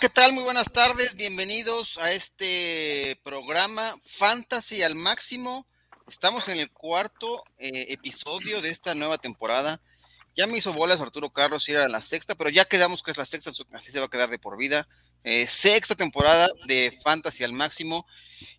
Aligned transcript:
¿qué 0.00 0.08
tal? 0.08 0.32
Muy 0.32 0.44
buenas 0.44 0.72
tardes. 0.72 1.14
Bienvenidos 1.14 1.98
a 1.98 2.10
este 2.12 3.20
programa 3.22 4.00
Fantasy 4.02 4.82
al 4.82 4.94
máximo. 4.94 5.66
Estamos 6.08 6.48
en 6.48 6.58
el 6.58 6.70
cuarto 6.70 7.44
eh, 7.58 7.84
episodio 7.90 8.62
de 8.62 8.70
esta 8.70 8.94
nueva 8.94 9.18
temporada. 9.18 9.82
Ya 10.34 10.46
me 10.46 10.56
hizo 10.56 10.72
bolas 10.72 11.02
Arturo 11.02 11.28
Carlos 11.28 11.68
y 11.68 11.72
era 11.72 11.86
la 11.86 12.00
sexta, 12.00 12.34
pero 12.34 12.48
ya 12.48 12.64
quedamos 12.64 13.02
que 13.02 13.10
es 13.10 13.18
la 13.18 13.26
sexta, 13.26 13.50
así 13.74 13.92
se 13.92 14.00
va 14.00 14.06
a 14.06 14.10
quedar 14.10 14.30
de 14.30 14.38
por 14.38 14.56
vida. 14.56 14.88
Eh, 15.22 15.46
sexta 15.46 15.94
temporada 15.94 16.48
de 16.66 16.98
Fantasy 17.04 17.44
al 17.44 17.52
máximo. 17.52 18.06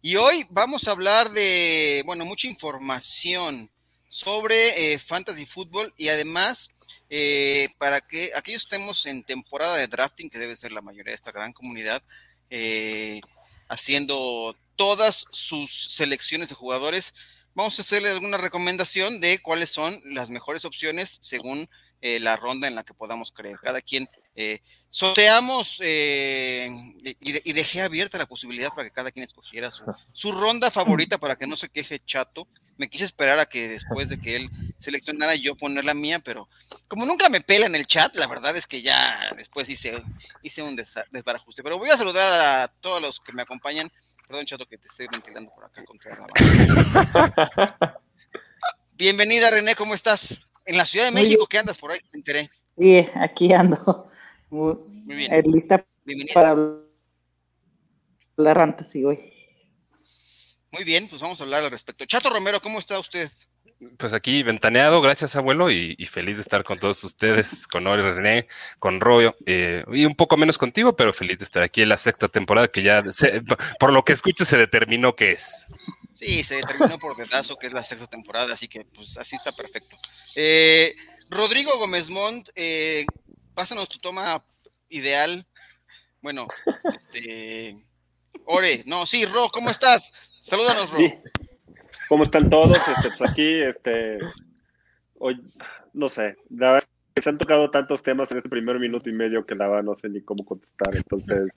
Y 0.04 0.18
hoy 0.18 0.46
vamos 0.52 0.88
a 0.88 0.92
hablar 0.92 1.32
de, 1.32 2.04
bueno, 2.06 2.24
mucha 2.24 2.46
información 2.46 3.72
sobre 4.12 4.94
eh, 4.94 5.00
Fantasy 5.00 5.46
Fútbol 5.46 5.94
y 5.96 6.10
además 6.10 6.70
eh, 7.10 7.70
para 7.78 8.02
que 8.02 8.32
aquellos 8.36 8.64
estemos 8.64 9.06
en 9.06 9.24
temporada 9.24 9.78
de 9.78 9.88
drafting, 9.88 10.30
que 10.30 10.38
debe 10.38 10.58
ser 10.58 10.74
la 10.74 10.82
mayoría 10.82 11.12
de 11.12 11.16
esta 11.16 11.32
gran 11.32 11.54
comunidad, 11.54 12.04
eh, 12.50 13.22
haciendo 13.70 14.54
todas 14.76 15.26
sus 15.32 15.94
selecciones 15.94 16.50
de 16.50 16.56
jugadores, 16.56 17.14
vamos 17.54 17.80
a 17.80 17.84
hacerle 17.84 18.10
alguna 18.10 18.38
recomendación 18.38 19.22
de 19.22 19.42
cuáles 19.42 19.70
son 19.70 20.02
las 20.04 20.30
mejores 20.30 20.66
opciones 20.66 21.18
según 21.22 21.70
eh, 22.02 22.20
la 22.20 22.36
ronda 22.36 22.68
en 22.68 22.76
la 22.76 22.84
que 22.84 22.94
podamos 22.94 23.32
creer. 23.32 23.60
Cada 23.62 23.82
quien 23.82 24.10
sorteamos 24.90 25.80
y, 25.80 27.54
dejé 27.54 27.82
abierta 27.82 28.18
la 28.18 28.26
posibilidad 28.26 28.70
para 28.70 28.84
que 28.84 28.92
cada 28.92 29.12
quien 29.12 29.24
escogiera 29.24 29.72
su, 29.72 29.84
su 30.14 30.32
ronda 30.32 30.72
favorita 30.72 31.18
para 31.18 31.36
que 31.36 31.48
no 31.48 31.56
se 31.56 31.70
queje 31.70 32.02
chato 32.06 32.48
me 32.82 32.90
quise 32.90 33.06
esperar 33.06 33.38
a 33.38 33.46
que 33.46 33.70
después 33.70 34.10
de 34.10 34.20
que 34.20 34.36
él 34.36 34.50
seleccionara 34.80 35.36
yo 35.36 35.56
poner 35.56 35.86
la 35.86 35.94
mía, 35.94 36.18
pero 36.18 36.50
como 36.88 37.06
nunca 37.06 37.30
me 37.30 37.40
pela 37.40 37.68
en 37.68 37.76
el 37.76 37.86
chat, 37.86 38.16
la 38.16 38.26
verdad 38.26 38.58
es 38.58 38.66
que 38.66 38.82
ya 38.82 39.30
después 39.38 39.70
hice, 39.70 40.02
hice 40.42 40.64
un 40.64 40.76
desbarajuste. 40.76 41.62
Pero 41.62 41.78
voy 41.78 41.92
a 41.92 41.98
saludar 41.98 42.34
a 42.34 42.68
todos 42.68 43.00
los 43.00 43.20
que 43.20 43.34
me 43.34 43.44
acompañan. 43.44 43.88
Perdón, 44.28 44.48
chato, 44.48 44.66
que 44.66 44.80
te 44.80 44.88
estoy 44.88 45.06
ventilando 45.12 45.52
por 45.54 45.66
acá 45.66 45.86
contra 45.86 46.18
la 46.18 48.02
Bienvenida, 48.96 49.52
René, 49.52 49.76
¿cómo 49.76 49.94
estás? 49.94 50.50
En 50.66 50.76
la 50.76 50.86
Ciudad 50.86 51.06
de 51.06 51.12
México, 51.12 51.46
¿qué 51.46 51.60
andas 51.60 51.78
por 51.78 51.92
ahí? 51.92 52.00
Me 52.12 52.18
enteré. 52.18 52.50
Sí, 52.80 53.08
aquí 53.14 53.54
ando. 53.54 54.11
Muy, 54.52 54.76
bien. 55.06 55.34
Eh, 55.34 55.44
lista 55.46 55.86
Bienvenida. 56.04 56.34
para 56.34 56.52
hablar 58.38 58.60
antes, 58.60 58.88
sí, 58.90 59.02
güey. 59.02 59.32
Muy 60.72 60.84
bien, 60.84 61.08
pues 61.08 61.22
vamos 61.22 61.40
a 61.40 61.44
hablar 61.44 61.64
al 61.64 61.72
respecto. 61.72 62.06
Chato 62.06 62.30
Romero, 62.30 62.62
¿cómo 62.62 62.80
está 62.80 63.00
usted? 63.00 63.32
Pues 63.98 64.14
aquí 64.14 64.44
ventaneado, 64.44 65.02
gracias 65.02 65.36
abuelo, 65.36 65.72
y, 65.72 65.96
feliz 66.06 66.36
de 66.36 66.42
estar 66.42 66.64
con 66.64 66.80
todos 66.80 67.04
ustedes, 67.04 67.66
con 67.66 67.88
Ori 67.88 68.02
René, 68.02 68.48
con 68.78 69.00
Royo, 69.00 69.36
eh, 69.46 69.84
y 69.92 70.06
un 70.06 70.16
poco 70.16 70.38
menos 70.38 70.58
contigo, 70.58 70.96
pero 70.96 71.14
feliz 71.14 71.40
de 71.40 71.46
estar 71.46 71.64
aquí 71.64 71.82
en 71.82 71.90
la 71.90 71.98
sexta 71.98 72.28
temporada 72.28 72.68
que 72.68 72.84
ya, 72.84 73.02
por 73.80 73.94
lo 73.94 74.04
que 74.04 74.14
escucho, 74.14 74.46
se 74.46 74.58
determinó 74.58 75.16
que 75.16 75.32
es. 75.32 75.68
Sí, 76.14 76.44
se 76.44 76.56
determinó 76.56 77.00
por 77.00 77.16
pedazo 77.16 77.56
que 77.56 77.68
es 77.68 77.74
la 77.74 77.84
sexta 77.84 78.08
temporada, 78.08 78.54
así 78.54 78.68
que 78.68 78.86
pues 78.86 79.18
así 79.18 79.36
está 79.36 79.54
perfecto. 79.54 79.98
Eh, 80.36 80.96
Rodrigo 81.32 81.72
Gómez 81.80 82.10
Montt, 82.10 82.50
eh, 82.56 83.06
pásanos 83.54 83.90
tu 83.90 83.98
toma 84.00 84.44
ideal. 84.90 85.46
Bueno, 86.22 86.48
este... 86.98 87.76
Ore, 88.46 88.84
no, 88.86 89.06
sí, 89.06 89.26
Ro, 89.26 89.50
¿cómo 89.52 89.70
estás? 89.70 90.14
Salúdanos, 90.40 90.92
Ro. 90.92 91.00
¿Cómo 92.10 92.24
están 92.24 92.50
todos? 92.50 92.78
Este, 92.78 93.10
pues 93.18 93.32
aquí, 93.32 93.62
este, 93.62 94.18
hoy, 95.20 95.42
no 95.94 96.10
sé, 96.10 96.36
la 96.50 96.74
verdad 96.74 96.88
se 97.22 97.30
han 97.30 97.38
tocado 97.38 97.70
tantos 97.70 98.02
temas 98.02 98.32
en 98.32 98.38
este 98.38 98.50
primer 98.50 98.80
minuto 98.80 99.10
y 99.10 99.14
medio 99.14 99.46
que 99.46 99.56
la 99.56 99.68
verdad 99.68 99.84
no 99.84 99.96
sé 99.96 100.10
ni 100.10 100.22
cómo 100.22 100.44
contestar, 100.44 100.96
entonces, 100.96 101.50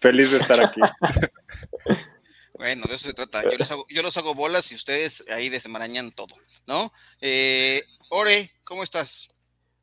feliz 0.00 0.30
de 0.30 0.38
estar 0.38 0.64
aquí. 0.64 0.80
Bueno, 2.58 2.84
de 2.88 2.94
eso 2.94 3.08
se 3.08 3.12
trata. 3.12 3.42
Yo 3.42 3.58
los 3.58 3.70
hago, 3.70 3.86
yo 3.90 4.02
los 4.02 4.16
hago 4.16 4.34
bolas 4.34 4.72
y 4.72 4.76
ustedes 4.76 5.22
ahí 5.28 5.50
desmarañan 5.50 6.10
todo, 6.10 6.34
¿no? 6.66 6.90
Eh, 7.20 7.82
Ore, 8.08 8.50
¿cómo 8.64 8.82
estás? 8.82 9.28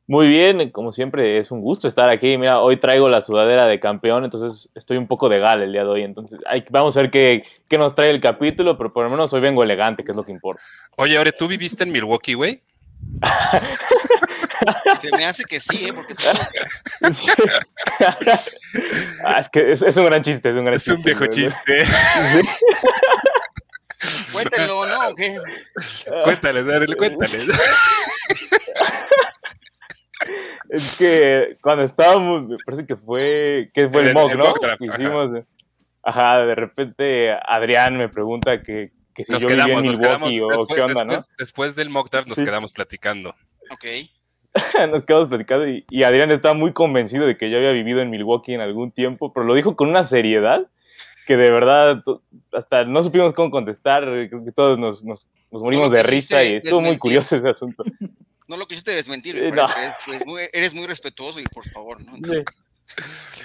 Muy 0.06 0.28
bien, 0.28 0.70
como 0.70 0.92
siempre, 0.92 1.38
es 1.38 1.50
un 1.50 1.62
gusto 1.62 1.88
estar 1.88 2.10
aquí. 2.10 2.36
Mira, 2.36 2.60
hoy 2.60 2.76
traigo 2.76 3.08
la 3.08 3.22
sudadera 3.22 3.66
de 3.66 3.80
campeón, 3.80 4.24
entonces 4.24 4.68
estoy 4.74 4.98
un 4.98 5.06
poco 5.06 5.30
de 5.30 5.38
gala 5.38 5.64
el 5.64 5.72
día 5.72 5.82
de 5.82 5.88
hoy. 5.88 6.02
Entonces, 6.02 6.38
vamos 6.70 6.96
a 6.96 7.00
ver 7.00 7.10
qué, 7.10 7.44
qué, 7.68 7.78
nos 7.78 7.94
trae 7.94 8.10
el 8.10 8.20
capítulo, 8.20 8.76
pero 8.76 8.92
por 8.92 9.04
lo 9.04 9.10
menos 9.10 9.32
hoy 9.32 9.40
vengo 9.40 9.62
elegante, 9.62 10.04
que 10.04 10.12
es 10.12 10.16
lo 10.16 10.24
que 10.24 10.32
importa. 10.32 10.62
Oye, 10.96 11.16
ahora, 11.16 11.32
¿tú 11.32 11.48
viviste 11.48 11.84
en 11.84 11.92
Milwaukee, 11.92 12.34
güey? 12.34 12.60
Se 15.00 15.10
me 15.10 15.24
hace 15.24 15.44
que 15.44 15.60
sí, 15.60 15.86
¿eh? 15.86 15.92
Porque 15.92 16.14
ah, 19.24 19.38
es 19.38 19.48
que 19.48 19.72
es, 19.72 19.96
un 19.96 20.04
gran 20.04 20.22
chiste, 20.22 20.50
es 20.50 20.56
un 20.56 20.64
gran 20.64 20.76
es 20.76 20.88
un 20.88 21.02
viejo 21.02 21.26
chiste. 21.26 21.84
Cuéntalo, 24.32 24.86
¿no? 24.86 25.14
¿Qué? 25.16 25.36
Cuéntales, 26.24 26.66
dale, 26.66 26.94
cuéntales. 26.96 27.48
Es 30.74 30.96
que 30.96 31.52
cuando 31.62 31.84
estábamos, 31.84 32.48
me 32.48 32.56
parece 32.64 32.84
que 32.84 32.96
fue, 32.96 33.70
que 33.72 33.88
fue 33.88 34.08
el, 34.08 34.12
mock, 34.12 34.34
¿no? 34.34 34.52
Hicimos, 34.80 35.42
ajá. 36.02 36.44
de 36.44 36.54
repente 36.56 37.32
Adrián 37.32 37.96
me 37.96 38.08
pregunta 38.08 38.60
que, 38.60 38.90
que 39.14 39.22
si 39.22 39.38
yo 39.38 39.48
vivía 39.48 39.64
en 39.64 39.82
Milwaukee 39.82 40.40
o 40.40 40.66
qué 40.66 40.80
onda, 40.82 41.04
¿no? 41.04 41.18
Después 41.38 41.76
del 41.76 41.90
mock 41.90 42.10
draft 42.10 42.28
nos 42.28 42.38
quedamos 42.38 42.72
platicando. 42.72 43.30
Ok. 43.70 43.84
nos 44.90 45.04
quedamos 45.04 45.28
platicando 45.28 45.68
y, 45.68 45.84
y, 45.90 46.02
Adrián 46.02 46.32
estaba 46.32 46.54
muy 46.54 46.72
convencido 46.72 47.26
de 47.26 47.36
que 47.36 47.50
yo 47.50 47.58
había 47.58 47.72
vivido 47.72 48.00
en 48.00 48.10
Milwaukee 48.10 48.54
en 48.54 48.60
algún 48.60 48.90
tiempo, 48.90 49.32
pero 49.32 49.46
lo 49.46 49.54
dijo 49.54 49.76
con 49.76 49.88
una 49.88 50.04
seriedad 50.04 50.68
que 51.26 51.36
de 51.36 51.50
verdad 51.50 52.02
hasta 52.52 52.84
no 52.84 53.02
supimos 53.02 53.32
cómo 53.32 53.50
contestar, 53.50 54.04
creo 54.04 54.44
que 54.44 54.52
todos 54.52 54.78
nos, 54.78 55.02
nos, 55.04 55.28
nos 55.50 55.62
morimos 55.62 55.90
de 55.90 56.02
risa 56.02 56.44
y 56.44 56.56
estuvo 56.56 56.80
muy 56.80 56.98
curioso 56.98 57.36
ese 57.36 57.48
asunto. 57.48 57.84
No 58.46 58.56
lo 58.56 58.68
quisiste 58.68 58.90
desmentir, 58.90 59.36
eres, 59.38 60.74
muy, 60.74 60.86
respetuoso 60.86 61.40
y 61.40 61.44
por 61.44 61.68
favor, 61.70 62.02
¿no? 62.02 62.12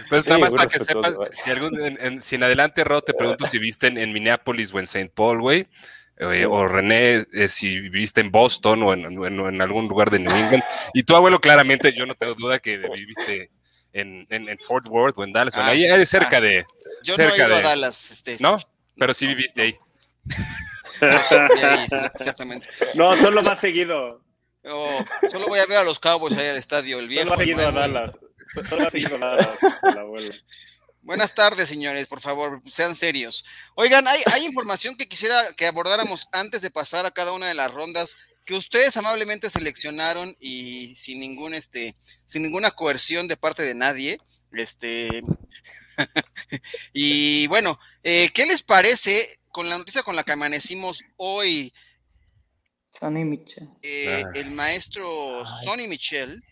Pues 0.10 0.28
nada 0.28 0.40
más 0.40 0.54
para 0.54 0.68
que 0.68 0.80
sepas, 0.80 1.14
si, 1.32 1.50
algún, 1.50 1.80
en, 1.80 2.22
si 2.22 2.36
en 2.36 2.44
adelante, 2.44 2.84
Rod, 2.84 3.04
te 3.04 3.14
pregunto 3.14 3.48
si 3.48 3.58
viste 3.58 3.88
en, 3.88 4.14
Minneapolis 4.14 4.74
o 4.74 4.80
en 4.80 4.84
St. 4.84 5.12
Paul, 5.16 5.42
güey, 5.42 5.68
eh, 6.18 6.46
o 6.46 6.68
René, 6.68 7.26
eh, 7.34 7.48
si 7.48 7.80
viviste 7.80 8.20
en 8.20 8.32
Boston 8.32 8.84
o 8.84 8.94
en, 8.94 9.62
algún 9.62 9.88
lugar 9.88 10.10
de 10.12 10.20
New 10.20 10.36
England. 10.36 10.64
Y 10.94 11.04
tu 11.04 11.16
abuelo, 11.16 11.40
claramente, 11.40 11.94
yo 11.94 12.06
no 12.06 12.16
tengo 12.16 12.36
duda 12.36 12.60
que 12.60 12.78
viviste 12.78 13.52
en, 13.94 14.28
Fort 14.60 14.88
Worth 14.90 15.18
o 15.18 15.24
en 15.24 15.32
Dallas. 15.32 15.56
bueno, 15.56 15.70
ahí 15.70 15.86
es 15.86 16.10
cerca 16.10 16.38
ah, 16.38 16.42
de. 16.42 16.66
Yo 17.04 17.18
no 17.18 17.24
he 17.24 17.36
ido 17.38 17.56
a 17.56 17.62
Dallas. 17.62 18.12
Este, 18.12 18.38
¿No? 18.40 18.58
Pero 18.98 19.14
sí 19.14 19.28
viviste 19.28 19.62
ahí. 19.62 19.80
exactamente. 22.16 22.68
No, 22.96 23.16
solo 23.16 23.42
más 23.42 23.60
seguido. 23.60 24.22
Oh, 24.66 25.06
solo 25.30 25.48
voy 25.48 25.60
a 25.60 25.66
ver 25.66 25.78
a 25.78 25.84
los 25.84 26.00
Cowboys 26.00 26.38
ahí 26.38 26.48
al 26.48 26.58
estadio, 26.58 27.00
el 27.00 27.08
viejo. 27.08 27.34
Buenas 31.02 31.34
tardes, 31.34 31.70
señores, 31.70 32.08
por 32.08 32.20
favor, 32.20 32.62
sean 32.70 32.94
serios. 32.94 33.46
Oigan, 33.76 34.08
hay, 34.08 34.22
hay, 34.26 34.46
información 34.46 34.98
que 34.98 35.08
quisiera 35.08 35.42
que 35.56 35.66
abordáramos 35.66 36.28
antes 36.32 36.62
de 36.62 36.72
pasar 36.72 37.06
a 37.06 37.12
cada 37.12 37.32
una 37.32 37.48
de 37.48 37.54
las 37.54 37.74
rondas 37.74 38.18
que 38.46 38.56
ustedes 38.56 38.98
amablemente 38.98 39.50
seleccionaron 39.50 40.36
y 40.40 40.96
sin 40.96 41.20
ningún 41.20 41.54
este, 41.54 41.96
sin 42.26 42.44
ninguna 42.44 42.72
coerción 42.72 43.28
de 43.28 43.38
parte 43.38 43.64
de 43.64 43.76
nadie. 43.76 44.18
Este 44.52 45.22
y 46.94 47.48
bueno, 47.48 47.80
eh, 48.04 48.30
¿qué 48.34 48.46
les 48.46 48.62
parece 48.62 49.40
con 49.52 49.70
la 49.70 49.78
noticia 49.78 50.04
con 50.04 50.16
la 50.16 50.24
que 50.24 50.32
amanecimos 50.32 51.02
hoy? 51.16 51.74
Sonny 53.00 53.24
Michel. 53.24 53.70
Eh, 53.82 54.24
el 54.36 54.52
maestro 54.52 55.46
Sonny 55.64 55.88
Michel 55.88 56.44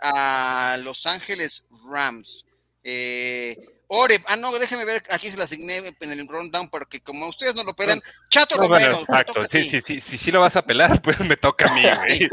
a 0.00 0.76
Los 0.80 1.06
Ángeles 1.06 1.64
Rams. 1.90 2.46
Eh, 2.82 3.56
Ore, 3.94 4.18
ah, 4.26 4.36
no, 4.36 4.50
déjeme 4.58 4.86
ver, 4.86 5.02
aquí 5.10 5.30
se 5.30 5.36
la 5.36 5.44
asigné 5.44 5.94
en 6.00 6.12
el 6.12 6.26
rundown 6.26 6.70
porque 6.70 7.02
como 7.02 7.28
ustedes 7.28 7.54
no 7.54 7.62
lo 7.62 7.76
pelan, 7.76 8.00
Chato 8.30 8.56
Romero. 8.56 8.98
exacto, 8.98 9.44
sí, 9.44 9.64
sí, 9.64 9.82
sí, 9.82 10.00
si 10.00 10.16
sí, 10.16 10.32
lo 10.32 10.40
vas 10.40 10.56
a 10.56 10.62
pelar, 10.62 11.00
pues 11.02 11.20
me 11.20 11.36
toca 11.36 11.70
a 11.70 11.74
mí, 11.74 11.82
güey. 12.06 12.30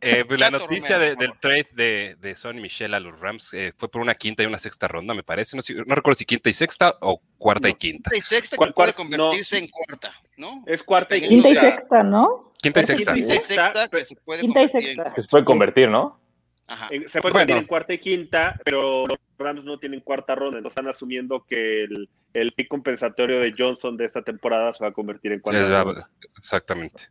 Eh, 0.00 0.24
pues 0.24 0.38
la 0.38 0.50
noticia 0.50 0.98
del 0.98 1.38
trade 1.40 1.68
de, 1.72 2.16
de 2.20 2.36
Sonny 2.36 2.60
Michel 2.60 2.94
a 2.94 3.00
los 3.00 3.18
Rams 3.18 3.50
fue 3.76 3.90
por 3.90 4.00
una 4.00 4.14
quinta 4.14 4.44
y 4.44 4.46
una 4.46 4.58
sexta 4.58 4.86
ronda, 4.86 5.14
me 5.14 5.24
parece. 5.24 5.56
No, 5.56 5.94
recuerdo 5.94 6.16
si 6.16 6.24
quinta 6.24 6.48
y 6.48 6.54
sexta 6.54 6.96
o 7.00 7.20
cuarta 7.36 7.68
y 7.68 7.74
quinta. 7.74 8.10
Quinta 8.10 8.16
y 8.16 8.22
sexta 8.22 8.56
que 8.56 8.72
puede 8.72 8.94
convertirse 8.94 9.58
en 9.58 9.68
cuarta, 9.68 10.14
¿no? 10.36 10.62
Es 10.66 10.82
cuarta 10.82 11.16
y 11.16 11.28
quinta. 11.28 11.48
Quinta 11.48 11.66
y 11.66 11.70
sexta, 11.72 12.02
¿no? 12.02 12.53
Quinta 12.64 12.80
y 12.80 12.84
sexta. 12.84 13.14
Quinta 13.14 13.34
y 13.34 13.40
sexta 13.40 13.88
que 13.88 14.04
se 14.04 14.16
puede 14.16 14.40
quinta 14.40 14.60
convertir. 14.60 14.82
Y 14.82 14.94
sexta. 14.94 15.14
Que 15.14 15.22
se 15.22 15.28
puede 15.28 15.44
convertir, 15.44 15.88
¿no? 15.88 16.20
Ajá. 16.66 16.88
Se 16.88 17.20
puede 17.20 17.32
convertir 17.32 17.56
en 17.56 17.66
cuarta 17.66 17.92
y 17.92 17.98
quinta, 17.98 18.58
pero 18.64 19.06
los 19.06 19.18
Rams 19.38 19.64
no 19.64 19.78
tienen 19.78 20.00
cuarta 20.00 20.34
ronda, 20.34 20.60
no 20.60 20.68
están 20.68 20.88
asumiendo 20.88 21.44
que 21.46 21.84
el, 21.84 22.08
el 22.32 22.52
pick 22.52 22.68
compensatorio 22.68 23.38
de 23.38 23.54
Johnson 23.56 23.96
de 23.96 24.04
esta 24.04 24.22
temporada 24.22 24.72
se 24.74 24.82
va 24.82 24.88
a 24.88 24.92
convertir 24.92 25.32
en 25.32 25.40
cuatro. 25.40 25.94
exactamente. 26.38 27.08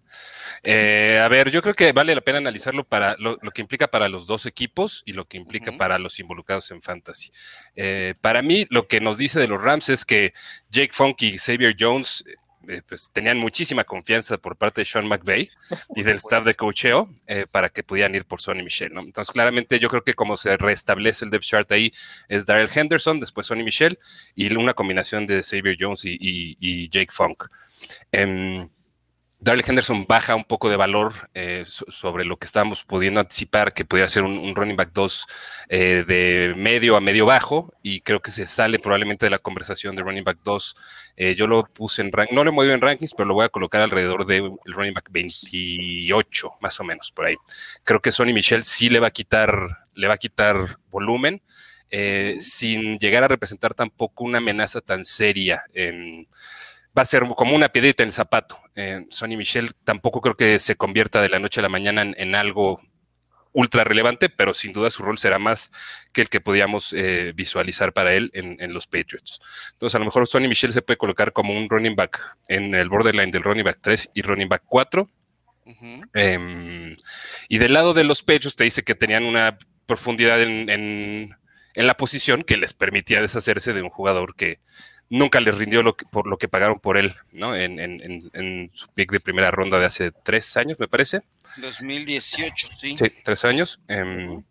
Eh, 0.64 1.22
a 1.24 1.28
ver, 1.28 1.52
yo 1.52 1.62
creo 1.62 1.74
que 1.74 1.92
vale 1.92 2.16
la 2.16 2.22
pena 2.22 2.40
analizarlo 2.40 2.84
para 2.84 3.16
lo, 3.20 3.38
que 3.38 3.62
implica 3.62 3.88
para 3.88 4.10
los 4.10 4.26
dos 4.26 4.46
equipos 4.46 5.04
y 5.06 5.14
lo 5.14 5.26
que 5.26 5.38
implica 5.38 5.72
para 5.72 6.00
los 6.00 6.20
involucrados 6.20 6.72
en 6.72 6.82
fantasy. 6.82 7.32
Eh, 7.76 8.16
para 8.22 8.42
mí, 8.42 8.66
lo 8.70 8.88
que 8.88 9.02
nos 9.02 9.18
dice 9.18 9.40
de 9.40 9.48
los 9.48 9.62
Rams 9.62 9.90
es 9.90 10.04
que 10.04 10.34
Jake 10.70 10.94
Funk 10.94 11.22
y 11.22 11.38
Xavier 11.38 11.76
Jones 11.80 12.24
eh, 12.68 12.82
pues, 12.88 13.10
tenían 13.12 13.38
muchísima 13.38 13.84
confianza 13.84 14.38
por 14.38 14.56
parte 14.56 14.82
de 14.82 14.86
Sean 14.86 15.08
McVay 15.08 15.50
y 15.96 16.04
del 16.04 16.18
staff 16.18 16.46
de 16.46 16.56
cocheo 16.56 17.10
eh, 17.28 17.46
para 17.50 17.70
que 17.70 17.84
pudieran 17.84 18.16
ir 18.16 18.26
por 18.26 18.42
Sonny 18.42 18.64
Michel. 18.64 18.94
¿no? 18.94 19.02
Entonces, 19.02 19.32
claramente, 19.32 19.80
yo 19.80 19.90
creo 19.90 20.04
que 20.04 20.14
como 20.14 20.38
se 20.38 20.56
restablece 20.58 21.26
el 21.26 21.32
depth 21.32 21.46
chart 21.46 21.72
ahí 21.72 21.94
es 22.30 22.46
Daryl 22.46 22.70
Henderson, 22.74 23.20
después 23.20 23.48
Sonny 23.48 23.64
Michel 23.64 24.00
y 24.36 24.54
una 24.56 24.74
combinación 24.74 25.26
de 25.26 25.44
Xavier 25.44 25.78
Jones 25.80 26.02
y, 26.06 26.90
Jake 26.90 27.12
Funk. 27.12 27.46
Em, 28.12 28.70
Darley 29.44 29.66
Henderson 29.68 30.06
baja 30.08 30.36
un 30.36 30.46
poco 30.46 30.70
de 30.70 30.78
valor 30.78 31.30
eh, 31.34 31.66
sobre 31.68 32.24
lo 32.24 32.38
que 32.38 32.46
estábamos 32.46 32.86
pudiendo 32.86 33.20
anticipar 33.20 33.74
que 33.74 33.84
pudiera 33.84 34.08
ser 34.08 34.24
un, 34.24 34.56
running 34.56 34.78
back 34.78 34.92
2 34.94 35.28
eh, 35.68 36.06
de 36.08 36.54
medio 36.56 36.96
a 36.96 37.02
medio 37.02 37.26
bajo 37.26 37.74
y 37.84 38.00
creo 38.00 38.22
que 38.22 38.32
se 38.32 38.46
sale 38.46 38.80
probablemente 38.80 39.26
de 39.26 39.32
la 39.32 39.40
conversación 39.40 39.98
de 39.98 40.02
running 40.02 40.24
back 40.24 40.40
2. 40.46 40.76
Eh, 41.18 41.36
yo 41.36 41.48
lo 41.48 41.66
puse 41.66 42.02
en 42.02 42.14
rank, 42.14 42.32
no 42.32 42.46
lo 42.46 42.52
he 42.52 42.54
movido 42.54 42.74
en 42.74 42.80
rankings, 42.80 43.14
pero 43.14 43.28
lo 43.28 43.34
voy 43.34 43.44
a 43.44 43.50
colocar 43.50 43.82
alrededor 43.82 44.26
del 44.26 44.50
running 44.64 44.94
back 44.94 45.10
28, 45.12 46.52
más 46.62 46.80
o 46.80 46.86
menos 46.86 47.12
por 47.12 47.26
ahí. 47.26 47.36
Creo 47.84 48.00
que 48.02 48.14
Sonny 48.14 48.32
Michel 48.32 48.64
sí 48.64 48.90
le 48.90 49.02
va 49.02 49.08
a 49.08 49.12
quitar, 49.12 49.88
le 49.94 50.08
va 50.08 50.14
a 50.14 50.20
quitar 50.20 50.56
volumen. 50.90 51.42
sin 52.40 52.98
llegar 52.98 53.26
a 53.26 53.28
representar 53.28 53.74
tampoco 53.74 54.24
una 54.24 54.38
amenaza 54.38 54.80
tan 54.80 55.04
seria 55.04 55.64
en, 55.74 56.28
va 56.98 57.02
a 57.02 57.06
ser 57.06 57.24
como 57.36 57.56
una 57.56 57.70
piedrita 57.70 58.04
en 58.04 58.08
el 58.08 58.14
zapato. 58.14 58.60
Eh, 58.76 59.06
Sonny 59.10 59.38
Michel 59.38 59.74
tampoco 59.84 60.22
creo 60.22 60.36
que 60.36 60.60
se 60.60 60.76
convierta 60.76 61.22
de 61.22 61.30
la 61.30 61.40
noche 61.40 61.60
a 61.60 61.64
la 61.64 61.70
mañana 61.70 62.02
en, 62.02 62.36
algo 62.36 62.80
ultra 63.52 63.84
relevante, 63.84 64.30
pero 64.30 64.54
sin 64.54 64.74
duda 64.74 64.90
su 64.90 65.04
rol 65.04 65.18
será 65.18 65.40
más 65.40 65.72
que 66.12 66.22
el 66.22 66.30
que 66.30 66.42
podíamos 66.42 66.94
eh, 66.94 67.34
visualizar 67.36 67.94
para 67.94 68.14
él 68.14 68.32
en, 68.34 68.74
los 68.74 68.88
Patriots. 68.88 69.40
Entonces, 69.74 69.96
a 69.96 70.00
lo 70.00 70.06
mejor 70.06 70.28
Sonny 70.28 70.48
Michel 70.48 70.74
se 70.74 70.82
puede 70.82 70.98
colocar 70.98 71.34
como 71.34 71.54
un 71.54 71.70
running 71.70 71.96
back 71.96 72.20
en 72.48 72.74
el 72.74 72.90
borderline 72.90 73.32
del 73.32 73.44
running 73.44 73.64
back 73.64 73.80
3 73.82 74.12
y 74.14 74.22
running 74.22 74.50
back 74.50 74.64
4. 74.66 75.10
Em, 76.14 76.96
y 77.48 77.58
del 77.58 77.74
lado 77.74 77.94
de 77.94 78.04
los 78.04 78.22
Patriots 78.22 78.56
te 78.56 78.66
dice 78.66 78.84
que 78.84 78.96
tenían 78.96 79.24
una 79.24 79.58
profundidad 79.86 80.42
en, 80.42 80.70
en, 80.70 81.38
la 81.76 81.98
posición 81.98 82.44
que 82.44 82.58
les 82.58 82.74
permitía 82.74 83.22
deshacerse 83.22 83.74
de 83.74 83.82
un 83.82 83.90
jugador 83.90 84.36
que 84.36 84.60
nunca 85.10 85.40
les 85.40 85.58
rindió 85.58 85.84
lo 85.84 85.96
por 85.96 86.28
lo 86.28 86.38
que 86.38 86.48
pagaron 86.48 86.80
por 86.80 86.98
él, 86.98 87.14
¿no? 87.32 87.56
En, 87.56 88.70
su 88.74 88.88
pick 88.90 89.12
de 89.12 89.20
primera 89.20 89.52
ronda 89.52 89.80
de 89.80 89.86
hace 89.86 90.12
tres 90.12 90.56
años, 90.58 90.80
me 90.80 90.88
parece. 90.88 91.22
2018, 91.58 92.70
sí. 92.78 92.98
Sí, 92.98 93.12
tres 93.24 93.46
años. 93.46 93.80
Em, 93.88 94.44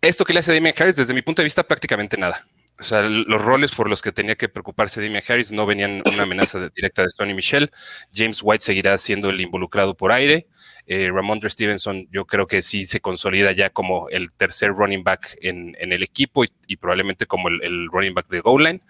esto 0.00 0.24
que 0.24 0.32
le 0.32 0.40
hace 0.40 0.54
Damian 0.54 0.74
Harris, 0.78 0.96
desde 0.96 1.14
mi 1.14 1.22
punto 1.22 1.42
de 1.42 1.44
vista, 1.44 1.62
prácticamente 1.62 2.16
nada. 2.16 2.46
O 2.80 2.84
sea, 2.84 3.02
los 3.02 3.42
roles 3.42 3.72
por 3.72 3.90
los 3.90 4.02
que 4.02 4.12
tenía 4.12 4.36
que 4.36 4.48
preocuparse 4.48 5.02
Damian 5.02 5.24
Harris 5.26 5.50
no 5.50 5.66
venían 5.66 6.00
una 6.12 6.22
amenaza 6.22 6.68
directa 6.68 7.02
de 7.02 7.08
Tony 7.16 7.34
Michel. 7.34 7.72
James 8.14 8.40
White 8.42 8.64
seguirá 8.64 8.96
siendo 8.98 9.30
el 9.30 9.40
involucrado 9.40 9.96
por 9.96 10.12
aire. 10.12 10.46
Eh, 10.90 11.10
Ramondre 11.12 11.50
Stevenson, 11.50 12.08
yo 12.10 12.24
creo 12.26 12.46
que 12.46 12.62
sí 12.62 12.86
se 12.86 13.00
consolida 13.00 13.52
ya 13.52 13.68
como 13.68 14.08
el 14.08 14.32
tercer 14.32 14.70
running 14.70 15.04
back 15.04 15.36
en, 15.42 15.76
el 15.78 16.02
equipo 16.02 16.44
y, 16.66 16.76
probablemente 16.76 17.26
como 17.26 17.48
el, 17.48 17.88
running 17.88 18.14
back 18.14 18.28
de 18.28 18.40
goal 18.40 18.64
line. 18.64 18.80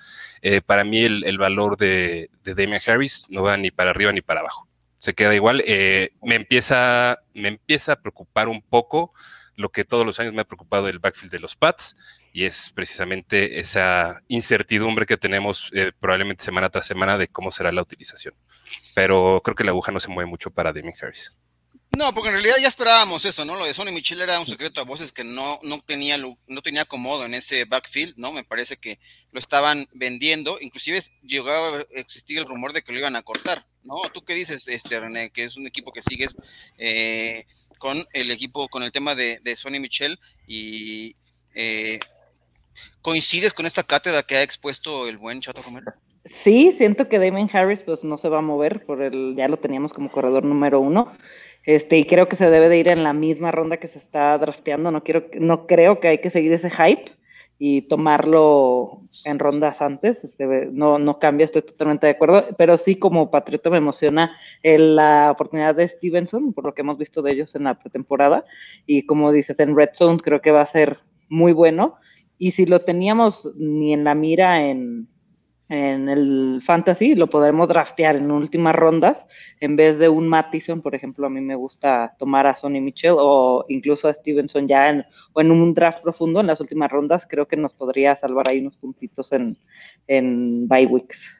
Eh, 0.41 0.61
para 0.61 0.85
mí, 0.85 1.01
el, 1.01 1.39
valor 1.39 1.77
de, 1.77 2.31
de, 2.45 2.55
Damian 2.55 2.81
Harris 2.87 3.27
no 3.31 3.43
va 3.43 3.57
ni 3.57 3.73
para 3.73 3.91
arriba 3.91 4.13
ni 4.13 4.23
para 4.23 4.41
abajo. 4.41 4.69
Se 4.97 5.13
queda 5.13 5.35
igual. 5.35 5.61
Eh, 5.67 6.13
me, 6.23 6.37
empieza, 6.37 7.19
me 7.35 7.49
empieza 7.49 7.95
a 7.95 8.01
preocupar 8.01 8.47
un 8.49 8.63
poco 8.63 9.13
lo 9.57 9.71
que 9.71 9.83
todos 9.83 10.07
los 10.07 10.21
años 10.21 10.35
me 10.35 10.43
ha 10.43 10.47
preocupado 10.47 10.87
el 10.89 11.01
backfield 11.01 11.33
de 11.33 11.41
los 11.41 11.57
Pats 11.57 11.97
y 12.33 12.45
es 12.45 12.71
precisamente 12.73 13.59
esa 13.59 14.23
incertidumbre 14.29 15.05
que 15.05 15.17
tenemos 15.17 15.73
eh, 15.75 15.91
probablemente 15.99 16.45
semana 16.45 16.71
tras 16.71 16.87
semana 16.87 17.19
de 17.19 17.27
cómo 17.27 17.51
será 17.51 17.73
la 17.73 17.83
utilización. 17.83 18.35
Pero 18.95 19.41
creo 19.45 19.57
que 19.57 19.65
la 19.65 19.73
aguja 19.73 19.91
no 19.91 19.99
se 19.99 20.11
mueve 20.11 20.31
mucho 20.31 20.53
para 20.53 20.73
Damien 20.73 20.95
Harris. 21.03 21.37
No, 21.97 22.13
porque 22.15 22.29
en 22.29 22.35
realidad 22.35 22.57
ya 22.61 22.69
esperábamos 22.69 23.25
eso, 23.25 23.45
¿no? 23.45 23.57
Lo 23.57 23.65
de 23.65 23.75
Sonny 23.75 23.93
Michel 23.93 24.21
era 24.21 24.39
un 24.39 24.47
secreto 24.47 24.81
a 24.81 24.85
voces 24.85 25.11
que 25.11 25.25
no, 25.25 25.59
no 25.63 25.81
tenía 25.81 26.17
no 26.19 26.63
tenía 26.63 26.83
acomodo 26.83 27.25
en 27.25 27.35
ese 27.35 27.65
backfield, 27.65 28.15
¿no? 28.17 28.31
Me 28.33 28.45
parece 28.45 28.77
que 28.77 28.99
lo 29.33 29.41
estaban 29.41 29.89
vendiendo, 29.95 30.59
inclusive 30.61 31.01
llegaba 31.23 31.79
a 31.79 31.87
existir 31.93 32.39
el 32.39 32.45
rumor 32.45 32.73
de 32.73 32.83
que 32.83 32.93
lo 32.93 32.99
iban 32.99 33.17
a 33.17 33.23
cortar, 33.23 33.67
¿no? 33.83 33.97
¿Tú 34.13 34.25
qué 34.25 34.35
dices, 34.35 34.69
este 34.69 35.01
René, 35.01 35.31
que 35.31 35.45
es 35.45 35.57
un 35.57 35.67
equipo 35.67 35.93
que 35.93 36.03
sigues 36.03 36.37
eh, 36.77 37.47
con 37.79 38.05
el 38.13 38.31
equipo, 38.31 38.69
con 38.69 38.83
el 38.83 38.93
tema 38.93 39.15
de, 39.15 39.41
de 39.43 39.57
Sonny 39.57 39.81
Michel 39.81 40.19
y 40.47 41.17
eh, 41.55 41.99
¿Coincides 43.03 43.55
con 43.55 43.67
esta 43.67 43.83
cátedra 43.83 44.23
que 44.23 44.37
ha 44.37 44.43
expuesto 44.43 45.09
el 45.09 45.19
buen 45.19 45.41
Chato 45.41 45.63
Comer? 45.63 45.85
Sí, 46.25 46.73
siento 46.77 47.09
que 47.09 47.19
Damon 47.19 47.51
Harris 47.53 47.81
pues 47.81 48.05
no 48.05 48.19
se 48.19 48.29
va 48.29 48.39
a 48.39 48.43
mover, 48.43 48.85
por 48.85 49.03
el, 49.03 49.35
ya 49.37 49.49
lo 49.49 49.57
teníamos 49.57 49.93
como 49.93 50.11
corredor 50.11 50.45
número 50.45 50.81
uno. 50.81 51.13
Este, 51.69 51.99
y 51.99 52.05
creo 52.05 52.31
que 52.31 52.37
se 52.37 52.49
debe 52.49 52.71
de 52.71 52.79
ir 52.79 52.89
en 52.89 53.05
la 53.05 53.13
misma 53.13 53.51
ronda 53.51 53.77
que 53.77 53.89
se 53.89 53.99
está 53.99 54.39
drafteando. 54.39 54.91
No 54.91 55.05
quiero, 55.05 55.27
no 55.39 55.67
creo 55.67 56.01
que 56.01 56.09
hay 56.09 56.19
que 56.19 56.31
seguir 56.31 56.51
ese 56.51 56.71
hype 56.71 57.13
y 57.59 57.83
tomarlo 57.83 59.03
en 59.27 59.39
rondas 59.39 59.83
antes. 59.83 60.25
Este, 60.25 60.47
no, 60.73 60.99
no 60.99 61.19
cambia, 61.19 61.45
estoy 61.45 61.61
totalmente 61.61 62.07
de 62.07 62.13
acuerdo. 62.13 62.47
Pero 62.57 62.79
sí, 62.79 62.97
como 62.97 63.31
patriota 63.31 63.69
me 63.69 63.77
emociona 63.77 64.35
la 64.63 65.31
oportunidad 65.31 65.75
de 65.75 65.89
Stevenson, 65.89 66.55
por 66.55 66.65
lo 66.65 66.73
que 66.73 66.81
hemos 66.81 66.97
visto 66.97 67.21
de 67.21 67.33
ellos 67.33 67.55
en 67.55 67.65
la 67.65 67.79
pretemporada. 67.79 68.47
Y 68.87 69.05
como 69.05 69.31
dices, 69.31 69.61
en 69.61 69.77
Red 69.77 69.91
Zone 69.93 70.21
creo 70.21 70.41
que 70.41 70.53
va 70.53 70.63
a 70.63 70.67
ser 70.67 70.97
muy 71.29 71.53
bueno 71.53 71.99
y 72.39 72.53
si 72.53 72.65
lo 72.65 72.81
teníamos 72.81 73.53
ni 73.59 73.93
en 73.93 74.05
la 74.05 74.15
mira 74.15 74.65
en, 74.65 75.09
el 75.69 76.63
fantasy, 76.65 77.15
lo 77.15 77.29
podemos 77.29 77.69
draftear 77.69 78.17
en 78.17 78.31
últimas 78.31 78.75
rondas, 78.75 79.27
en 79.61 79.77
vez 79.77 79.99
de 79.99 80.09
un 80.09 80.29
Mattison, 80.29 80.81
por 80.81 80.95
ejemplo, 80.95 81.27
a 81.27 81.31
mí 81.31 81.41
me 81.41 81.55
gusta 81.55 82.15
tomar 82.19 82.47
a 82.47 82.57
Sonny 82.57 82.81
Mitchell 82.81 83.17
o 83.19 83.65
incluso 83.69 84.09
a 84.09 84.15
Stevenson 84.15 84.67
ya 84.67 84.89
en, 84.89 85.05
o 85.33 85.41
en 85.41 85.51
un 85.51 85.75
draft 85.75 86.03
profundo 86.03 86.41
en 86.41 86.47
las 86.47 86.61
últimas 86.61 86.91
rondas, 86.91 87.27
creo 87.29 87.47
que 87.47 87.57
nos 87.57 87.75
podría 87.75 88.17
salvar 88.17 88.49
ahí 88.49 88.61
unos 88.61 88.77
puntitos 88.77 89.33
en, 89.33 89.57
en 90.07 90.67
bye 90.69 90.87
weeks. 90.87 91.35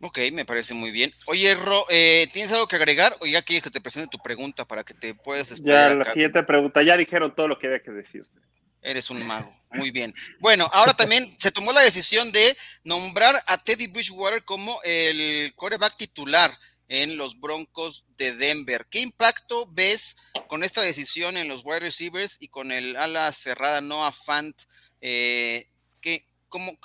Ok, 0.00 0.18
me 0.32 0.44
parece 0.44 0.74
muy 0.74 0.90
bien. 0.90 1.12
Oye, 1.26 1.54
Ro, 1.54 1.86
eh, 1.88 2.28
¿tienes 2.30 2.52
algo 2.52 2.66
que 2.66 2.76
agregar 2.76 3.16
o 3.20 3.26
ya 3.26 3.40
quieres 3.40 3.62
que 3.62 3.70
te 3.70 3.80
presente 3.80 4.10
tu 4.10 4.18
pregunta 4.18 4.66
para 4.66 4.84
que 4.84 4.92
te 4.92 5.14
puedas 5.14 5.50
explicar? 5.50 5.92
Ya, 5.92 5.96
la 5.96 6.04
siguiente 6.04 6.42
pregunta, 6.42 6.82
ya 6.82 6.98
dijeron 6.98 7.34
todo 7.34 7.48
lo 7.48 7.58
que 7.58 7.68
había 7.68 7.82
que 7.82 7.90
decir 7.90 8.20
usted. 8.20 8.42
Eres 8.84 9.08
un 9.08 9.26
mago. 9.26 9.50
Muy 9.70 9.90
bien. 9.90 10.14
Bueno, 10.40 10.68
ahora 10.70 10.92
también 10.92 11.34
se 11.38 11.50
tomó 11.50 11.72
la 11.72 11.80
decisión 11.80 12.30
de 12.32 12.54
nombrar 12.84 13.42
a 13.46 13.56
Teddy 13.56 13.86
Bridgewater 13.86 14.44
como 14.44 14.78
el 14.84 15.54
coreback 15.56 15.96
titular 15.96 16.56
en 16.88 17.16
los 17.16 17.40
Broncos 17.40 18.04
de 18.18 18.36
Denver. 18.36 18.86
¿Qué 18.90 19.00
impacto 19.00 19.66
ves 19.72 20.18
con 20.48 20.62
esta 20.62 20.82
decisión 20.82 21.38
en 21.38 21.48
los 21.48 21.64
wide 21.64 21.80
receivers 21.80 22.36
y 22.38 22.48
con 22.48 22.72
el 22.72 22.94
ala 22.96 23.32
cerrada 23.32 23.80
Noah 23.80 24.12
Fant? 24.12 24.54
Eh, 25.00 25.70
¿qué, 26.02 26.26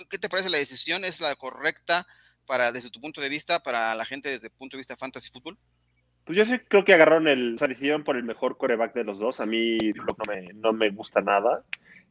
¿Qué 0.09 0.17
te 0.17 0.29
parece 0.29 0.49
la 0.49 0.57
decisión? 0.57 1.03
¿Es 1.03 1.19
la 1.19 1.35
correcta 1.35 2.07
para, 2.45 2.71
desde 2.71 2.89
tu 2.89 3.01
punto 3.01 3.19
de 3.19 3.27
vista, 3.27 3.61
para 3.61 3.93
la 3.93 4.05
gente 4.05 4.29
desde 4.29 4.47
el 4.47 4.53
punto 4.53 4.77
de 4.77 4.79
vista 4.79 4.95
fantasy 4.95 5.29
fútbol? 5.29 5.57
Pues 6.29 6.37
yo 6.37 6.45
sí 6.45 6.61
creo 6.67 6.85
que 6.85 6.93
agarraron 6.93 7.27
el, 7.27 7.55
o 7.55 7.57
sea, 7.57 7.97
por 8.05 8.15
el 8.15 8.23
mejor 8.23 8.55
coreback 8.55 8.93
de 8.93 9.03
los 9.03 9.17
dos. 9.17 9.39
A 9.39 9.47
mí 9.47 9.79
no 9.79 10.15
me, 10.27 10.53
no 10.53 10.73
me 10.73 10.91
gusta 10.91 11.21
nada. 11.21 11.63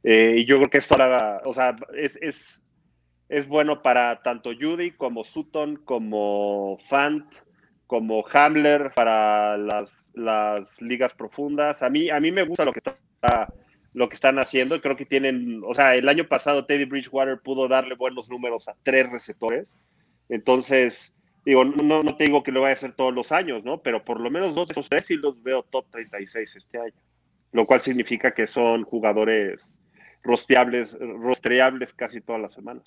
Eh, 0.02 0.38
y 0.38 0.44
yo 0.44 0.56
creo 0.56 0.70
que 0.70 0.78
esto 0.78 0.96
o 1.44 1.52
sea, 1.52 1.76
es, 1.94 2.18
es, 2.20 2.60
es, 3.28 3.46
bueno 3.46 3.80
para 3.80 4.20
tanto 4.20 4.50
Judy 4.60 4.90
como 4.90 5.22
Sutton, 5.22 5.76
como 5.84 6.78
Fant, 6.88 7.32
como 7.86 8.24
Hamler, 8.26 8.90
para 8.96 9.56
las, 9.56 10.04
las 10.14 10.82
ligas 10.82 11.14
profundas. 11.14 11.84
A 11.84 11.88
mí, 11.88 12.10
a 12.10 12.18
mí 12.18 12.32
me 12.32 12.42
gusta 12.42 12.64
lo 12.64 12.72
que 12.72 12.80
está 12.80 13.46
lo 13.94 14.08
que 14.08 14.16
están 14.16 14.40
haciendo. 14.40 14.80
Creo 14.80 14.96
que 14.96 15.06
tienen, 15.06 15.62
o 15.64 15.76
sea, 15.76 15.94
el 15.94 16.08
año 16.08 16.26
pasado 16.26 16.66
Teddy 16.66 16.86
Bridgewater 16.86 17.38
pudo 17.38 17.68
darle 17.68 17.94
buenos 17.94 18.28
números 18.28 18.66
a 18.66 18.74
tres 18.82 19.08
receptores. 19.08 19.68
Entonces, 20.28 21.14
digo, 21.44 21.64
no, 21.64 22.02
no 22.02 22.16
te 22.16 22.24
digo 22.24 22.42
que 22.42 22.52
lo 22.52 22.62
vaya 22.62 22.70
a 22.70 22.72
hacer 22.72 22.94
todos 22.94 23.14
los 23.14 23.32
años, 23.32 23.64
¿no? 23.64 23.82
Pero 23.82 24.04
por 24.04 24.20
lo 24.20 24.30
menos 24.30 24.54
dos 24.54 24.68
de 24.68 24.72
esos 24.72 24.88
tres 24.88 25.06
sí 25.06 25.14
los 25.16 25.42
veo 25.42 25.62
top 25.62 25.86
36 25.90 26.56
este 26.56 26.78
año. 26.78 27.00
Lo 27.52 27.64
cual 27.64 27.80
significa 27.80 28.34
que 28.34 28.46
son 28.46 28.84
jugadores 28.84 29.74
rosteables, 30.22 30.96
rostreables 31.00 31.94
casi 31.94 32.20
todas 32.20 32.42
las 32.42 32.52
semanas. 32.52 32.84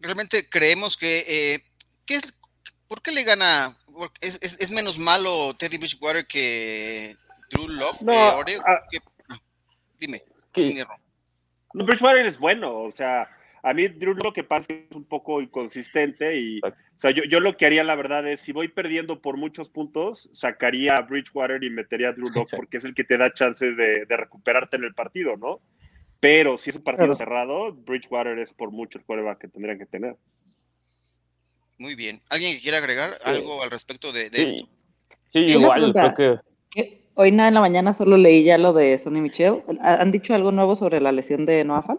Realmente 0.00 0.48
creemos 0.48 0.96
que, 0.96 1.24
eh, 1.28 1.62
es, 2.06 2.22
¿por 2.88 3.02
qué 3.02 3.12
le 3.12 3.22
gana? 3.22 3.76
¿Es, 4.20 4.38
es, 4.40 4.70
menos 4.70 4.98
malo 4.98 5.54
Teddy 5.54 5.76
Bridgewater 5.76 6.26
que 6.26 7.16
Drew 7.50 7.68
Locke? 7.68 8.00
No, 8.00 8.42
dime. 9.98 10.24
no, 11.74 11.84
Bridgewater 11.84 12.24
es 12.24 12.38
bueno, 12.38 12.80
o 12.80 12.90
sea, 12.90 13.28
A 13.62 13.74
mí 13.74 13.88
Drew 13.88 14.14
lo 14.14 14.32
que 14.32 14.44
pasa 14.44 14.62
es 14.62 14.66
que 14.68 14.86
es 14.90 14.96
un 14.96 15.04
poco 15.04 15.42
inconsistente 15.42 16.38
y, 16.38 16.58
o 16.60 16.72
sea, 16.96 17.10
yo, 17.10 17.24
yo, 17.24 17.40
lo 17.40 17.56
que 17.56 17.66
haría 17.66 17.84
la 17.84 17.94
verdad 17.94 18.26
es, 18.26 18.40
si 18.40 18.52
voy 18.52 18.68
perdiendo 18.68 19.20
por 19.20 19.36
muchos 19.36 19.68
puntos, 19.68 20.30
sacaría 20.32 20.94
a 20.94 21.02
Bridgewater 21.02 21.62
y 21.62 21.70
metería 21.70 22.08
a 22.08 22.12
Drew 22.12 22.30
Lock 22.34 22.48
porque 22.56 22.78
es 22.78 22.84
el 22.84 22.94
que 22.94 23.04
te 23.04 23.18
da 23.18 23.32
chance 23.32 23.72
de, 23.72 24.06
de, 24.06 24.16
recuperarte 24.16 24.76
en 24.76 24.84
el 24.84 24.94
partido, 24.94 25.36
¿no? 25.36 25.60
Pero 26.20 26.58
si 26.58 26.70
es 26.70 26.76
un 26.76 26.82
partido 26.82 27.14
cerrado, 27.14 27.72
Bridgewater 27.72 28.38
es 28.38 28.52
por 28.52 28.70
mucho 28.70 28.98
el 28.98 29.04
quarterback 29.04 29.38
que 29.38 29.48
tendrían 29.48 29.78
que 29.78 29.86
tener. 29.86 30.16
Muy 31.78 31.94
bien. 31.94 32.20
¿Alguien 32.28 32.56
que 32.56 32.60
quiera 32.60 32.76
agregar 32.76 33.16
algo 33.24 33.62
al 33.62 33.70
respecto 33.70 34.12
de, 34.12 34.28
de 34.28 34.42
esto? 34.42 34.68
Sí, 35.24 35.40
igual, 35.40 35.92
creo 35.92 36.40
que... 36.70 37.00
Hoy 37.14 37.32
nada 37.32 37.48
en 37.48 37.54
la 37.54 37.60
mañana 37.60 37.92
solo 37.92 38.16
leí 38.16 38.44
ya 38.44 38.56
lo 38.56 38.72
de 38.72 38.98
Sonny 38.98 39.20
Michel. 39.20 39.62
¿Han 39.82 40.10
dicho 40.10 40.34
algo 40.34 40.52
nuevo 40.52 40.76
sobre 40.76 41.00
la 41.00 41.12
lesión 41.12 41.44
de 41.44 41.64
Noah? 41.64 41.98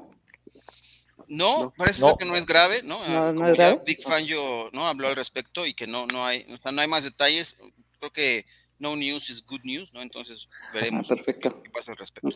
No, 1.31 1.73
parece 1.77 2.05
que 2.19 2.25
no 2.25 2.35
es 2.35 2.45
grave, 2.45 2.81
¿no? 2.83 2.99
no, 3.07 3.31
no 3.31 3.47
es 3.47 3.55
grave. 3.55 3.79
Big 3.85 4.03
Fan 4.03 4.25
yo 4.25 4.69
no 4.73 4.85
habló 4.85 5.07
al 5.07 5.15
respecto 5.15 5.65
y 5.65 5.73
que 5.73 5.87
no, 5.87 6.05
no 6.07 6.25
hay, 6.25 6.45
o 6.51 6.57
sea, 6.57 6.73
no 6.73 6.81
hay 6.81 6.89
más 6.89 7.05
detalles. 7.05 7.55
Creo 7.99 8.11
que 8.11 8.45
no 8.79 8.97
news 8.97 9.29
is 9.29 9.45
good 9.45 9.61
news, 9.63 9.93
¿no? 9.93 10.01
Entonces 10.01 10.49
veremos 10.73 11.07
qué 11.07 11.51
pasa 11.73 11.93
al 11.93 11.97
respecto. 11.97 12.29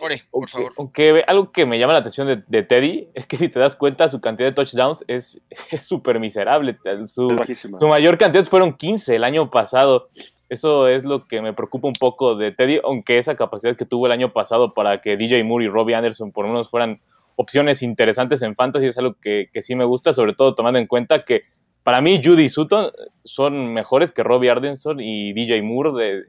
Ore, 0.00 0.22
por 0.30 0.50
favor. 0.50 0.74
Aunque 0.76 1.24
algo 1.26 1.50
que 1.50 1.64
me 1.64 1.78
llama 1.78 1.94
la 1.94 2.00
atención 2.00 2.44
de, 2.46 2.62
Teddy 2.62 3.08
es 3.14 3.26
que 3.26 3.38
si 3.38 3.48
te 3.48 3.58
das 3.58 3.74
cuenta, 3.74 4.10
su 4.10 4.20
cantidad 4.20 4.50
de 4.50 4.54
touchdowns 4.54 5.02
es 5.08 5.40
súper 5.78 6.20
miserable. 6.20 6.78
Su, 7.06 7.34
su, 7.78 7.88
mayor 7.88 8.18
cantidad 8.18 8.44
fueron 8.44 8.76
15 8.76 9.16
el 9.16 9.24
año 9.24 9.50
pasado. 9.50 10.10
Eso 10.50 10.88
es 10.88 11.04
lo 11.04 11.26
que 11.26 11.40
me 11.40 11.54
preocupa 11.54 11.88
un 11.88 11.94
poco 11.94 12.34
de 12.34 12.52
Teddy, 12.52 12.80
aunque 12.84 13.16
esa 13.16 13.34
capacidad 13.34 13.74
que 13.74 13.86
tuvo 13.86 14.04
el 14.04 14.12
año 14.12 14.34
pasado 14.34 14.74
para 14.74 15.00
que 15.00 15.16
DJ 15.16 15.42
Moore 15.42 15.64
y 15.64 15.68
Robbie 15.68 15.94
Anderson 15.94 16.32
por 16.32 16.44
lo 16.44 16.50
menos 16.52 16.68
fueran 16.68 17.00
opciones 17.36 17.82
interesantes 17.82 18.42
en 18.42 18.54
fantasy 18.54 18.86
es 18.86 18.98
algo 18.98 19.16
que, 19.20 19.48
sí 19.62 19.74
me 19.74 19.84
gusta, 19.84 20.12
sobre 20.12 20.34
todo 20.34 20.54
tomando 20.54 20.78
en 20.78 20.86
cuenta 20.86 21.24
que 21.24 21.42
para 21.82 22.00
mí 22.00 22.20
Judy 22.22 22.48
Sutton 22.48 22.90
son 23.24 23.72
mejores 23.72 24.12
que 24.12 24.22
Robbie 24.22 24.50
Anderson 24.50 25.00
y 25.00 25.32
DJ 25.32 25.62
Moore 25.62 25.90
de, 25.92 26.22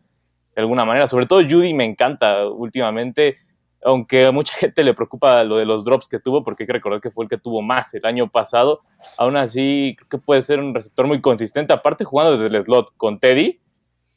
alguna 0.55 0.85
manera. 0.85 1.07
Sobre 1.07 1.25
todo 1.25 1.41
Judy 1.41 1.73
me 1.73 1.85
encanta 1.85 2.47
últimamente, 2.47 3.37
aunque 3.83 4.25
a 4.25 4.31
mucha 4.31 4.55
gente 4.57 4.83
le 4.83 4.93
preocupa 4.93 5.43
lo 5.43 5.57
de 5.57 5.65
los 5.65 5.85
drops 5.85 6.07
que 6.07 6.19
tuvo, 6.19 6.43
porque 6.43 6.63
hay 6.63 6.67
que 6.67 6.73
recordar 6.73 7.01
que 7.01 7.11
fue 7.11 7.25
el 7.25 7.29
que 7.29 7.37
tuvo 7.37 7.61
más 7.61 7.93
el 7.93 8.05
año 8.05 8.29
pasado. 8.29 8.81
Aún 9.17 9.37
así, 9.37 9.95
creo 9.97 10.09
que 10.09 10.17
puede 10.17 10.41
ser 10.41 10.59
un 10.59 10.73
receptor 10.73 11.07
muy 11.07 11.21
consistente. 11.21 11.73
Aparte, 11.73 12.03
jugando 12.03 12.37
desde 12.37 12.55
el 12.55 12.63
slot 12.63 12.95
con 12.97 13.19
Teddy, 13.19 13.59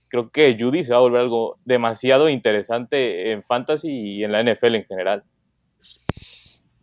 creo 0.09 0.31
que 0.31 0.57
Judy 0.59 0.85
se 0.85 0.93
va 0.93 0.99
a 0.99 1.03
volver 1.03 1.21
algo 1.21 1.59
demasiado 1.65 2.29
interesante 2.29 3.33
en 3.33 3.43
fantasy 3.43 3.91
y 3.91 4.25
en 4.25 4.33
la 4.33 4.43
NFL 4.43 4.77
en 4.77 4.85
general. 4.85 5.25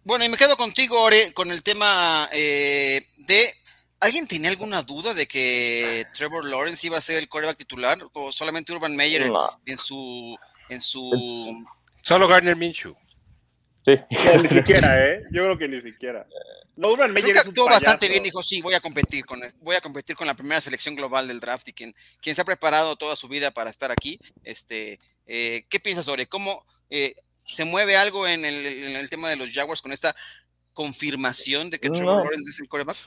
Bueno, 0.03 0.25
y 0.25 0.29
me 0.29 0.37
quedo 0.37 0.57
contigo, 0.57 1.01
Ore, 1.01 1.33
con 1.33 1.51
el 1.51 1.63
tema 1.63 2.29
eh, 2.31 3.05
de. 3.17 3.53
¿Alguien 3.99 4.27
tenía 4.27 4.49
alguna 4.49 4.81
duda 4.81 5.13
de 5.13 5.27
que 5.27 6.05
Trevor 6.13 6.43
Lawrence 6.43 6.85
iba 6.85 6.97
a 6.97 7.01
ser 7.01 7.17
el 7.17 7.29
coreback 7.29 7.57
titular? 7.57 7.97
¿O 8.11 8.33
solamente 8.33 8.73
Urban 8.73 8.95
Meyer 8.95 9.31
en 9.65 9.77
su. 9.77 10.37
en 10.67 10.81
su. 10.81 11.65
Solo 12.01 12.27
Gardner 12.27 12.57
Minshew. 12.57 12.97
Sí. 13.81 13.93
ni 14.41 14.47
siquiera, 14.47 15.07
¿eh? 15.07 15.23
Yo 15.31 15.43
creo 15.43 15.57
que 15.57 15.67
ni 15.69 15.81
siquiera. 15.81 16.27
No, 16.75 16.89
Urban 16.89 17.13
Meyer 17.13 17.31
creo 17.31 17.43
que 17.43 17.49
actuó 17.49 17.65
bastante 17.65 18.09
bien, 18.09 18.23
dijo, 18.23 18.43
sí, 18.43 18.61
voy 18.61 18.73
a 18.73 18.81
competir 18.81 19.25
con 19.25 19.39
voy 19.61 19.75
a 19.75 19.81
competir 19.81 20.17
con 20.17 20.27
la 20.27 20.33
primera 20.33 20.59
selección 20.59 20.95
global 20.95 21.27
del 21.27 21.39
draft 21.39 21.67
y 21.69 21.73
quien, 21.73 21.95
quien 22.21 22.35
se 22.35 22.41
ha 22.41 22.45
preparado 22.45 22.97
toda 22.97 23.15
su 23.15 23.29
vida 23.29 23.51
para 23.51 23.69
estar 23.69 23.91
aquí. 23.91 24.19
Este, 24.43 24.99
eh, 25.27 25.65
¿Qué 25.69 25.79
piensas, 25.79 26.09
Ore? 26.09 26.27
¿Cómo 26.27 26.65
eh, 26.89 27.15
se 27.53 27.65
mueve 27.65 27.95
algo 27.95 28.27
en 28.27 28.45
el, 28.45 29.09
tema 29.09 29.29
de 29.29 29.35
los 29.35 29.51
Jaguars 29.51 29.81
con 29.81 29.91
esta 29.91 30.15
confirmación 30.73 31.69
de 31.69 31.79
que 31.79 31.89
Trevor 31.89 32.23
Lawrence 32.23 32.49
es 32.49 32.59
el 32.59 32.67
coreback? 32.67 32.97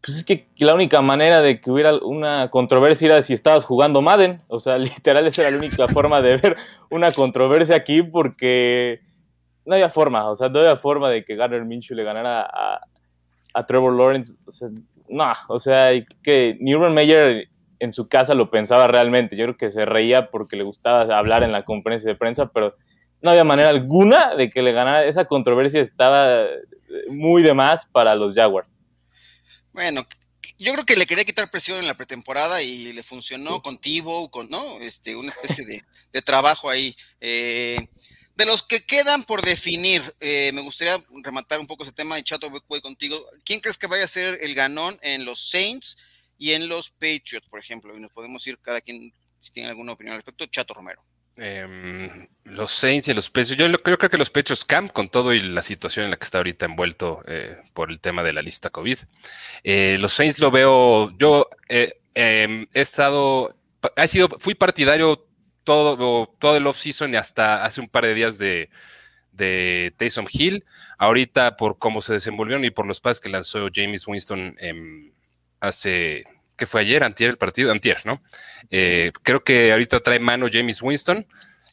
Pues 0.00 0.18
es 0.18 0.24
que 0.24 0.48
la 0.58 0.74
única 0.74 1.00
manera 1.00 1.42
de 1.42 1.60
que 1.60 1.70
hubiera 1.70 1.94
una 1.96 2.50
controversia 2.50 3.06
era 3.06 3.22
si 3.22 3.34
estabas 3.34 3.64
jugando 3.64 4.00
Madden. 4.00 4.42
O 4.48 4.60
sea, 4.60 4.78
literal, 4.78 5.26
esa 5.26 5.42
era 5.42 5.50
la 5.50 5.58
única 5.58 5.88
forma 5.88 6.22
de 6.22 6.36
ver 6.36 6.56
una 6.90 7.12
controversia 7.12 7.76
aquí 7.76 8.02
porque 8.02 9.00
no 9.64 9.74
había 9.74 9.90
forma. 9.90 10.30
O 10.30 10.34
sea, 10.34 10.48
no 10.48 10.60
había 10.60 10.76
forma 10.76 11.10
de 11.10 11.24
que 11.24 11.36
Garner 11.36 11.64
Minshew 11.64 11.96
le 11.96 12.04
ganara 12.04 12.42
a, 12.42 13.66
Trevor 13.66 13.94
Lawrence. 13.94 14.34
O 14.46 14.50
sea, 14.52 14.68
no, 15.08 15.32
o 15.48 15.58
sea, 15.58 15.90
que 16.22 16.56
ni 16.60 16.74
Urban 16.74 16.94
Meyer 16.94 17.48
en 17.80 17.92
su 17.92 18.08
casa 18.08 18.34
lo 18.34 18.50
pensaba 18.50 18.86
realmente. 18.86 19.36
Yo 19.36 19.46
creo 19.46 19.56
que 19.56 19.70
se 19.72 19.84
reía 19.84 20.30
porque 20.30 20.56
le 20.56 20.62
gustaba 20.62 21.18
hablar 21.18 21.42
en 21.42 21.50
la 21.50 21.64
conferencia 21.64 22.08
de 22.08 22.16
prensa, 22.16 22.50
pero 22.52 22.76
no 23.20 23.30
había 23.30 23.44
manera 23.44 23.70
alguna 23.70 24.34
de 24.34 24.50
que 24.50 24.62
le 24.62 24.72
ganara. 24.72 25.04
Esa 25.04 25.24
controversia 25.24 25.80
estaba 25.80 26.46
muy 27.08 27.42
de 27.42 27.54
más 27.54 27.84
para 27.86 28.14
los 28.14 28.34
Jaguars. 28.34 28.74
Bueno, 29.72 30.06
yo 30.58 30.72
creo 30.72 30.84
que 30.84 30.96
le 30.96 31.06
quería 31.06 31.24
quitar 31.24 31.50
presión 31.50 31.78
en 31.78 31.86
la 31.86 31.96
pretemporada 31.96 32.62
y 32.62 32.92
le 32.92 33.02
funcionó 33.02 33.62
con 33.62 33.78
Tivo, 33.78 34.30
con 34.30 34.48
¿no? 34.48 34.80
este, 34.80 35.14
una 35.14 35.30
especie 35.30 35.64
de, 36.12 36.22
trabajo 36.22 36.68
ahí. 36.68 36.96
Eh, 37.20 37.88
de 38.34 38.46
los 38.46 38.62
que 38.62 38.84
quedan 38.84 39.24
por 39.24 39.42
definir, 39.42 40.14
eh, 40.20 40.50
me 40.54 40.60
gustaría 40.60 41.02
rematar 41.24 41.58
un 41.60 41.66
poco 41.66 41.82
ese 41.82 41.92
tema 41.92 42.18
y 42.18 42.24
Chato, 42.24 42.50
voy 42.68 42.80
contigo. 42.80 43.24
¿Quién 43.44 43.60
crees 43.60 43.78
que 43.78 43.86
vaya 43.86 44.04
a 44.04 44.08
ser 44.08 44.38
el 44.40 44.54
ganón 44.54 44.98
en 45.02 45.24
los 45.24 45.48
Saints 45.50 45.96
y 46.38 46.52
en 46.52 46.68
los 46.68 46.90
Patriots, 46.90 47.48
por 47.48 47.58
ejemplo? 47.58 47.96
Y 47.96 48.00
nos 48.00 48.12
podemos 48.12 48.46
ir 48.46 48.58
cada 48.60 48.80
quien, 48.80 49.12
si 49.40 49.52
tiene 49.52 49.68
alguna 49.68 49.92
opinión 49.92 50.14
al 50.14 50.18
respecto. 50.18 50.46
Chato 50.46 50.74
Romero. 50.74 51.02
Em, 51.38 52.26
los 52.44 52.72
Saints 52.72 53.08
y 53.08 53.14
los 53.14 53.30
Pechos. 53.30 53.56
Yo, 53.56 53.70
creo 53.78 53.98
que 53.98 54.18
los 54.18 54.30
Pechos 54.30 54.64
Camp, 54.64 54.92
con 54.92 55.08
todo 55.08 55.32
y 55.32 55.40
la 55.40 55.62
situación 55.62 56.04
en 56.04 56.10
la 56.10 56.16
que 56.16 56.24
está 56.24 56.38
ahorita 56.38 56.66
envuelto 56.66 57.22
eh, 57.26 57.58
por 57.74 57.90
el 57.90 58.00
tema 58.00 58.22
de 58.22 58.32
la 58.32 58.42
lista 58.42 58.70
COVID. 58.70 58.98
Eh, 59.62 59.96
los 60.00 60.12
Saints 60.12 60.40
lo 60.40 60.50
veo. 60.50 61.16
Yo 61.18 61.48
eh, 61.68 62.00
em, 62.14 62.66
he 62.74 62.80
estado. 62.80 63.56
Ha 63.96 64.08
sido, 64.08 64.28
fui 64.38 64.54
partidario 64.54 65.26
todo, 65.62 66.34
todo 66.38 66.56
el 66.56 66.66
off-season 66.66 67.14
y 67.14 67.16
hasta 67.16 67.64
hace 67.64 67.80
un 67.80 67.88
par 67.88 68.04
de 68.04 68.14
días 68.14 68.38
de, 68.38 68.70
de 69.32 69.94
Taysom 69.96 70.26
Hill. 70.30 70.64
Ahorita, 70.98 71.56
por 71.56 71.78
cómo 71.78 72.02
se 72.02 72.14
desenvolvieron 72.14 72.64
y 72.64 72.70
por 72.70 72.86
los 72.86 73.00
pases 73.00 73.20
que 73.20 73.28
lanzó 73.28 73.68
James 73.72 74.06
Winston 74.08 74.56
em, 74.58 75.12
hace 75.60 76.24
que 76.58 76.66
fue 76.66 76.82
ayer, 76.82 77.02
antier 77.02 77.30
el 77.30 77.38
partido, 77.38 77.72
antier, 77.72 78.04
¿no? 78.04 78.22
Eh, 78.70 79.12
creo 79.22 79.42
que 79.42 79.72
ahorita 79.72 80.00
trae 80.00 80.18
mano 80.18 80.48
James 80.52 80.82
Winston, 80.82 81.26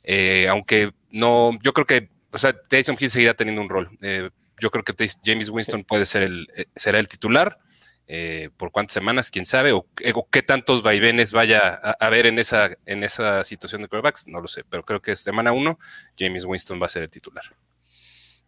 eh, 0.03 0.47
aunque 0.47 0.93
no, 1.11 1.59
yo 1.61 1.73
creo 1.73 1.85
que, 1.85 2.09
o 2.31 2.37
sea, 2.37 2.53
Tyson 2.53 2.95
Hill 2.97 3.09
seguirá 3.09 3.33
teniendo 3.33 3.61
un 3.61 3.69
rol. 3.69 3.89
Eh, 4.01 4.29
yo 4.61 4.71
creo 4.71 4.85
que 4.85 4.93
James 5.25 5.49
Winston 5.49 5.83
puede 5.83 6.05
ser 6.05 6.23
el, 6.23 6.47
será 6.75 6.99
el 6.99 7.09
titular. 7.09 7.57
por 8.57 8.71
cuántas 8.71 8.93
semanas, 8.93 9.31
quién 9.31 9.45
sabe, 9.45 9.73
o, 9.73 9.87
qué 10.31 10.43
tantos 10.43 10.83
vaivenes 10.83 11.31
vaya 11.31 11.79
a 11.83 11.97
haber 12.05 12.27
en 12.27 12.37
esa, 12.39 12.69
en 12.85 13.03
esa 13.03 13.43
situación 13.43 13.81
de 13.81 13.87
quarterbacks, 13.87 14.27
no 14.27 14.39
lo 14.39 14.47
sé, 14.47 14.63
pero 14.69 14.83
creo 14.83 15.01
que 15.01 15.11
es 15.13 15.21
semana 15.21 15.51
uno, 15.51 15.79
James 16.17 16.45
Winston 16.45 16.79
va 16.79 16.85
a 16.85 16.89
ser 16.89 17.03
el 17.03 17.09
titular. 17.09 17.43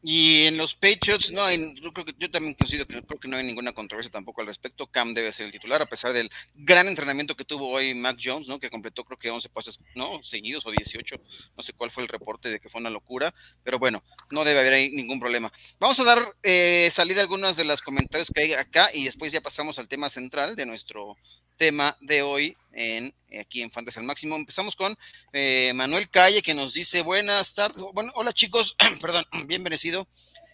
Y 0.03 0.43
en 0.45 0.57
los 0.57 0.75
Patriots, 0.75 1.31
no, 1.31 1.51
yo 1.51 1.91
creo 1.91 2.05
que 2.05 2.13
yo 2.19 2.29
también 2.29 2.53
considero 2.53 2.87
que 2.87 3.01
creo 3.01 3.19
que 3.19 3.27
no 3.27 3.35
hay 3.35 3.43
ninguna 3.43 3.73
controversia 3.73 4.11
tampoco 4.11 4.41
al 4.41 4.47
respecto. 4.47 4.87
Cam 4.87 5.13
debe 5.13 5.31
ser 5.31 5.47
el 5.47 5.51
titular, 5.51 5.81
a 5.81 5.87
pesar 5.87 6.13
del 6.13 6.29
gran 6.53 6.87
entrenamiento 6.87 7.35
que 7.35 7.45
tuvo 7.45 7.69
hoy 7.69 7.95
Mac 7.95 8.17
Jones, 8.23 8.47
¿no? 8.47 8.59
Que 8.59 8.69
completó 8.69 9.03
creo 9.03 9.17
que 9.17 9.31
11 9.31 9.49
pases, 9.49 9.79
¿no? 9.95 10.21
Seguidos 10.21 10.65
o 10.65 10.71
18, 10.71 11.19
no 11.55 11.63
sé 11.63 11.73
cuál 11.73 11.89
fue 11.89 12.03
el 12.03 12.09
reporte 12.09 12.49
de 12.49 12.59
que 12.59 12.69
fue 12.69 12.79
una 12.79 12.91
locura, 12.91 13.33
pero 13.63 13.79
bueno, 13.79 14.03
no 14.29 14.43
debe 14.43 14.59
haber 14.59 14.73
ahí 14.73 14.91
ningún 14.91 15.19
problema. 15.19 15.51
Vamos 15.79 15.99
a 15.99 16.03
dar 16.03 16.35
eh, 16.43 16.89
salida 16.91 17.21
a 17.21 17.23
algunas 17.23 17.57
de 17.57 17.65
las 17.65 17.81
comentarios 17.81 18.31
que 18.33 18.41
hay 18.41 18.53
acá 18.53 18.89
y 18.93 19.05
después 19.05 19.31
ya 19.31 19.41
pasamos 19.41 19.79
al 19.79 19.87
tema 19.87 20.09
central 20.09 20.55
de 20.55 20.65
nuestro 20.67 21.17
tema 21.57 21.97
de 22.01 22.21
hoy 22.21 22.55
en, 22.71 23.13
aquí 23.39 23.61
en 23.61 23.71
Fantasy 23.71 23.99
al 23.99 24.05
Máximo. 24.05 24.35
Empezamos 24.35 24.75
con 24.75 24.95
eh, 25.33 25.71
Manuel 25.75 26.09
Calle 26.09 26.41
que 26.41 26.53
nos 26.53 26.73
dice 26.73 27.01
buenas 27.01 27.53
tardes. 27.53 27.83
Bueno, 27.93 28.11
hola 28.15 28.31
chicos, 28.31 28.75
perdón, 29.01 29.25
bienvenido. 29.47 30.07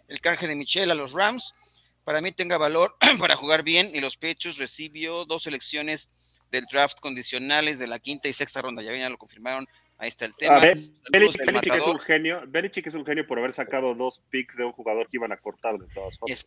El 0.07 0.21
canje 0.21 0.47
de 0.47 0.55
Michelle 0.55 0.91
a 0.91 0.95
los 0.95 1.13
Rams. 1.13 1.53
Para 2.03 2.21
mí 2.21 2.31
tenga 2.31 2.57
valor 2.57 2.97
para 3.19 3.35
jugar 3.35 3.63
bien 3.63 3.91
y 3.93 3.99
los 3.99 4.17
pechos 4.17 4.57
recibió 4.57 5.25
dos 5.25 5.43
selecciones 5.43 6.11
del 6.51 6.65
draft 6.65 6.99
condicionales 6.99 7.79
de 7.79 7.87
la 7.87 7.99
quinta 7.99 8.27
y 8.29 8.33
sexta 8.33 8.61
ronda. 8.61 8.81
Ya, 8.81 8.95
ya 8.95 9.09
lo 9.09 9.17
confirmaron. 9.17 9.67
Ahí 9.97 10.09
está 10.09 10.25
el 10.25 10.35
tema. 10.35 10.59
Belichick, 11.11 11.73
es 11.73 11.87
un 11.87 11.99
genio. 11.99 12.41
Belichick 12.47 12.87
es 12.87 12.93
un 12.93 13.05
genio 13.05 13.25
por 13.25 13.39
haber 13.39 13.53
sacado 13.53 13.95
dos 13.95 14.21
picks 14.29 14.57
de 14.57 14.65
un 14.65 14.73
jugador 14.73 15.07
que 15.07 15.17
iban 15.17 15.31
a 15.31 15.37
cortar 15.37 15.77
de 15.77 15.87
todas 15.93 16.17
formas. 16.17 16.45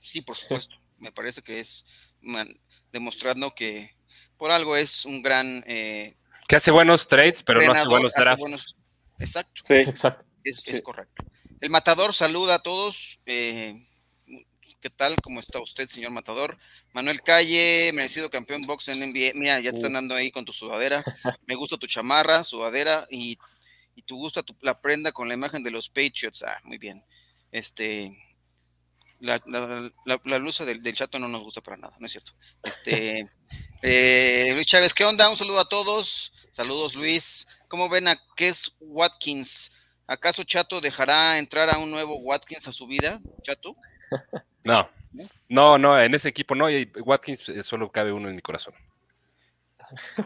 sí, 0.00 0.22
por 0.22 0.34
supuesto. 0.34 0.76
Me 0.96 1.12
parece 1.12 1.42
que 1.42 1.60
es 1.60 1.84
demostrando 2.92 3.54
que 3.54 3.94
por 4.36 4.50
algo 4.50 4.76
es 4.76 5.04
un 5.04 5.22
gran... 5.22 5.64
Eh, 5.66 6.16
que 6.46 6.56
hace 6.56 6.70
buenos 6.70 7.06
trades, 7.06 7.42
pero 7.42 7.60
no 7.60 7.72
hace 7.72 7.86
buenos 7.86 8.14
drafts. 8.14 8.74
exacto. 9.18 9.62
Sí, 9.66 9.74
exacto. 9.74 10.24
Es, 10.44 10.80
correcto. 10.80 11.24
El 11.60 11.68
Matador 11.68 12.14
saluda 12.14 12.54
a 12.54 12.62
todos. 12.62 13.20
Eh, 13.26 13.84
¿Qué 14.80 14.90
tal? 14.90 15.16
¿Cómo 15.20 15.40
está 15.40 15.60
usted, 15.60 15.88
señor 15.88 16.12
Matador? 16.12 16.56
Manuel 16.92 17.20
Calle, 17.22 17.90
merecido 17.92 18.30
campeón 18.30 18.62
box 18.62 18.88
en 18.88 19.00
NBA. 19.00 19.32
Mira, 19.34 19.60
ya 19.60 19.72
te 19.72 19.76
están 19.76 19.92
dando 19.92 20.14
ahí 20.14 20.30
con 20.30 20.44
tu 20.44 20.52
sudadera. 20.52 21.04
Me 21.46 21.54
gusta 21.54 21.76
tu 21.76 21.86
chamarra, 21.86 22.44
sudadera 22.44 23.06
y, 23.10 23.36
y 23.94 24.02
tu 24.02 24.16
gusta 24.16 24.42
tu, 24.42 24.56
la 24.62 24.80
prenda 24.80 25.12
con 25.12 25.28
la 25.28 25.34
imagen 25.34 25.62
de 25.62 25.72
los 25.72 25.88
Patriots. 25.88 26.44
Ah, 26.44 26.60
muy 26.62 26.78
bien. 26.78 27.04
Este, 27.50 28.16
La, 29.20 29.40
la, 29.46 30.38
luz 30.38 30.58
del, 30.58 30.94
chato 30.94 31.18
no 31.18 31.26
nos 31.26 31.42
gusta 31.42 31.60
para 31.60 31.76
nada, 31.76 31.96
no 31.98 32.06
es 32.06 32.12
cierto. 32.12 32.32
Este, 32.62 33.28
eh, 33.82 34.52
Luis 34.54 34.66
Chávez, 34.66 34.94
¿qué 34.94 35.04
onda? 35.04 35.28
Un 35.28 35.36
saludo 35.36 35.58
a 35.58 35.68
todos. 35.68 36.32
Saludos, 36.50 36.94
Luis. 36.94 37.46
¿Cómo 37.68 37.88
ven 37.88 38.08
a 38.08 38.16
es 38.36 38.76
Watkins? 38.80 39.72
¿Acaso 40.06 40.44
Chato 40.44 40.80
dejará 40.80 41.38
entrar 41.38 41.68
a 41.68 41.78
un 41.78 41.90
nuevo 41.90 42.16
Watkins 42.16 42.66
a 42.68 42.72
su 42.72 42.86
vida, 42.86 43.20
Chato? 43.42 43.76
No, 44.64 44.90
no, 45.48 45.78
no, 45.78 45.98
en 45.98 46.14
ese 46.14 46.28
equipo 46.28 46.54
no, 46.54 46.68
y 46.68 46.92
Watkins 47.02 47.48
eh, 47.48 47.62
solo 47.62 47.90
cabe 47.90 48.12
uno 48.12 48.28
en 48.28 48.36
mi 48.36 48.42
corazón. 48.42 48.74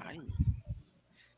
Ay, 0.05 0.21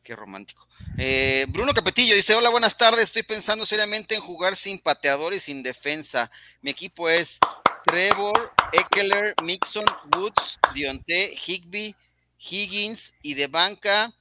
qué 0.04 0.14
romántico. 0.14 0.68
Eh, 0.98 1.46
Bruno 1.48 1.72
Capetillo 1.72 2.14
dice: 2.14 2.34
Hola, 2.34 2.50
buenas 2.50 2.76
tardes. 2.76 3.06
Estoy 3.06 3.24
pensando 3.24 3.66
seriamente 3.66 4.14
en 4.14 4.20
jugar 4.20 4.54
sin 4.54 4.78
pateador 4.78 5.34
y 5.34 5.40
sin 5.40 5.62
defensa. 5.62 6.30
Mi 6.60 6.70
equipo 6.70 7.08
es 7.08 7.38
Trevor, 7.84 8.52
Eckler, 8.72 9.34
Mixon, 9.42 9.86
Woods, 10.16 10.60
Dionte, 10.74 11.34
Higby, 11.34 11.96
Higgins 12.38 13.14
y 13.22 13.34
de 13.34 13.48
banca 13.48 14.14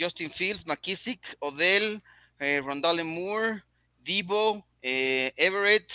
Justin 0.00 0.30
Fields, 0.30 0.66
McKissick, 0.66 1.36
Odell, 1.40 2.02
eh, 2.38 2.62
Rondale 2.64 3.04
Moore, 3.04 3.62
Debo, 3.98 4.66
eh, 4.80 5.32
Everett 5.36 5.92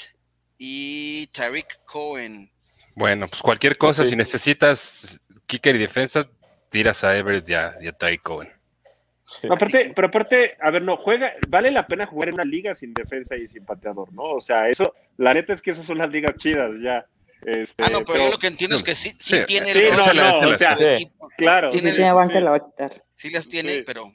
y 0.57 1.27
Tariq 1.27 1.65
Cohen. 1.85 2.51
Bueno, 2.95 3.27
pues 3.27 3.41
cualquier 3.41 3.77
cosa, 3.77 4.05
si 4.05 4.15
necesitas 4.15 5.19
kicker 5.47 5.75
y 5.75 5.79
defensa, 5.79 6.29
tiras 6.69 7.03
a 7.03 7.17
Everett 7.17 7.49
y 7.49 7.53
a, 7.53 7.75
y 7.81 7.87
a 7.87 7.91
Tariq 7.91 8.21
Cohen. 8.21 8.54
Aparte, 9.49 9.91
pero 9.95 10.07
aparte, 10.07 10.55
a 10.59 10.69
ver, 10.69 10.83
no, 10.83 10.97
juega, 10.97 11.33
vale 11.47 11.71
la 11.71 11.87
pena 11.87 12.05
jugar 12.05 12.29
en 12.29 12.35
una 12.35 12.43
liga 12.43 12.75
sin 12.75 12.93
defensa 12.93 13.35
y 13.35 13.47
sin 13.47 13.65
pateador, 13.65 14.13
¿no? 14.13 14.23
O 14.23 14.41
sea, 14.41 14.69
eso, 14.69 14.93
la 15.17 15.33
neta 15.33 15.53
es 15.53 15.61
que 15.61 15.71
esas 15.71 15.85
son 15.85 15.97
las 15.97 16.09
ligas 16.09 16.35
chidas 16.37 16.75
ya. 16.81 17.05
Este, 17.43 17.83
ah, 17.83 17.89
no, 17.91 18.05
pero, 18.05 18.25
yo 18.25 18.31
lo 18.31 18.37
que 18.37 18.47
entiendo 18.47 18.75
es 18.75 18.83
que 18.83 18.95
sí, 18.95 19.15
sí, 19.19 19.37
tiene 19.45 19.71
sí, 19.71 19.83
no, 19.91 20.13
no, 20.13 20.49
o 20.49 20.57
sea, 20.57 20.77
claro. 21.37 21.69
Tiene, 21.69 21.91
sí, 21.91 22.01
la 22.01 22.13
va 22.13 22.23
a 22.23 22.59
quitar. 22.59 23.03
Sí 23.15 23.29
las 23.29 23.47
tiene, 23.47 23.83
pero 23.83 24.11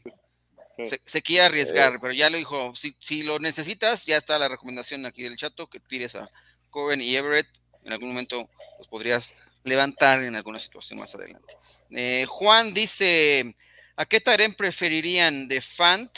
se, 0.85 1.01
se, 1.05 1.23
quiere 1.23 1.47
arriesgar, 1.47 1.99
pero 2.01 2.13
ya 2.13 2.31
lo 2.31 2.39
dijo, 2.39 2.75
si, 2.75 2.97
si, 2.99 3.23
lo 3.23 3.39
necesitas, 3.39 4.07
ya 4.07 4.17
está 4.17 4.39
la 4.39 4.49
recomendación 4.49 5.07
aquí 5.07 5.23
del 5.23 5.37
chato, 5.37 5.69
que 5.69 5.81
tires 5.81 6.17
a 6.17 6.31
Coven 6.71 7.03
y 7.03 7.15
Everett, 7.17 7.49
en 7.85 7.93
algún 7.93 8.09
momento 8.09 8.49
los 8.79 8.89
podrías 8.89 9.35
levantar 9.65 10.23
en 10.23 10.37
alguna 10.37 10.59
situación 10.59 10.99
más 10.99 11.15
adelante. 11.15 11.57
Eh, 11.91 12.25
Juan 12.29 12.73
dice, 12.73 13.55
¿A 14.01 14.07
qué 14.07 14.19
Taren 14.19 14.55
preferirían 14.55 15.47
de 15.47 15.61
Fant, 15.61 16.11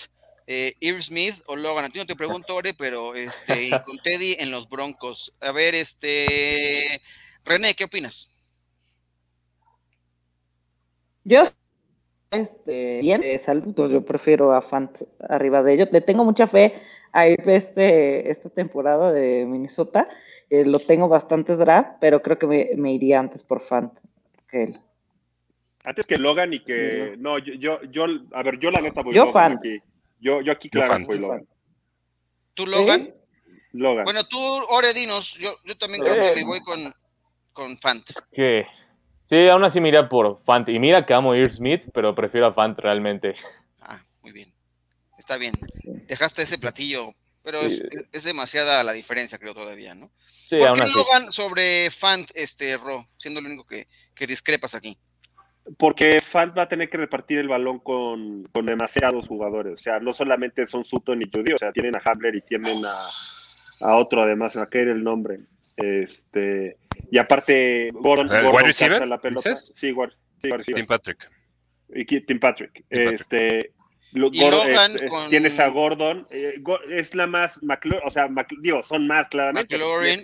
eh, 0.47 0.75
Smith 1.01 1.35
o 1.49 1.57
Logan? 1.57 1.85
A 1.85 1.89
ti 1.89 1.99
no 1.99 2.07
te 2.07 2.15
pregunto, 2.15 2.55
Ore, 2.55 2.75
pero 2.75 3.17
este, 3.17 3.71
con 3.85 3.99
Teddy 4.05 4.37
en 4.39 4.53
los 4.53 4.69
Broncos. 4.69 5.35
A 5.41 5.51
ver, 5.51 5.75
este, 5.75 7.03
René, 7.45 7.75
¿qué 7.75 7.83
opinas? 7.83 8.33
Yo, 11.25 11.43
este, 12.31 13.01
bien, 13.01 13.21
eh, 13.25 13.41
saludos, 13.41 13.91
yo 13.91 14.05
prefiero 14.05 14.53
a 14.53 14.63
Fant 14.63 15.03
arriba 15.29 15.65
de 15.65 15.75
ellos. 15.75 15.89
Le 15.91 16.03
tengo 16.03 16.25
mucha 16.25 16.47
fe 16.47 16.81
a 17.11 17.27
este, 17.27 18.31
esta 18.31 18.49
temporada 18.49 19.11
de 19.11 19.45
Minnesota. 19.45 20.09
Eh, 20.51 20.65
lo 20.65 20.79
tengo 20.79 21.09
bastante 21.09 21.57
draft, 21.57 21.97
pero 22.01 22.23
creo 22.23 22.39
que 22.39 22.47
me, 22.47 22.71
me 22.77 22.93
iría 22.93 23.19
antes 23.19 23.43
por 23.43 23.61
Fant 23.61 23.93
que 24.49 24.63
él. 24.63 24.81
Antes 25.85 26.07
que 26.07 26.17
Logan 26.17 26.53
y 26.53 26.61
que. 26.61 27.17
No, 27.19 27.39
yo, 27.39 27.55
yo, 27.55 27.83
yo 27.91 28.05
a 28.33 28.43
ver, 28.43 28.59
yo 28.61 28.71
la 28.71 28.81
neta 28.81 29.03
voy 29.03 29.15
yo 29.15 29.33
fan. 29.33 29.59
aquí. 29.59 29.81
Yo, 30.21 30.41
yo 30.41 30.53
aquí, 30.53 30.71
claro, 30.71 31.05
voy 31.05 31.19
Logan. 31.19 31.49
¿Tú, 32.55 32.67
Logan? 32.67 33.13
Logan. 33.73 34.05
Bueno, 34.05 34.25
tú, 34.25 34.39
Ore, 34.69 34.95
dinos. 34.95 35.35
Yo, 35.35 35.57
yo 35.65 35.77
también 35.77 36.03
creo 36.03 36.15
que 36.15 36.37
me 36.37 36.45
voy 36.45 36.61
con, 36.61 36.79
con 37.53 37.77
Fant. 37.79 38.09
¿Qué? 38.33 38.67
Sí, 39.23 39.49
aún 39.49 39.65
así 39.65 39.81
mira 39.81 40.09
por 40.09 40.41
Fant. 40.45 40.69
Y 40.69 40.79
mira 40.79 41.05
que 41.05 41.15
amo 41.15 41.33
a 41.33 41.39
Ir 41.39 41.51
Smith, 41.51 41.89
pero 41.93 42.15
prefiero 42.15 42.47
a 42.47 42.53
Fant 42.53 42.79
realmente. 42.79 43.35
Ah, 43.81 44.05
muy 44.21 44.33
bien. 44.33 44.53
Está 45.19 45.37
bien. 45.37 45.55
Dejaste 46.07 46.43
ese 46.43 46.59
platillo, 46.59 47.15
pero 47.43 47.61
es, 47.61 47.83
es, 48.13 48.25
demasiada 48.25 48.83
la 48.85 48.93
diferencia, 48.93 49.39
creo, 49.39 49.55
todavía, 49.55 49.95
¿no? 49.95 50.13
Sí, 50.27 50.59
¿Por 50.59 50.75
qué 50.75 50.89
Logan 50.89 51.33
sobre 51.33 51.91
Fant, 51.91 52.31
este, 52.35 52.77
Ro, 52.77 53.09
siendo 53.17 53.41
lo 53.41 53.49
único 53.49 53.65
que, 53.65 53.89
que 54.15 54.27
discrepas 54.27 54.75
aquí? 54.75 54.99
Porque 55.79 56.21
Fant 56.21 56.57
va 56.57 56.65
a 56.65 56.69
tener 56.69 56.91
que 56.91 56.97
repartir 56.97 57.39
el 57.39 57.49
balón 57.49 57.79
con, 57.79 58.45
demasiados 58.65 59.29
jugadores. 59.29 59.75
O 59.75 59.83
sea, 59.83 60.01
no 60.01 60.13
solamente 60.13 60.67
son 60.67 60.85
Sutton 60.85 61.23
y 61.23 61.31
Judy, 61.33 61.53
o 61.53 61.59
sea, 61.59 61.73
tienen 61.73 61.97
a 61.97 62.03
Habler 62.05 62.35
y 62.37 62.41
tienen 62.43 62.83
a, 62.85 63.97
otro 63.97 64.23
además, 64.23 64.57
a 64.57 64.67
caer 64.67 64.89
el 64.89 65.03
nombre. 65.03 65.41
Este, 65.77 66.77
y 67.11 67.19
aparte, 67.19 67.91
Gordon, 67.93 68.29
Gordon 68.29 68.67
receiver, 68.67 69.07
la 69.07 69.19
pelota. 69.19 69.55
Sí, 69.55 69.95
sí 70.39 70.53
Tim 70.75 70.87
Patrick. 70.87 71.31
Y 71.95 72.05
Tim 72.05 72.41
Patrick. 72.41 72.85
este, 72.91 73.73
Logan 74.13 74.93
este, 74.95 75.09
tienes 75.31 75.59
a 75.59 75.69
Gordon, 75.69 76.27
eh, 76.31 76.63
es 76.91 77.15
la 77.15 77.27
más, 77.27 77.61
o 78.05 78.11
sea, 78.11 78.29
digo, 78.61 78.83
son 78.83 79.07
más 79.07 79.29
claramente. 79.29 79.77
McLaurin, 79.79 80.21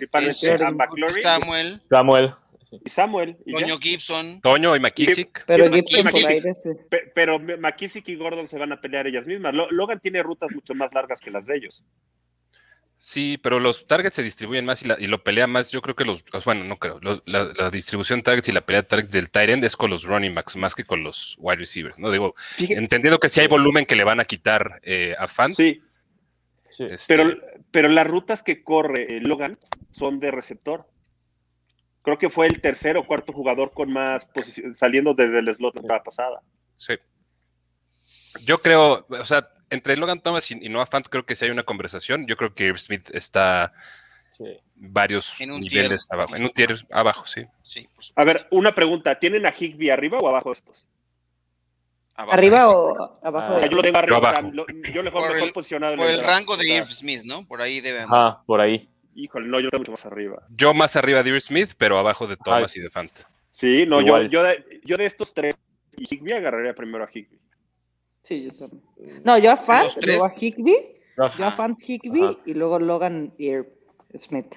Samuel. 1.21 1.81
Samuel. 1.89 2.33
Y 2.83 2.89
Samuel. 2.89 3.37
Toño 3.51 3.77
Gibson. 3.79 4.41
Toño 4.41 4.75
y 4.75 4.79
McKissick. 4.79 5.45
Pero, 5.45 7.39
McKissick, 7.39 8.07
y 8.09 8.15
Gordon 8.15 8.47
se 8.47 8.57
van 8.57 8.71
a 8.71 8.81
pelear 8.81 9.07
ellas 9.07 9.25
mismas. 9.25 9.53
Logan 9.71 9.99
tiene 9.99 10.21
rutas 10.23 10.51
mucho 10.53 10.73
más 10.75 10.93
largas 10.93 11.19
que 11.19 11.31
las 11.31 11.45
de 11.45 11.57
ellos. 11.57 11.83
Sí, 13.01 13.39
pero 13.41 13.61
los 13.61 13.87
targets 13.87 14.15
se 14.17 14.23
distribuyen 14.23 14.65
más 14.65 14.83
y, 14.83 15.07
lo 15.07 15.23
pelea 15.23 15.47
más. 15.47 15.71
Yo 15.71 15.81
creo 15.81 15.95
que 15.95 16.03
los, 16.03 16.25
bueno, 16.43 16.65
no 16.65 16.75
creo. 16.75 16.99
la, 17.25 17.69
distribución 17.71 18.21
targets 18.21 18.49
y 18.49 18.51
la 18.51 18.59
pelea 18.59 18.81
de 18.81 18.87
targets 18.89 19.13
del 19.13 19.31
tight 19.31 19.51
end 19.51 19.63
es 19.63 19.77
con 19.77 19.89
los 19.89 20.03
running 20.03 20.35
backs 20.35 20.57
más 20.57 20.75
que 20.75 20.83
con 20.83 21.01
los 21.01 21.37
wide 21.39 21.59
receivers. 21.59 21.97
No 21.97 22.11
digo, 22.11 22.35
entendiendo 22.57 23.17
que 23.17 23.29
si 23.29 23.39
hay 23.39 23.47
volumen 23.47 23.85
que 23.85 23.95
le 23.95 24.03
van 24.03 24.19
a 24.19 24.25
quitar 24.25 24.81
eh, 24.83 25.15
a 25.17 25.29
Fant. 25.29 25.55
Sí. 25.55 25.81
Este 26.67 26.97
pero, 27.07 27.37
pero 27.71 27.87
las 27.87 28.05
rutas 28.05 28.43
que 28.43 28.63
corre 28.63 29.15
eh, 29.15 29.21
Logan 29.21 29.57
son 29.91 30.19
de 30.19 30.29
receptor 30.29 30.85
creo 32.09 32.17
que 32.17 32.29
fue 32.29 32.47
el 32.47 32.61
tercer 32.61 32.97
o 32.97 33.05
cuarto 33.05 33.31
jugador 33.31 33.71
con 33.71 33.91
más 33.91 34.25
posición, 34.25 34.75
saliendo 34.75 35.13
desde 35.13 35.39
el 35.39 35.53
slot 35.53 35.75
la 35.83 36.01
pasada. 36.01 36.41
Sí. 36.75 36.95
Yo 38.45 38.57
creo, 38.57 39.05
o 39.07 39.25
sea, 39.25 39.49
entre 39.69 39.97
Logan 39.97 40.21
Thomas 40.21 40.49
y, 40.51 40.69
Noah 40.69 40.85
Fant 40.85 41.07
creo 41.07 41.25
que 41.25 41.35
sí 41.35 41.45
hay 41.45 41.51
una 41.51 41.63
conversación. 41.63 42.25
Yo 42.27 42.35
creo 42.35 42.53
que 42.53 42.65
Irv 42.65 42.79
Smith 42.79 43.09
está 43.13 43.73
varios 44.75 45.35
niveles 45.39 46.11
abajo. 46.11 46.35
En 46.35 46.43
un 46.43 46.49
tier 46.51 46.75
abajo, 46.91 47.25
sí. 47.27 47.45
sí 47.61 47.87
A 48.15 48.23
ver, 48.23 48.47
una 48.51 48.73
pregunta. 48.73 49.19
¿Tienen 49.19 49.45
a 49.45 49.53
Higby 49.57 49.89
arriba 49.89 50.17
o 50.19 50.27
abajo 50.27 50.51
estos? 50.51 50.85
¿Arriba 52.15 52.69
o 52.69 53.19
abajo? 53.23 53.55
O 53.55 53.59
sea, 53.59 53.69
yo 53.69 53.77
lo 53.77 53.81
tengo 53.81 53.97
arriba. 53.97 54.41
Yo, 54.53 54.65
yo 54.93 55.03
le 55.03 55.11
mejor 55.11 55.37
el, 55.37 55.51
posicionado. 55.53 55.95
Por 55.95 56.09
el, 56.09 56.23
rango 56.23 56.57
de 56.57 56.67
Irv 56.67 56.87
Smith, 56.87 57.23
¿no? 57.23 57.45
Por 57.45 57.61
ahí 57.61 57.81
debe 57.81 58.01
andar. 58.01 58.19
Ah, 58.21 58.43
por 58.45 58.61
ahí. 58.61 58.89
Híjole, 59.19 59.47
no, 59.47 59.59
yo 59.59 59.67
estoy 59.67 59.79
mucho 59.79 59.91
más 59.91 60.05
arriba. 60.05 60.43
Yo 60.49 60.73
más 60.73 60.95
arriba 60.95 61.21
de 61.23 61.31
Irv 61.31 61.41
Smith, 61.41 61.71
pero 61.77 61.97
abajo 61.97 62.25
de 62.25 62.37
Thomas 62.37 62.75
y 62.77 62.79
de 62.79 62.89
Fant. 62.89 63.11
Sí, 63.51 63.85
no, 63.85 63.99
yo, 63.99 64.21
yo, 64.23 64.43
de, 64.43 64.79
yo 64.85 64.95
de 64.95 65.05
estos 65.05 65.33
tres, 65.33 65.55
y 65.97 66.07
Higby 66.09 66.31
agarraría 66.31 66.73
primero 66.73 67.03
a 67.03 67.09
Higby. 67.13 67.37
Sí, 68.23 68.45
yo 68.45 68.51
también. 68.57 69.21
No, 69.25 69.37
yo 69.37 69.51
a 69.51 69.57
Fant, 69.57 69.91
luego 70.05 70.25
a 70.25 70.33
Higby, 70.33 70.77
yo 71.37 71.45
a 71.45 71.51
Fant 71.51 71.77
Higby 71.81 72.37
y 72.45 72.53
luego 72.53 72.79
Logan 72.79 73.33
y 73.37 73.51
Smith. 74.17 74.55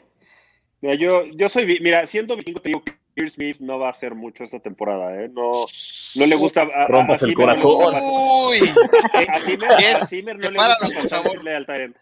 Mira, 0.80 0.94
yo, 0.94 1.24
yo 1.24 1.48
soy, 1.48 1.80
mira, 1.80 2.06
siendo 2.06 2.36
vikingo 2.36 2.60
te 2.60 2.68
digo 2.68 2.84
que 2.84 2.92
Irv 3.16 3.30
Smith 3.30 3.56
no 3.58 3.80
va 3.80 3.88
a 3.88 3.90
hacer 3.90 4.14
mucho 4.14 4.44
esta 4.44 4.60
temporada, 4.60 5.24
¿eh? 5.24 5.28
No, 5.28 5.50
no 6.16 6.26
le 6.26 6.36
gusta. 6.36 6.62
A, 6.62 6.86
Rompas 6.86 7.22
el 7.22 7.34
corazón. 7.34 7.94
Uy, 8.48 8.70
a 9.12 10.06
Zimmer, 10.06 10.38
no 10.38 10.50
le 10.50 10.58
gusta 10.58 11.00
por 11.00 11.08
favor. 11.08 11.48
al 11.48 11.94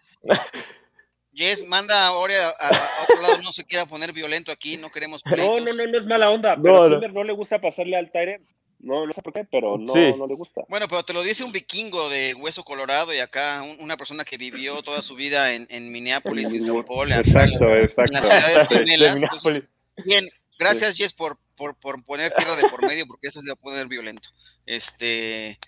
Yes, 1.41 1.67
manda 1.67 2.07
ahora 2.07 2.51
a, 2.51 3.03
otro 3.03 3.23
lado, 3.23 3.39
no 3.43 3.51
se 3.51 3.65
quiera 3.65 3.87
poner 3.87 4.13
violento 4.13 4.53
aquí, 4.53 4.77
no 4.77 4.91
queremos 4.91 5.23
No, 5.25 5.59
no, 5.59 5.73
no, 5.73 5.87
no 5.87 5.99
es 5.99 6.05
mala 6.05 6.29
onda, 6.29 6.55
pero 6.63 6.91
no, 6.91 7.09
no. 7.09 7.25
le 7.25 7.33
gusta 7.33 7.59
pasarle 7.59 7.97
al 7.97 8.13
Tyrant. 8.13 8.47
No, 8.79 9.07
no 9.07 9.13
sé 9.15 9.23
por 9.23 9.33
qué, 9.33 9.47
pero 9.51 9.79
no, 9.79 10.17
no, 10.19 10.27
le 10.27 10.35
gusta. 10.35 10.67
Bueno, 10.69 10.87
pero 10.87 11.03
te 11.03 11.15
lo 11.15 11.23
dice 11.23 11.43
un 11.43 11.51
vikingo 11.51 12.11
de 12.11 12.35
hueso 12.35 12.63
colorado 12.63 13.15
y 13.15 13.21
acá 13.21 13.65
una 13.79 13.97
persona 13.97 14.23
que 14.23 14.37
vivió 14.37 14.83
toda 14.83 15.01
su 15.01 15.15
vida 15.15 15.55
en, 15.55 15.67
en 15.71 15.91
Minneapolis 15.91 16.53
y 16.53 16.61
Sao 16.61 16.85
Paulo. 16.85 17.15
Exacto, 17.15 17.75
exacto. 17.75 18.19
En 18.19 19.01
las 19.01 19.19
ciudades 19.19 19.63
bien, 20.05 20.29
gracias 20.59 20.99
Jess 20.99 21.15
por, 21.15 21.39
por, 21.57 21.75
por, 21.75 22.05
poner 22.05 22.33
tierra 22.33 22.57
de 22.57 22.69
por 22.69 22.87
medio 22.87 23.07
porque 23.07 23.29
eso 23.29 23.41
se 23.41 23.49
va 23.49 23.55
a 23.55 23.57
poner 23.57 23.87
violento. 23.87 24.29
Este, 24.67 25.59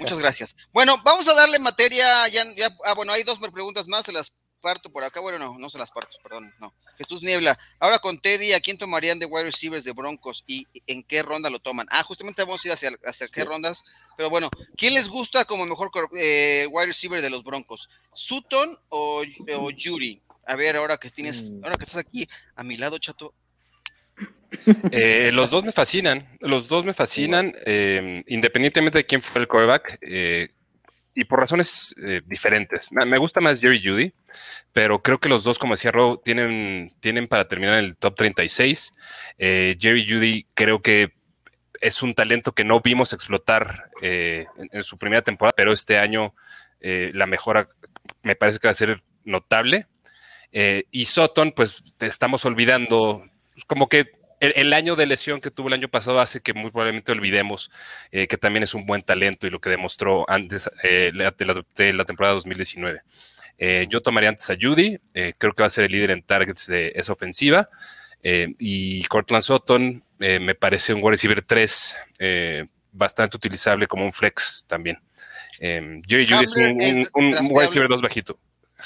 muchas 0.00 0.18
gracias. 0.18 0.56
Bueno, 0.72 1.00
vamos 1.04 1.28
a 1.28 1.34
darle 1.34 1.60
materia, 1.60 2.26
ya, 2.26 2.42
ya 2.56 2.68
ah, 2.84 2.94
bueno, 2.94 3.12
hay 3.12 3.22
dos 3.22 3.38
preguntas 3.38 3.86
más, 3.86 4.06
se 4.06 4.12
las 4.12 4.32
parto 4.60 4.90
por 4.90 5.04
acá, 5.04 5.20
bueno, 5.20 5.38
no, 5.38 5.58
no 5.58 5.70
se 5.70 5.78
las 5.78 5.90
parto, 5.90 6.16
perdón, 6.22 6.52
no. 6.60 6.74
Jesús 6.96 7.22
Niebla, 7.22 7.58
ahora 7.78 7.98
con 7.98 8.18
Teddy, 8.18 8.52
¿a 8.52 8.60
quién 8.60 8.78
tomarían 8.78 9.18
de 9.18 9.26
wide 9.26 9.44
receivers 9.44 9.84
de 9.84 9.92
Broncos 9.92 10.44
y 10.46 10.66
en 10.86 11.02
qué 11.02 11.22
ronda 11.22 11.50
lo 11.50 11.58
toman? 11.58 11.86
Ah, 11.90 12.02
justamente 12.02 12.42
vamos 12.42 12.64
a 12.64 12.68
ir 12.68 12.74
hacia, 12.74 12.90
hacia 13.04 13.28
qué 13.28 13.44
rondas, 13.44 13.82
pero 14.16 14.30
bueno, 14.30 14.50
¿quién 14.76 14.94
les 14.94 15.08
gusta 15.08 15.44
como 15.44 15.66
mejor 15.66 15.90
eh, 16.16 16.66
wide 16.70 16.86
receiver 16.86 17.22
de 17.22 17.30
los 17.30 17.42
Broncos? 17.42 17.88
¿Sutton 18.12 18.76
o, 18.88 19.22
o 19.56 19.70
Yuri? 19.70 20.22
A 20.46 20.56
ver, 20.56 20.76
ahora 20.76 20.98
que 20.98 21.10
tienes, 21.10 21.50
mm. 21.50 21.64
ahora 21.64 21.76
que 21.76 21.84
estás 21.84 22.00
aquí 22.00 22.28
a 22.54 22.62
mi 22.62 22.76
lado, 22.76 22.98
chato, 22.98 23.34
Eh, 24.92 25.30
los 25.32 25.50
dos 25.50 25.64
me 25.64 25.72
fascinan, 25.72 26.28
los 26.40 26.68
dos 26.68 26.84
me 26.84 26.92
fascinan, 26.92 27.54
eh, 27.64 28.22
independientemente 28.26 28.98
de 28.98 29.06
quién 29.06 29.22
fue 29.22 29.40
el 29.40 29.48
quarterback, 29.48 29.98
eh, 30.02 30.50
y 31.14 31.24
por 31.24 31.40
razones 31.40 31.94
diferentes. 32.26 32.88
Me 32.92 33.18
gusta 33.18 33.40
más 33.40 33.60
Jerry 33.60 33.82
Judy, 33.82 34.12
pero 34.72 35.02
creo 35.02 35.18
que 35.18 35.28
los 35.28 35.44
dos, 35.44 35.58
como 35.58 35.74
decía 35.74 35.90
Rob, 35.90 36.22
tienen, 36.22 36.94
tienen 37.00 37.26
para 37.26 37.48
terminar 37.48 37.78
en 37.78 37.84
el 37.84 37.96
top 37.96 38.14
36. 38.14 38.92
Jerry 39.38 40.06
Judy 40.08 40.46
creo 40.54 40.80
que 40.82 41.12
es 41.80 42.02
un 42.02 42.14
talento 42.14 42.52
que 42.52 42.64
no 42.64 42.80
vimos 42.80 43.12
explotar 43.12 43.90
en, 44.00 44.46
en, 44.72 44.82
su 44.82 44.98
primera 44.98 45.22
temporada, 45.22 45.54
pero 45.56 45.72
este 45.72 45.98
año 45.98 46.34
la 46.80 47.26
mejora 47.26 47.68
me 48.22 48.36
parece 48.36 48.58
que 48.58 48.68
va 48.68 48.72
a 48.72 48.74
ser 48.74 49.00
notable. 49.24 49.86
y 50.52 51.04
Sutton, 51.04 51.52
pues 51.52 51.82
te 51.96 52.06
estamos 52.06 52.44
olvidando, 52.44 53.24
como 53.66 53.88
que 53.88 54.19
el, 54.40 54.72
año 54.72 54.96
de 54.96 55.04
lesión 55.04 55.40
que 55.40 55.50
tuvo 55.50 55.68
el 55.68 55.74
año 55.74 55.88
pasado 55.88 56.18
hace 56.18 56.40
que 56.40 56.54
muy 56.54 56.70
probablemente 56.70 57.12
olvidemos 57.12 57.70
eh, 58.10 58.26
que 58.26 58.38
también 58.38 58.62
es 58.62 58.74
un 58.74 58.86
buen 58.86 59.02
talento 59.02 59.46
y 59.46 59.50
lo 59.50 59.60
que 59.60 59.68
demostró 59.68 60.28
antes 60.28 60.70
eh, 60.82 61.12
de, 61.12 61.92
la, 61.92 62.04
temporada 62.04 62.34
2019. 62.34 63.02
Eh, 63.58 63.86
yo 63.90 64.00
tomaría 64.00 64.30
antes 64.30 64.48
a 64.48 64.56
Judy, 64.58 64.98
creo 65.12 65.52
que 65.52 65.62
va 65.62 65.66
a 65.66 65.70
ser 65.70 65.84
el 65.84 65.92
líder 65.92 66.10
en 66.12 66.22
targets 66.22 66.66
de 66.66 66.92
esa 66.94 67.12
ofensiva. 67.12 67.68
y 68.22 69.04
Cortland 69.04 69.44
Sutton 69.44 70.02
me 70.18 70.54
parece 70.54 70.94
un 70.94 71.02
wide 71.02 71.10
receiver 71.12 71.42
3 71.42 71.96
bastante 72.92 73.36
utilizable 73.36 73.86
como 73.86 74.06
un 74.06 74.12
flex 74.12 74.64
también. 74.66 74.98
Jerry 75.60 76.26
Judy 76.26 76.44
es 76.44 76.56
un, 77.12 77.34
wide 77.50 77.66
receiver 77.66 77.88
2 77.88 78.00
bajito. 78.00 78.38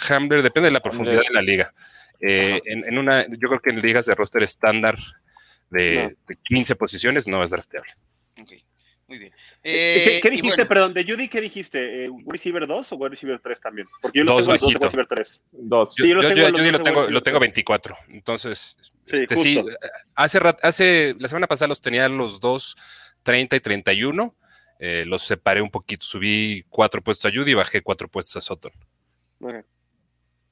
Hamler 0.08 0.42
depende 0.42 0.68
de 0.68 0.72
la 0.72 0.82
profundidad 0.82 1.20
de 1.20 1.32
la 1.32 1.42
liga. 1.42 1.72
en, 2.18 2.84
en, 2.88 2.98
una, 2.98 3.28
yo 3.28 3.48
creo 3.48 3.60
que 3.60 3.70
en 3.70 3.80
ligas 3.80 4.06
de 4.06 4.16
roster 4.16 4.42
estándar 4.42 4.96
de, 5.74 6.16
15 6.44 6.76
posiciones 6.76 7.26
no 7.26 7.42
es 7.42 7.50
drafteable. 7.50 7.92
Ok, 8.40 8.52
muy 9.06 9.18
bien. 9.18 9.32
¿Qué, 9.62 10.18
eh, 10.18 10.30
dijiste, 10.30 10.66
perdón, 10.66 10.94
de 10.94 11.04
Judy, 11.04 11.28
qué 11.28 11.40
dijiste? 11.40 12.04
Eh, 12.04 12.10
¿Receiver 12.26 12.66
2 12.66 12.92
o 12.92 12.96
wide 12.96 13.10
receiver 13.10 13.40
3 13.40 13.60
también? 13.60 13.88
Porque 14.00 14.18
yo 14.18 14.24
lo 14.24 14.32
dos 14.32 14.46
tengo 14.46 14.58
bajito. 14.58 14.78
dos 14.78 14.92
receiver 14.92 15.06
3. 15.06 15.42
Dos. 15.52 15.94
Yo, 15.96 16.06
yo, 16.06 16.34
yo, 16.34 16.50
Judy 16.50 16.70
lo 16.70 16.80
tengo, 16.80 17.08
lo 17.08 17.22
tengo 17.22 17.38
24. 17.38 17.96
Entonces, 18.08 18.76
sí, 19.06 19.16
este, 19.16 19.36
sí 19.36 19.62
hace, 20.14 20.38
hace, 20.62 21.14
la 21.18 21.28
semana 21.28 21.46
pasada 21.46 21.68
los 21.68 21.80
tenía 21.80 22.08
los 22.08 22.40
dos, 22.40 22.76
30 23.22 23.56
y 23.56 23.60
31. 23.60 24.34
Eh, 24.78 25.04
los 25.06 25.22
separé 25.22 25.62
un 25.62 25.70
poquito. 25.70 26.04
Subí 26.04 26.64
cuatro 26.68 27.02
puestos 27.02 27.30
a 27.30 27.34
Judy 27.34 27.52
y 27.52 27.54
bajé 27.54 27.82
cuatro 27.82 28.08
puestos 28.08 28.50
a. 28.50 28.54
Okay. 29.40 29.62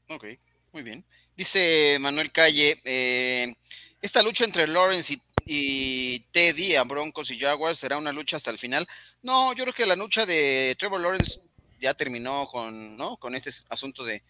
ok, 0.09 0.25
muy 0.73 0.83
bien. 0.83 1.05
Dice 1.37 1.99
Manuel 2.01 2.31
Calle, 2.31 2.81
eh, 2.85 3.55
esta 4.03 4.23
lucha 4.23 4.45
entre 4.45 4.67
Lawrence 4.67 5.17
y, 5.47 6.19
Teddy 6.33 6.75
a 6.75 6.83
Broncos 6.85 7.31
y 7.31 7.39
Jaguars 7.39 7.79
será 7.79 7.97
una 7.99 8.13
lucha 8.13 8.37
hasta 8.37 8.51
el 8.51 8.59
final. 8.59 8.87
No, 9.23 9.53
yo 9.55 9.65
creo 9.65 9.75
que 9.75 9.87
la 9.87 9.97
lucha 9.97 10.27
de 10.27 10.77
Trevor 10.79 11.01
Lawrence 11.01 11.41
ya 11.81 11.95
terminó 11.95 12.47
con, 12.49 12.97
¿no? 12.97 13.17
con 13.17 13.35
este 13.35 13.51
asunto 13.69 14.05
de, 14.05 14.23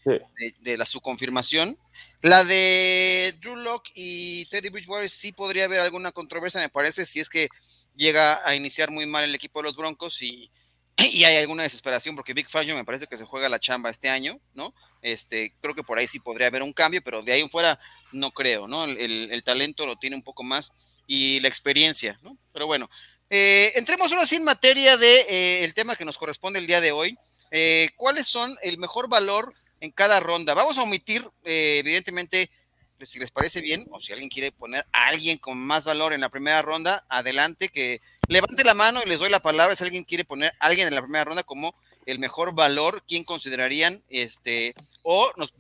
de, 0.61 0.79
la, 0.79 0.87
su 0.87 1.01
confirmación. 1.01 1.79
La 2.23 2.45
de 2.45 3.35
Drew 3.41 3.57
Locke 3.57 3.91
y 3.95 4.47
Teddy 4.47 4.71
Bridgewater 4.71 5.11
sí 5.11 5.33
podría 5.33 5.65
haber 5.65 5.81
alguna 5.81 6.13
controversia, 6.13 6.61
me 6.61 6.71
parece, 6.71 7.05
si 7.05 7.21
es 7.21 7.29
que 7.29 7.49
llega 7.95 8.47
a 8.47 8.55
iniciar 8.55 8.91
muy 8.91 9.05
mal 9.07 9.25
el 9.25 9.35
equipo 9.35 9.61
de 9.61 9.65
los 9.65 9.77
Broncos 9.77 10.23
y, 10.23 10.51
y 11.13 11.25
hay 11.25 11.37
alguna 11.37 11.63
desesperación, 11.63 12.15
porque 12.15 12.35
Big 12.35 12.49
Fangio 12.49 12.77
me 12.77 12.85
parece 12.85 13.07
que 13.07 13.17
se 13.17 13.25
juega 13.25 13.49
la 13.49 13.61
chamba 13.61 13.91
este 13.91 14.09
año, 14.09 14.39
¿no? 14.55 14.75
Este, 15.01 15.55
creo 15.61 15.75
que 15.75 15.83
por 15.83 15.99
ahí 15.99 16.07
sí 16.07 16.21
podría 16.21 16.47
haber 16.47 16.63
un 16.63 16.73
cambio, 16.73 17.03
pero 17.03 17.23
de 17.23 17.33
ahí 17.33 17.41
en 17.41 17.51
fuera 17.51 17.79
no 18.13 18.31
creo, 18.31 18.69
¿no? 18.69 18.85
El, 18.85 19.43
talento 19.45 19.87
lo 19.87 19.97
tiene 19.97 20.17
un 20.17 20.23
poco 20.23 20.45
más 20.45 20.73
y 21.07 21.41
la 21.41 21.49
experiencia, 21.49 22.19
¿no? 22.23 22.37
Pero 22.53 22.67
bueno, 22.67 22.89
eh, 23.29 23.73
entremos 23.75 24.13
ahora 24.13 24.27
sí 24.27 24.37
en 24.37 24.45
materia 24.45 24.97
de 24.97 25.27
eh, 25.29 25.65
el 25.65 25.75
tema 25.75 25.97
que 25.97 26.05
nos 26.05 26.19
corresponde 26.19 26.59
el 26.59 26.67
día 26.67 26.81
de 26.81 26.93
hoy. 26.93 27.19
Eh, 27.51 27.91
¿Cuáles 27.97 28.29
son 28.29 28.55
el 28.63 28.79
mejor 28.79 29.09
valor 29.09 29.55
en 29.81 29.91
cada 29.91 30.21
ronda? 30.21 30.55
Vamos 30.55 30.79
a 30.79 30.83
omitir, 30.83 31.29
evidentemente, 31.43 32.51
pues, 32.97 33.11
si 33.11 33.19
les 33.19 33.33
parece 33.33 33.61
bien, 33.61 33.87
o 33.91 33.99
si 33.99 34.13
alguien 34.13 34.31
quiere 34.31 34.53
poner 34.53 34.87
a 34.93 35.09
alguien 35.09 35.39
con 35.39 35.59
más 35.59 35.85
valor 35.85 36.13
en 36.13 36.21
la 36.21 36.29
primera 36.29 36.63
ronda, 36.63 37.05
adelante, 37.09 37.71
que 37.71 38.01
levante 38.29 38.65
la 38.65 38.75
mano 38.75 39.01
y 39.05 39.09
les 39.09 39.21
doy 39.21 39.31
la 39.31 39.41
palabra 39.41 39.75
si 39.75 39.85
alguien 39.85 40.05
quiere 40.05 40.25
poner 40.25 40.53
a 40.61 40.67
alguien 40.67 40.89
en 40.89 40.95
la 40.95 41.03
primera 41.03 41.25
ronda 41.25 41.43
como 41.43 41.75
el 42.07 42.19
mejor 42.19 42.55
valor, 42.55 43.05
quién 43.07 43.25
considerarían, 43.25 44.03
este, 44.09 44.75
o 45.03 45.31
nos, 45.37 45.55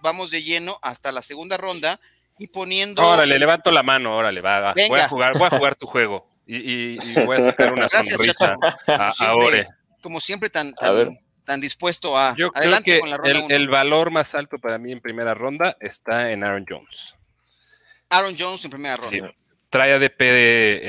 vamos 0.00 0.30
de 0.30 0.42
lleno 0.42 0.78
hasta 0.82 1.12
la 1.12 1.22
segunda 1.22 1.56
ronda 1.56 2.00
y 2.38 2.46
poniendo. 2.48 3.06
Órale, 3.06 3.38
levanto 3.38 3.70
la 3.70 3.82
mano, 3.82 4.16
órale, 4.16 4.40
va, 4.40 4.60
va. 4.60 4.74
Voy 4.88 5.00
a 5.00 5.08
jugar, 5.08 5.38
voy 5.38 5.46
a 5.46 5.50
jugar 5.50 5.74
tu 5.74 5.86
juego. 5.86 6.28
Y, 6.46 7.14
voy 7.24 7.38
a 7.38 7.42
sacar 7.42 7.72
una 7.72 7.88
sonrisa 7.88 8.56
a, 8.86 9.34
Ore. 9.34 9.66
Como 10.00 10.20
siempre, 10.20 10.48
tan, 10.48 10.74
tan, 11.44 11.60
dispuesto 11.60 12.16
a. 12.16 12.34
Yo 12.36 12.50
adelante 12.54 13.00
con 13.00 13.10
la 13.10 13.16
ronda 13.16 13.46
el, 13.46 13.50
el, 13.50 13.68
valor 13.68 14.12
más 14.12 14.34
alto 14.34 14.58
para 14.58 14.78
mí 14.78 14.92
en 14.92 15.00
primera 15.00 15.34
ronda 15.34 15.76
está 15.80 16.30
en 16.30 16.44
Aaron 16.44 16.64
Jones. 16.68 17.16
Aaron 18.08 18.36
Jones 18.38 18.64
en 18.64 18.70
primera 18.70 18.96
ronda. 18.96 19.34
Trae 19.76 19.92
ADP 19.92 20.22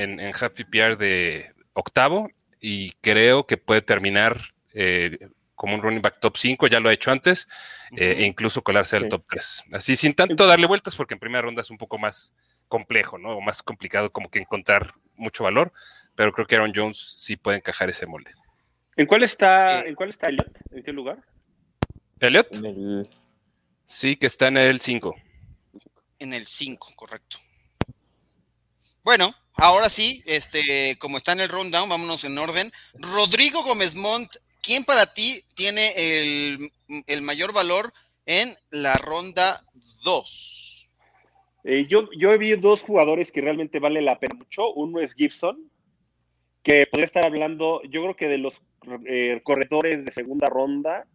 en, 0.02 0.18
en 0.18 0.32
Happy 0.34 0.64
PR 0.64 0.96
de 0.96 1.52
octavo 1.74 2.30
y 2.58 2.92
creo 3.02 3.46
que 3.46 3.58
puede 3.58 3.82
terminar 3.82 4.40
eh, 4.72 5.28
como 5.54 5.74
un 5.74 5.82
running 5.82 6.00
back 6.00 6.20
top 6.20 6.38
5, 6.38 6.68
ya 6.68 6.80
lo 6.80 6.88
ha 6.88 6.94
hecho 6.94 7.10
antes, 7.10 7.48
eh, 7.98 8.14
e 8.16 8.24
incluso 8.24 8.62
colarse 8.62 8.96
al 8.96 9.08
top 9.08 9.26
3. 9.28 9.64
Así 9.72 9.94
sin 9.94 10.14
tanto 10.14 10.46
darle 10.46 10.66
vueltas, 10.66 10.94
porque 10.94 11.12
en 11.12 11.20
primera 11.20 11.42
ronda 11.42 11.60
es 11.60 11.68
un 11.68 11.76
poco 11.76 11.98
más 11.98 12.32
complejo, 12.66 13.18
¿no? 13.18 13.36
O 13.36 13.42
más 13.42 13.62
complicado 13.62 14.10
como 14.10 14.30
que 14.30 14.38
encontrar 14.38 14.94
mucho 15.16 15.44
valor, 15.44 15.70
pero 16.14 16.32
creo 16.32 16.46
que 16.46 16.56
Aaron 16.56 16.72
Jones 16.74 16.96
sí 17.18 17.36
puede 17.36 17.58
encajar 17.58 17.90
ese 17.90 18.06
molde. 18.06 18.32
¿En 18.96 19.04
cuál 19.04 19.22
está, 19.22 19.82
eh, 19.82 19.88
¿en 19.90 19.96
cuál 19.96 20.08
está 20.08 20.30
Elliot? 20.30 20.60
¿En 20.70 20.82
qué 20.82 20.92
lugar? 20.94 21.18
¿Elliot? 22.20 22.48
Sí, 23.84 24.16
que 24.16 24.28
está 24.28 24.48
en 24.48 24.56
el 24.56 24.80
5. 24.80 25.14
En 26.20 26.32
el 26.32 26.46
5, 26.46 26.94
correcto. 26.96 27.38
Bueno, 29.08 29.32
ahora 29.54 29.88
sí, 29.88 30.22
este, 30.26 30.98
como 30.98 31.16
está 31.16 31.32
en 31.32 31.40
el 31.40 31.48
rundown, 31.48 31.88
vámonos 31.88 32.24
en 32.24 32.36
orden. 32.36 32.70
Rodrigo 32.92 33.62
Gómez 33.62 33.94
Montt 33.94 34.36
¿quién 34.62 34.84
para 34.84 35.14
ti 35.14 35.42
tiene 35.54 35.94
el, 35.96 37.22
mayor 37.22 37.54
valor 37.54 37.94
en 38.26 38.54
la 38.68 38.96
ronda 38.96 39.62
2? 40.04 40.90
Eh, 41.64 41.86
yo, 41.88 42.10
yo 42.18 42.32
he 42.32 42.36
visto 42.36 42.60
dos 42.60 42.82
jugadores 42.82 43.32
que 43.32 43.40
realmente 43.40 43.78
vale 43.78 44.02
la 44.02 44.18
pena 44.18 44.34
mucho. 44.34 44.74
Uno 44.74 45.00
es 45.00 45.14
Gibson, 45.14 45.70
que 46.62 46.86
podría 46.86 47.06
estar 47.06 47.24
hablando, 47.24 47.80
yo 47.84 48.02
creo 48.02 48.14
que 48.14 48.28
de 48.28 48.36
los 48.36 48.60
eh, 49.06 49.40
corredores 49.42 50.04
de 50.04 50.10
segunda 50.10 50.48
ronda, 50.48 51.06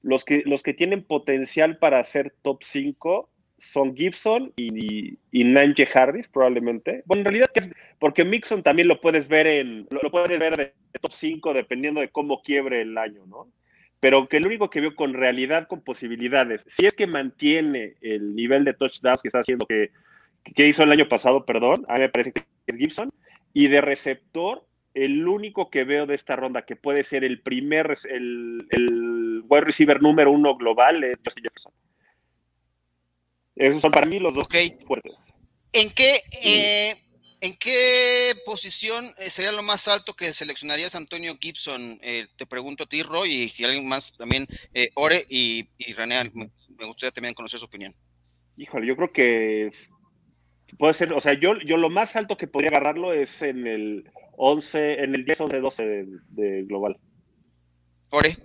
los 0.00 0.24
que, 0.24 0.42
los 0.46 0.62
que 0.62 0.72
tienen 0.72 1.04
potencial 1.04 1.76
para 1.76 2.02
ser 2.02 2.34
top 2.40 2.62
5 2.62 3.28
son 3.62 3.96
Gibson 3.96 4.52
y, 4.56 5.16
y, 5.30 5.44
Nanje 5.44 5.86
Harris, 5.94 6.26
probablemente. 6.26 7.02
Bueno, 7.06 7.20
en 7.20 7.24
realidad, 7.26 7.50
porque 8.00 8.24
Mixon 8.24 8.62
también 8.62 8.88
lo 8.88 9.00
puedes 9.00 9.28
ver 9.28 9.46
en, 9.46 9.86
lo, 9.90 10.10
puedes 10.10 10.38
ver 10.38 10.56
de, 10.56 10.74
top 11.00 11.12
5 11.12 11.54
dependiendo 11.54 12.00
de 12.00 12.08
cómo 12.08 12.42
quiebre 12.42 12.82
el 12.82 12.98
año, 12.98 13.24
¿no? 13.26 13.46
Pero 14.00 14.26
que 14.26 14.38
el 14.38 14.46
único 14.46 14.68
que 14.68 14.80
veo 14.80 14.96
con 14.96 15.14
realidad, 15.14 15.68
con 15.68 15.80
posibilidades, 15.80 16.64
si 16.66 16.86
es 16.86 16.94
que 16.94 17.06
mantiene 17.06 17.94
el 18.00 18.34
nivel 18.34 18.64
de 18.64 18.74
touchdowns 18.74 19.22
que 19.22 19.28
está 19.28 19.38
haciendo, 19.38 19.64
que, 19.64 19.92
que 20.56 20.66
hizo 20.66 20.82
el 20.82 20.90
año 20.90 21.08
pasado, 21.08 21.46
perdón, 21.46 21.84
a 21.88 21.94
mí 21.94 22.00
me 22.00 22.08
parece 22.08 22.32
que 22.32 22.42
es 22.66 22.76
Gibson, 22.76 23.12
y 23.54 23.68
de 23.68 23.80
receptor, 23.80 24.66
el 24.94 25.28
único 25.28 25.70
que 25.70 25.84
veo 25.84 26.06
de 26.06 26.16
esta 26.16 26.34
ronda 26.34 26.62
que 26.62 26.74
puede 26.74 27.04
ser 27.04 27.22
el 27.22 27.40
primer, 27.40 27.96
el, 28.10 28.66
el 28.70 29.44
wide 29.48 29.60
receiver 29.60 30.02
número 30.02 30.32
uno 30.32 30.56
global 30.56 31.04
es 31.04 31.16
Justin 31.24 31.44
Jefferson. 31.44 31.72
Esos 33.56 33.82
son 33.82 33.90
para 33.90 34.06
mí 34.06 34.18
los 34.18 34.34
dos 34.34 34.48
fuertes. 34.86 35.28
¿En 35.72 35.90
qué, 35.90 36.20
eh, 36.44 36.94
¿En 37.40 37.56
qué 37.56 38.34
posición 38.44 39.04
eh, 39.18 39.30
sería 39.30 39.52
lo 39.52 39.62
más 39.62 39.88
alto 39.88 40.14
que 40.14 40.32
seleccionarías 40.32 40.94
Antonio 40.94 41.36
Gibson? 41.40 41.98
Eh, 42.02 42.26
te 42.36 42.46
pregunto 42.46 42.84
a 42.84 42.86
ti, 42.86 43.02
Roy, 43.02 43.32
y 43.32 43.48
si 43.48 43.64
alguien 43.64 43.88
más 43.88 44.16
también, 44.16 44.46
Ore 44.94 45.26
y, 45.28 45.68
y 45.78 45.92
René, 45.94 46.30
me, 46.34 46.50
gustaría 46.86 47.12
también 47.12 47.34
conocer 47.34 47.58
su 47.58 47.66
opinión. 47.66 47.94
Híjole, 48.56 48.86
yo 48.86 48.96
creo 48.96 49.12
que 49.12 49.72
puede 50.78 50.94
ser, 50.94 51.12
o 51.12 51.20
sea, 51.20 51.34
yo, 51.34 51.58
yo 51.60 51.76
lo 51.76 51.90
más 51.90 52.16
alto 52.16 52.36
que 52.36 52.46
podría 52.46 52.70
agarrarlo 52.70 53.12
es 53.12 53.42
en 53.42 53.66
el 53.66 54.10
11, 54.36 55.04
en 55.04 55.14
el 55.14 55.24
10, 55.24 55.40
11, 55.42 55.60
12 55.60 55.86
de, 55.86 56.06
de 56.28 56.62
global. 56.64 56.98
Ore. 58.10 58.36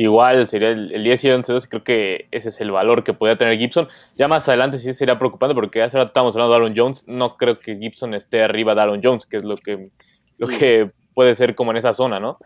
Igual 0.00 0.46
sería 0.46 0.68
el, 0.68 1.02
10 1.02 1.24
y 1.24 1.30
11 1.30 1.52
12, 1.52 1.68
creo 1.68 1.82
que 1.82 2.28
ese 2.30 2.50
es 2.50 2.60
el 2.60 2.70
valor 2.70 3.02
que 3.02 3.14
podría 3.14 3.36
tener 3.36 3.58
Gibson. 3.58 3.88
Ya 4.16 4.28
más 4.28 4.48
adelante 4.48 4.78
sí 4.78 4.94
sería 4.94 5.18
preocupante 5.18 5.56
porque 5.56 5.82
hace 5.82 5.96
rato 5.96 6.06
estábamos 6.06 6.36
hablando 6.36 6.52
de 6.52 6.56
Aaron 6.56 6.74
Jones. 6.76 7.04
No 7.08 7.36
creo 7.36 7.58
que 7.58 7.76
Gibson 7.76 8.14
esté 8.14 8.40
arriba 8.44 8.76
de 8.76 8.80
Aaron 8.80 9.00
Jones, 9.02 9.26
que 9.26 9.38
es 9.38 9.42
lo 9.42 9.56
que, 9.56 9.90
lo 10.36 10.46
que 10.46 10.92
puede 11.14 11.34
ser 11.34 11.56
como 11.56 11.72
en 11.72 11.78
esa 11.78 11.92
zona, 11.92 12.20
¿no? 12.20 12.38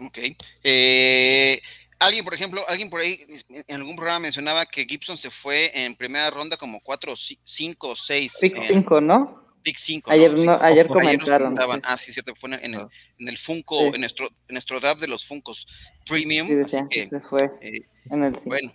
Ok. 0.00 0.18
Eh, 0.64 1.60
alguien, 1.98 2.24
por 2.24 2.32
ejemplo, 2.32 2.62
alguien 2.68 2.88
por 2.88 3.00
ahí 3.00 3.26
en 3.66 3.76
algún 3.76 3.94
programa 3.94 4.20
mencionaba 4.20 4.64
que 4.64 4.86
Gibson 4.86 5.18
se 5.18 5.28
fue 5.28 5.78
en 5.78 5.94
primera 5.94 6.30
ronda 6.30 6.56
como 6.56 6.80
4, 6.80 7.12
5 7.44 7.86
o 7.86 7.94
6. 7.94 8.38
Pick 8.40 8.62
5, 8.66 9.02
¿no? 9.02 9.47
Pick 9.62 9.76
5. 9.76 10.10
Ayer, 10.10 10.32
no, 10.32 10.54
ayer 10.60 10.86
comentaron. 10.86 11.58
Ayer 11.58 11.80
Ah, 11.84 11.96
sí, 11.96 12.12
cierto, 12.12 12.34
fue 12.34 12.50
en 12.50 12.74
el, 12.74 12.86
en 13.18 13.28
el 13.28 13.38
Funko, 13.38 13.94
en, 13.94 14.00
nuestro, 14.00 14.26
en 14.26 14.54
nuestro 14.54 14.80
draft 14.80 15.00
de 15.00 15.08
los 15.08 15.26
Funcos 15.26 15.66
Premium. 16.06 16.48
Sí, 16.48 16.60
así 16.64 16.88
que, 16.90 17.08
se 17.08 17.20
fue 17.20 17.50
eh, 17.60 17.80
en 18.10 18.24
el 18.24 18.36
bueno. 18.44 18.72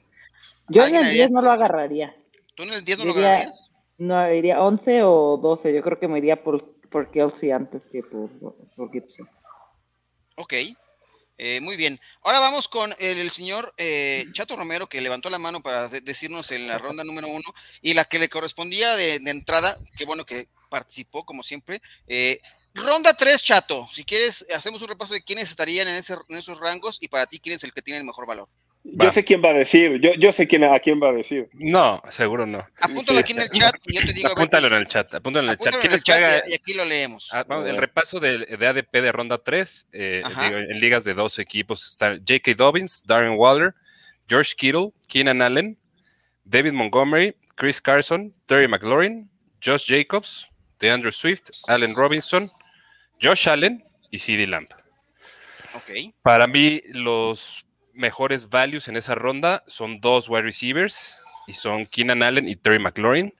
Yo 0.70 0.86
en 0.86 0.96
el 0.96 1.14
10 1.14 1.32
no 1.32 1.42
lo 1.42 1.52
agarraría. 1.52 2.16
¿Tú 2.56 2.64
en 2.64 2.74
el 2.74 2.86
10 2.86 3.00
no 3.00 3.06
lo 3.06 3.12
agarrarías? 3.12 3.72
No, 3.98 4.34
iría 4.34 4.62
11 4.62 5.04
o 5.04 5.38
12. 5.38 5.74
Yo 5.74 5.82
creo 5.82 6.00
que 6.00 6.08
me 6.08 6.18
iría 6.18 6.44
por, 6.44 6.76
por 6.90 7.12
Kelsey 7.12 7.52
antes 7.52 7.82
que 7.92 8.02
por, 8.04 8.30
por 8.76 8.92
Gibson. 8.92 9.28
Ok. 10.36 10.54
Eh, 11.38 11.60
muy 11.62 11.76
bien. 11.76 12.00
Ahora 12.22 12.40
vamos 12.40 12.68
con 12.68 12.94
el, 13.00 13.30
señor 13.32 13.74
eh, 13.78 14.26
Chato 14.34 14.56
Romero, 14.56 14.88
que 14.88 15.02
levantó 15.02 15.30
la 15.30 15.40
mano 15.40 15.62
para 15.62 15.90
decirnos 15.90 16.52
en 16.52 16.68
la 16.68 16.78
ronda 16.78 17.04
número 17.04 17.28
uno 17.28 17.44
y 17.82 17.96
la 17.96 18.06
que 18.06 18.20
le 18.20 18.30
correspondía 18.30 18.96
de, 18.96 19.16
entrada, 19.16 19.78
qué 19.98 20.06
bueno 20.06 20.26
que 20.26 20.48
participó, 20.74 21.24
como 21.24 21.44
siempre. 21.44 21.80
Eh, 22.08 22.42
ronda 22.74 23.14
3, 23.14 23.44
Chato. 23.44 23.88
Si 23.92 24.04
quieres, 24.04 24.44
hacemos 24.56 24.82
un 24.82 24.88
repaso 24.88 25.14
de 25.14 25.24
quiénes 25.24 25.52
estarían 25.52 25.88
en, 25.88 25.96
ese, 25.96 26.16
en 26.28 26.38
esos 26.38 26.60
rangos 26.60 26.98
y 27.00 27.08
para 27.08 27.28
ti 27.28 27.40
quién 27.40 27.56
es 27.56 27.64
el 27.64 27.72
que 27.72 27.84
tiene 27.84 28.00
el 28.00 28.06
mejor 28.06 28.26
valor. 28.26 28.50
Yo 28.84 29.12
sé 29.12 29.24
quién 29.24 29.42
va 29.42 29.52
a 29.52 29.54
decir, 29.54 30.02
yo, 30.02 30.12
yo 30.20 30.34
sé 30.34 30.46
quién, 30.46 30.64
a 30.64 30.78
quién 30.80 31.00
va 31.02 31.10
a 31.10 31.14
decir. 31.14 31.48
No, 31.54 32.02
seguro 32.10 32.46
no. 32.46 32.66
Apúntalo 32.82 33.20
aquí 33.20 33.32
en 33.32 33.42
el 33.42 33.50
chat 33.50 33.76
y 33.86 33.96
yo 33.96 34.02
te 34.02 34.14
digo. 34.14 34.30
Apúntalo 34.30 34.68
en 34.68 34.74
el 34.74 34.88
chat, 34.88 35.14
apúntalo 35.14 35.46
en 35.46 35.52
el 35.52 35.58
chat. 35.58 35.86
En 35.86 35.94
el 35.94 36.04
chat 36.04 36.50
y 36.50 36.54
aquí 36.54 36.74
lo 36.74 36.84
leemos. 36.84 37.30
Ah, 37.32 37.46
el 37.66 37.78
repaso 37.78 38.20
de, 38.20 38.40
de, 38.40 38.68
ADP 38.68 38.92
de 38.92 39.12
ronda 39.14 39.38
3, 39.38 39.88
eh, 39.94 40.24
en 40.70 40.80
ligas 40.80 41.06
de 41.06 41.14
dos 41.14 41.40
equipos, 41.40 41.92
están 41.92 42.18
J.K. 42.28 42.56
Dobbins, 42.56 43.04
Darren 43.06 43.38
Waller, 43.38 43.74
George 44.28 44.54
Kittle, 44.58 44.92
Keenan 45.08 45.42
Allen, 45.42 45.78
David 46.44 46.74
Montgomery, 46.74 47.38
Chris 47.56 47.80
Carson, 47.80 48.34
Terry 48.48 48.68
McLaurin, 48.68 49.30
Josh 49.64 49.86
Jacobs, 49.88 50.50
DeAndre 50.84 51.14
Swift, 51.14 51.50
Allen 51.66 51.96
Robinson, 51.96 52.52
Josh 53.22 53.48
Allen 53.48 53.84
y 54.12 54.20
CeeDee 54.20 54.48
Lamb. 54.48 54.68
Okay. 55.76 56.14
Para 56.22 56.46
mí, 56.46 56.82
los 56.94 57.66
mejores 57.94 58.50
values 58.50 58.88
en 58.90 58.98
esa 58.98 59.16
ronda 59.16 59.64
son 59.68 60.02
dos 60.02 60.28
wide 60.30 60.44
receivers 60.44 61.18
y 61.48 61.54
son 61.54 61.86
Keenan 61.86 62.22
Allen 62.22 62.48
y 62.48 62.56
Terry 62.56 62.80
McLaurin, 62.80 63.34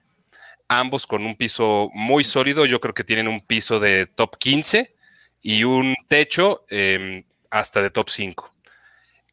ambos 0.68 1.06
con 1.06 1.26
un 1.26 1.36
piso 1.36 1.90
muy 1.92 2.24
sólido. 2.24 2.64
Yo 2.64 2.80
creo 2.80 2.94
que 2.94 3.04
tienen 3.04 3.28
un 3.28 3.40
piso 3.40 3.78
de 3.78 4.06
top 4.06 4.38
15 4.38 4.94
y 5.42 5.64
un 5.64 5.94
techo 6.08 6.64
em, 6.70 7.24
hasta 7.50 7.82
de 7.82 7.90
top 7.90 8.08
5. 8.08 8.50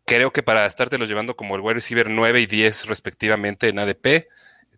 Creo 0.05 0.33
que 0.33 0.43
para 0.43 0.65
estártelos 0.65 1.07
llevando 1.07 1.37
como 1.37 1.55
el 1.55 1.61
wide 1.61 1.75
receiver 1.75 2.09
9 2.09 2.41
y 2.41 2.45
10 2.45 2.87
respectivamente 2.87 3.69
en 3.69 3.79
ADP, 3.79 4.27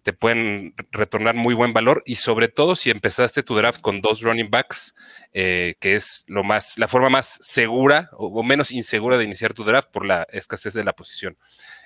te 0.04 0.13
pueden 0.13 0.76
retornar 0.92 1.34
muy 1.34 1.54
buen 1.54 1.72
valor 1.72 2.04
y 2.06 2.16
sobre 2.16 2.50
todo 2.50 2.76
si 2.76 2.89
empezaste 2.89 3.42
tu 3.42 3.56
draft 3.56 3.82
con 3.82 4.02
dos 4.02 4.22
running 4.22 4.50
backs, 4.50 4.94
eh, 5.32 5.76
que 5.80 5.96
es 5.96 6.26
lo 6.28 6.44
más, 6.44 6.78
la 6.78 6.89
forma 6.89 7.10
más 7.10 7.39
segura 7.42 8.10
o, 8.12 8.44
menos 8.44 8.72
insegura 8.72 9.18
de 9.18 9.24
iniciar 9.24 9.54
tu 9.54 9.63
draft 9.63 9.89
por 9.92 10.06
la 10.06 10.28
escasez 10.32 10.74
de 10.74 10.84
la 10.84 10.94
posición. 10.94 11.38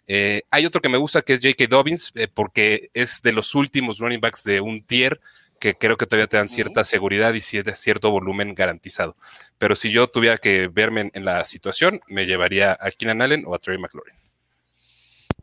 Eh, 0.08 0.42
hay 0.50 0.66
otro 0.66 0.82
que 0.82 0.90
me 0.90 0.98
gusta 0.98 1.22
que 1.22 1.34
es 1.34 1.42
J.K. 1.42 1.68
Dobbins, 1.68 2.12
eh, 2.16 2.28
porque 2.28 2.90
es 2.94 3.22
de 3.22 3.34
los 3.34 3.54
últimos 3.54 4.00
running 4.00 4.20
backs 4.20 4.44
de 4.44 4.62
un 4.62 4.84
tier 4.84 5.22
que 5.60 5.76
creo 5.76 5.98
que 5.98 6.06
todavía 6.06 6.28
te 6.28 6.38
dan 6.38 6.50
cierta 6.50 6.84
seguridad 6.84 7.34
y 7.34 7.42
cierto 7.42 8.12
volumen 8.12 8.54
garantizado. 8.54 9.16
Pero 9.58 9.76
si 9.76 9.92
yo 9.92 10.08
tuviera 10.08 10.38
que 10.38 10.68
verme 10.68 11.12
en, 11.14 11.26
la 11.26 11.46
situación, 11.46 12.02
me 12.08 12.26
llevaría 12.26 12.78
a 12.80 12.92
Keenan 12.92 13.22
Allen 13.22 13.44
o 13.46 13.56
a 13.56 13.60
Trey 13.60 13.78
McLaurin. 13.78 14.27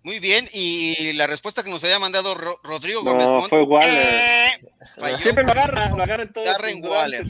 Muy 0.04 0.20
bien, 0.20 0.46
y 0.52 1.14
la 1.14 1.26
respuesta 1.26 1.62
que 1.62 1.70
nos 1.70 1.82
había 1.82 1.98
mandado 1.98 2.34
Rodrigo 2.62 3.02
Gómez 3.02 3.26
no, 3.26 3.42
fue 3.48 3.62
Waller. 3.62 3.90
Eh, 3.90 5.16
Siempre 5.22 5.44
lo 5.44 5.52
agarra, 5.52 5.88
lo 5.88 6.02
agarra 6.02 6.22
en 6.24 6.32
todo. 6.32 6.44
Darren 6.44 6.84
Waller. 6.84 7.24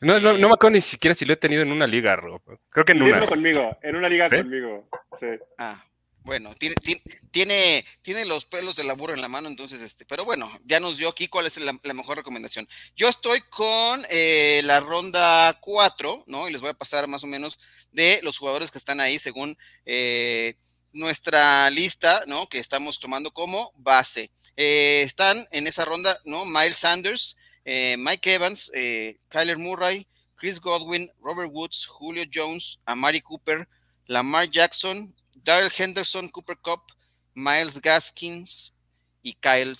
No, 0.00 0.18
no, 0.18 0.32
no 0.36 0.48
me 0.48 0.54
acuerdo 0.54 0.70
ni 0.70 0.80
siquiera 0.80 1.14
si 1.14 1.24
lo 1.24 1.34
he 1.34 1.36
tenido 1.36 1.62
en 1.62 1.70
una 1.70 1.86
liga, 1.86 2.16
Rob. 2.16 2.42
Creo 2.68 2.84
que 2.84 2.92
en 2.92 3.02
una. 3.02 3.26
conmigo, 3.26 3.78
en 3.80 3.94
una 3.94 4.08
liga 4.08 4.28
conmigo. 4.28 4.88
Sí. 5.20 5.26
Ah, 5.56 5.80
bueno, 6.24 6.52
tiene, 6.56 6.74
tiene, 7.30 7.84
tiene, 8.02 8.24
los 8.26 8.44
pelos 8.44 8.74
de 8.74 8.82
la 8.82 8.94
burra 8.94 9.14
en 9.14 9.22
la 9.22 9.28
mano, 9.28 9.48
entonces, 9.48 9.80
este, 9.80 10.04
pero 10.04 10.24
bueno, 10.24 10.50
ya 10.64 10.80
nos 10.80 10.98
dio 10.98 11.08
aquí 11.08 11.28
cuál 11.28 11.46
es 11.46 11.56
la, 11.58 11.72
mejor 11.94 12.16
recomendación. 12.16 12.68
Yo 12.96 13.08
estoy 13.08 13.40
con 13.42 14.02
eh, 14.10 14.62
la 14.64 14.80
ronda 14.80 15.56
4, 15.60 16.24
¿no? 16.26 16.48
Y 16.48 16.52
les 16.52 16.60
voy 16.60 16.70
a 16.70 16.74
pasar 16.74 17.06
más 17.06 17.22
o 17.22 17.28
menos 17.28 17.60
de 17.92 18.18
los 18.24 18.36
jugadores 18.36 18.72
que 18.72 18.78
están 18.78 19.00
ahí 19.00 19.20
según 19.20 19.56
eh, 19.86 20.56
nuestra 20.98 21.70
lista, 21.70 22.24
¿no? 22.26 22.48
Que 22.48 22.58
estamos 22.58 22.98
tomando 22.98 23.30
como 23.30 23.72
base. 23.76 24.30
Eh, 24.56 25.02
están 25.04 25.46
en 25.52 25.66
esa 25.66 25.84
ronda, 25.84 26.18
¿no? 26.24 26.44
Miles 26.44 26.78
Sanders, 26.78 27.36
eh, 27.64 27.96
Mike 27.98 28.34
Evans, 28.34 28.70
eh, 28.74 29.18
Kyler 29.28 29.56
Murray, 29.56 30.06
Chris 30.36 30.60
Godwin, 30.60 31.10
Robert 31.20 31.50
Woods, 31.52 31.86
Julio 31.86 32.24
Jones, 32.32 32.80
Amari 32.84 33.20
Cooper, 33.20 33.68
Lamar 34.06 34.48
Jackson, 34.48 35.14
Darrell 35.36 35.72
Henderson, 35.74 36.28
Cooper 36.28 36.58
Cup, 36.58 36.82
Miles 37.34 37.80
Gaskins 37.80 38.74
y 39.22 39.34
Kyle, 39.34 39.76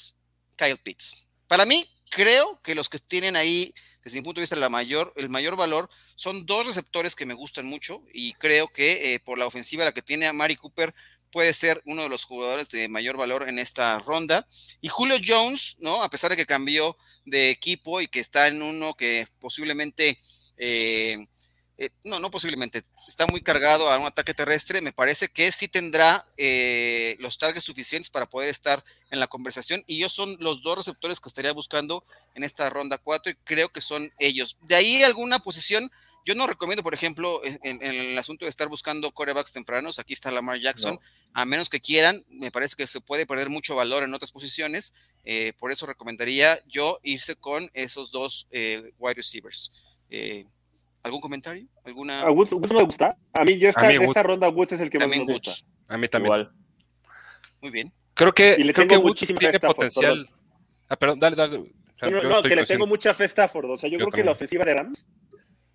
Kyle 0.57 0.79
Pitts. 0.79 1.27
Para 1.49 1.65
mí, 1.65 1.85
creo 2.11 2.61
que 2.63 2.75
los 2.75 2.89
que 2.89 3.01
tienen 3.01 3.35
ahí, 3.35 3.75
desde 4.09 4.21
mi 4.21 4.25
punto 4.25 4.41
de 4.41 4.45
vista, 4.45 4.69
mayor, 4.71 5.13
el 5.17 5.29
mayor 5.29 5.55
valor 5.55 5.91
son 6.17 6.47
dos 6.47 6.67
receptores 6.67 7.15
que 7.15 7.27
me 7.27 7.35
gustan 7.35 7.67
mucho 7.67 8.03
y 8.11 8.33
creo 8.35 8.69
que 8.69 9.13
eh, 9.13 9.21
por 9.21 9.39
la 9.39 9.47
ofensiva 9.47 9.85
la 9.85 9.93
que 9.93 10.01
tiene 10.01 10.27
a 10.27 10.33
Mari 10.33 10.57
Cooper 10.57 10.95
puede 11.31 11.53
ser 11.53 11.83
uno 11.85 12.05
de 12.05 12.09
los 12.09 12.25
jugadores 12.25 12.71
de 12.71 12.89
mayor 12.89 13.19
valor 13.19 13.47
en 13.51 13.59
esta 13.59 13.99
ronda. 13.99 14.49
Y 14.81 14.89
Julio 14.89 15.17
Jones, 15.23 15.77
¿no? 15.79 16.03
A 16.03 16.09
pesar 16.09 16.31
de 16.31 16.39
que 16.39 16.47
cambió 16.47 16.97
de 17.27 17.51
equipo 17.51 18.01
y 18.01 18.09
que 18.09 18.21
está 18.21 18.49
en 18.49 18.63
uno 18.63 18.95
que 18.95 19.27
posiblemente, 19.39 20.19
eh, 20.57 21.27
eh, 21.77 21.91
no, 22.05 22.19
no 22.19 22.31
posiblemente, 22.31 22.85
está 23.09 23.27
muy 23.27 23.41
cargado 23.41 23.91
a 23.91 23.99
un 23.99 24.07
ataque 24.07 24.35
terrestre, 24.35 24.81
me 24.81 24.93
parece 24.93 25.29
que 25.29 25.51
sí 25.51 25.67
tendrá 25.67 26.27
los 27.19 27.39
targets 27.39 27.65
suficientes 27.65 28.11
para 28.11 28.27
poder 28.27 28.51
estar 28.51 28.85
en 29.11 29.19
la 29.19 29.27
conversación. 29.27 29.83
Y 29.87 29.99
yo 29.99 30.09
son 30.09 30.37
los 30.39 30.63
dos 30.63 30.77
receptores 30.77 31.19
que 31.19 31.29
estaría 31.29 31.53
buscando 31.53 32.05
en 32.35 32.45
esta 32.45 32.71
ronda 32.71 32.99
4 32.99 33.33
y 33.33 33.35
creo 33.45 33.71
que 33.71 33.81
son 33.81 34.13
ellos. 34.19 34.57
De 34.63 34.77
ahí 34.77 35.03
alguna 35.03 35.41
posición 35.41 35.91
yo 36.29 36.35
no 36.35 36.47
recomiendo, 36.47 36.83
por 36.83 36.93
ejemplo, 36.93 37.41
en, 37.43 37.83
el 37.83 38.19
asunto 38.19 38.45
de 38.45 38.51
estar 38.51 38.69
buscando 38.69 39.11
corebacks 39.13 39.51
tempranos, 39.51 39.99
aquí 39.99 40.13
está 40.13 40.31
Lamar 40.31 40.61
Jackson, 40.61 41.01
a 41.33 41.47
menos 41.47 41.71
que 41.71 41.81
quieran, 41.81 42.23
me 42.29 42.51
parece 42.51 42.77
que 42.77 42.87
se 42.87 43.01
puede 43.01 43.25
perder 43.25 43.49
mucho 43.49 43.75
valor 43.75 44.03
en 44.03 44.13
otras 44.13 44.31
posiciones, 44.31 44.93
eh, 45.25 45.55
por 45.59 45.73
eso 45.73 45.87
recomendaría 45.87 46.63
yo 46.67 47.01
irse 47.03 47.35
con 47.35 47.71
esos 47.73 48.11
dos 48.11 48.47
eh, 48.51 48.93
wide 48.99 49.15
receivers. 49.15 49.73
¿Algún 51.03 51.21
comentario? 51.21 51.67
¿Alguna... 51.85 52.23
A 52.23 52.31
Woods, 52.31 52.53
me 52.53 52.85
gusta. 52.85 53.17
A 53.33 53.45
mí, 53.45 53.59
yo 53.59 53.69
esta, 53.69 53.91
esta 53.93 54.23
ronda 54.23 54.49
Woods 54.49 54.73
es 54.73 54.81
el 54.81 54.91
que 54.91 54.99
más 54.99 55.09
me 55.09 55.25
gusta. 55.25 55.53
A 55.89 55.97
mí 55.97 56.09
también. 56.09 56.35
Igual. 56.35 56.53
Muy 57.61 57.71
bien. 57.71 57.93
Creo 58.15 58.33
que, 58.33 58.57
creo 58.75 58.89
que 58.89 58.97
Woods 58.97 59.21
tiene 59.21 59.59
potencial. 59.59 60.29
Ah, 60.89 60.97
perdón, 60.97 61.21
dale, 61.21 61.37
dale. 61.37 61.59
no, 62.03 62.43
que 62.43 62.57
le 62.57 62.65
tengo 62.65 62.87
mucha 62.87 63.15
fe 63.15 63.25
a 63.25 63.27
Stafford. 63.27 63.71
O 63.71 63.77
sea, 63.77 63.89
yo, 63.89 63.99
creo 63.99 64.11
que 64.11 64.25
la 64.25 64.33
ofensiva 64.33 64.65
de 64.65 64.75
Rams 64.75 65.07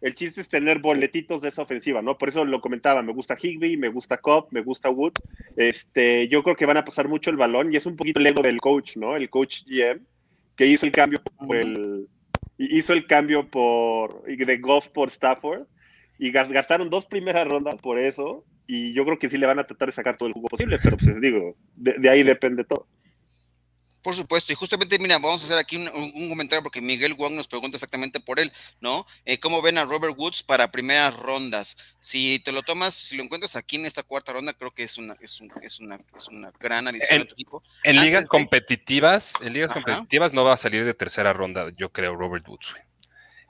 el 0.04 0.16
chiste 0.16 0.42
es 0.42 0.50
tener 0.50 0.80
boletitos 0.80 1.42
de 1.42 1.48
esa 1.48 1.62
ofensiva, 1.62 2.02
¿no? 2.02 2.18
Por 2.18 2.28
eso 2.28 2.44
lo 2.44 2.60
comentaba, 2.60 3.02
me 3.02 3.14
gusta 3.14 3.38
Higby, 3.42 3.78
me 3.78 3.88
gusta 3.88 4.18
Cobb, 4.18 4.48
me 4.52 4.62
gusta 4.62 4.90
Wood. 4.90 5.14
Este, 5.56 6.28
yo 6.28 6.44
creo 6.44 6.58
que 6.58 6.66
van 6.66 6.76
a 6.76 6.84
pasar 6.84 7.08
mucho 7.08 7.30
el 7.30 7.38
balón 7.38 7.74
y 7.74 7.78
es 7.78 7.86
un 7.86 7.96
poquito 7.96 8.20
el 8.20 8.28
ego 8.28 8.42
del 8.42 8.60
coach, 8.60 8.98
¿no? 8.98 9.16
El 9.16 9.30
coach 9.30 9.64
GM, 9.66 10.02
que 10.58 10.68
hizo 10.68 10.86
el 10.86 10.92
cambio 10.92 11.22
por 11.22 11.56
el, 11.56 12.10
hizo 12.58 12.94
el 12.94 13.08
cambio 13.08 13.50
por, 13.50 14.24
de 14.24 14.58
Goff 14.58 14.90
por 14.90 15.10
Stafford 15.10 15.64
y 16.20 16.32
gastaron 16.32 16.90
dos 16.90 17.06
primeras 17.06 17.48
rondas 17.48 17.76
por 17.76 18.00
eso 18.00 18.46
y 18.68 18.94
yo 18.94 19.04
creo 19.06 19.20
que 19.20 19.30
sí 19.30 19.38
le 19.38 19.46
van 19.46 19.60
a 19.60 19.66
tratar 19.66 19.90
de 19.90 19.94
sacar 19.94 20.18
todo 20.18 20.28
el 20.28 20.34
jugo 20.34 20.48
posible, 20.48 20.78
pero 20.82 20.98
pues 20.98 21.08
les 21.08 21.22
digo, 21.22 21.56
de, 21.76 22.10
ahí 22.10 22.24
depende 22.24 22.64
todo. 22.64 22.88
Por 24.04 24.14
supuesto, 24.16 24.52
y 24.52 24.56
justamente, 24.56 25.00
mira, 25.00 25.18
vamos 25.18 25.42
a 25.42 25.46
hacer 25.46 25.58
aquí 25.58 25.78
un, 25.78 26.30
comentario 26.30 26.62
porque 26.62 26.82
Miguel 26.82 27.14
Wong 27.14 27.36
nos 27.36 27.48
pregunta 27.48 27.78
exactamente 27.78 28.20
por 28.20 28.38
él, 28.38 28.52
¿no? 28.82 29.08
Eh, 29.24 29.40
¿Cómo 29.40 29.62
ven 29.62 29.78
a 29.78 29.86
Robert 29.86 30.14
Woods 30.18 30.44
para 30.44 30.72
primeras 30.72 31.16
rondas? 31.16 31.78
Si 32.02 32.40
te 32.40 32.52
lo 32.52 32.64
tomas, 32.64 32.94
si 32.94 33.16
lo 33.16 33.24
encuentras 33.24 33.56
aquí 33.56 33.78
en 33.78 33.86
esta 33.86 34.04
cuarta 34.04 34.34
ronda, 34.34 34.52
creo 34.54 34.72
que 34.72 34.84
es 34.84 34.98
una, 34.98 35.14
es, 35.22 35.40
es 35.62 35.80
una, 35.80 36.00
es 36.18 36.28
una 36.28 36.52
gran 36.60 36.86
adición 36.90 37.22
en, 37.22 37.28
equipo. 37.30 37.64
En 37.86 37.96
ligas 38.02 38.28
competitivas, 38.28 39.36
en 39.42 39.54
ligas 39.54 39.72
competitivas 39.72 40.34
no 40.34 40.44
va 40.44 40.54
a 40.54 40.58
salir 40.58 40.84
de 40.84 40.94
tercera 40.94 41.32
ronda, 41.32 41.72
yo 41.78 41.90
creo, 41.90 42.14
Robert 42.18 42.46
Woods. 42.46 42.76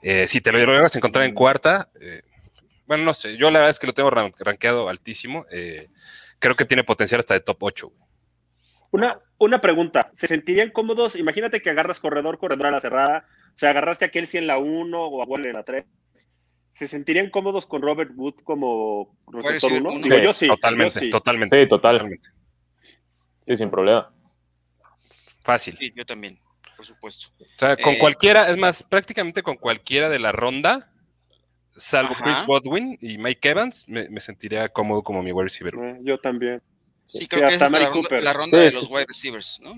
Eh, 0.02 0.28
si 0.28 0.40
te 0.40 0.52
lo 0.52 0.58
llevas 0.58 0.94
a 0.94 0.98
encontrar 0.98 1.24
en 1.24 1.34
cuarta, 1.34 1.90
eh, 2.00 2.22
bueno, 2.86 3.02
no 3.02 3.12
sé, 3.12 3.36
yo 3.36 3.50
la 3.50 3.58
verdad 3.58 3.70
es 3.70 3.80
que 3.80 3.88
lo 3.88 3.94
tengo 3.94 4.10
rankeado 4.10 4.88
altísimo. 4.88 5.46
creo 6.38 6.54
que 6.54 6.64
tiene 6.64 6.84
potencial 6.84 7.18
hasta 7.18 7.34
de 7.34 7.40
top 7.40 7.60
8. 7.60 7.92
Una, 8.94 9.18
una 9.38 9.60
pregunta, 9.60 10.12
¿se 10.14 10.28
sentirían 10.28 10.70
cómodos? 10.70 11.16
Imagínate 11.16 11.60
que 11.60 11.68
agarras 11.68 11.98
corredor, 11.98 12.38
corredor 12.38 12.68
a 12.68 12.70
la 12.70 12.80
cerrada, 12.80 13.26
o 13.52 13.58
sea, 13.58 13.70
agarraste 13.70 14.04
a 14.04 14.08
Kelsey 14.10 14.38
en 14.38 14.46
la 14.46 14.58
1 14.58 14.96
o 14.96 15.20
a 15.20 15.26
Waller 15.26 15.48
en 15.48 15.54
la 15.54 15.64
3. 15.64 15.84
¿Se 16.76 16.86
sentirían 16.86 17.28
cómodos 17.30 17.66
con 17.66 17.82
Robert 17.82 18.12
Wood 18.14 18.34
como 18.44 19.18
receptor 19.32 19.72
1? 19.72 19.98
Digo, 20.00 20.18
yo 20.18 20.32
sí. 20.32 20.46
Totalmente, 20.46 20.94
yo 20.94 21.00
sí. 21.00 21.10
totalmente. 21.10 21.60
Sí, 21.60 21.68
totalmente. 21.68 22.28
Sí, 23.44 23.56
sin 23.56 23.68
problema. 23.68 24.14
Fácil. 25.42 25.74
Sí, 25.76 25.92
yo 25.96 26.06
también, 26.06 26.38
por 26.76 26.86
supuesto. 26.86 27.26
O 27.26 27.58
sea, 27.58 27.76
con 27.76 27.94
Eh, 27.94 27.98
cualquiera, 27.98 28.48
es 28.48 28.56
más, 28.56 28.84
prácticamente 28.84 29.42
con 29.42 29.56
cualquiera 29.56 30.08
de 30.08 30.20
la 30.20 30.30
ronda, 30.30 30.92
salvo 31.76 32.12
Ajá. 32.12 32.22
Chris 32.22 32.46
Godwin 32.46 32.96
y 33.00 33.18
Mike 33.18 33.48
Evans, 33.48 33.88
me, 33.88 34.08
me 34.08 34.20
sentiría 34.20 34.68
cómodo 34.68 35.02
como 35.02 35.20
mi 35.20 35.32
wide 35.32 35.46
receiver. 35.46 35.74
Eh, 35.74 35.98
yo 36.04 36.16
también. 36.18 36.62
Sí, 37.04 37.18
Sí, 37.18 37.28
creo 37.28 37.40
que 37.42 37.46
hasta 37.46 37.56
esa 37.56 37.66
es 37.66 37.70
la 37.72 37.78
Mari 37.78 37.84
ronda, 37.92 38.00
Cooper. 38.08 38.22
la 38.22 38.32
ronda 38.32 38.58
Sí, 38.58 38.64
de 38.64 38.72
los 38.72 38.90
wide 38.90 39.04
receivers, 39.06 39.60
¿no? 39.62 39.74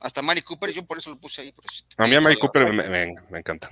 Hasta 0.00 0.22
Mari 0.22 0.42
Cooper, 0.42 0.70
yo 0.72 0.84
por 0.84 0.98
eso 0.98 1.10
lo 1.10 1.18
puse 1.18 1.42
ahí. 1.42 1.52
pero 1.52 1.68
sí, 1.72 1.84
A 1.96 2.06
mí 2.06 2.14
a 2.14 2.20
Mary 2.20 2.36
la 2.36 2.40
Cooper 2.40 2.72
me, 2.72 2.88
me- 2.88 3.14
me 3.30 3.38
encanta. 3.38 3.70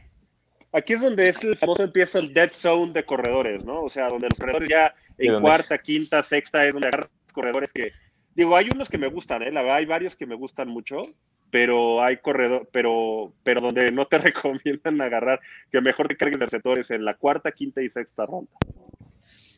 Aquí 0.72 0.92
es 0.94 1.00
donde 1.00 1.28
es 1.28 1.42
el 1.44 1.56
famoso 1.56 1.84
empieza 1.84 2.18
el 2.18 2.34
dead 2.34 2.50
zone 2.50 2.92
de 2.92 3.04
corredores, 3.04 3.64
¿no? 3.64 3.82
O 3.82 3.88
sea, 3.88 4.08
donde 4.08 4.28
los 4.28 4.38
corredores 4.38 4.68
ya 4.68 4.94
en 5.16 5.40
cuarta, 5.40 5.78
quinta, 5.78 6.22
sexta 6.22 6.66
es 6.66 6.72
donde 6.74 6.88
agarras 6.88 7.10
corredores 7.32 7.72
que. 7.72 7.92
Digo, 8.34 8.54
hay 8.56 8.68
unos 8.74 8.88
que 8.90 8.98
me 8.98 9.06
gustan, 9.08 9.42
¿eh? 9.42 9.50
La 9.50 9.62
verdad, 9.62 9.76
hay 9.78 9.86
varios 9.86 10.16
que 10.16 10.26
me 10.26 10.34
gustan 10.34 10.68
mucho, 10.68 11.06
pero 11.50 12.02
hay 12.02 12.18
corredor, 12.18 12.68
pero, 12.72 13.32
pero 13.42 13.60
donde 13.62 13.90
no 13.92 14.06
te 14.06 14.18
recomiendan 14.18 15.00
agarrar, 15.00 15.40
que 15.72 15.80
mejor 15.80 16.08
te 16.08 16.16
cargues 16.16 16.38
de 16.40 16.44
receptores 16.46 16.90
en 16.90 17.04
la 17.04 17.14
cuarta, 17.14 17.52
quinta 17.52 17.80
y 17.80 17.88
sexta 17.88 18.26
ronda. 18.26 18.50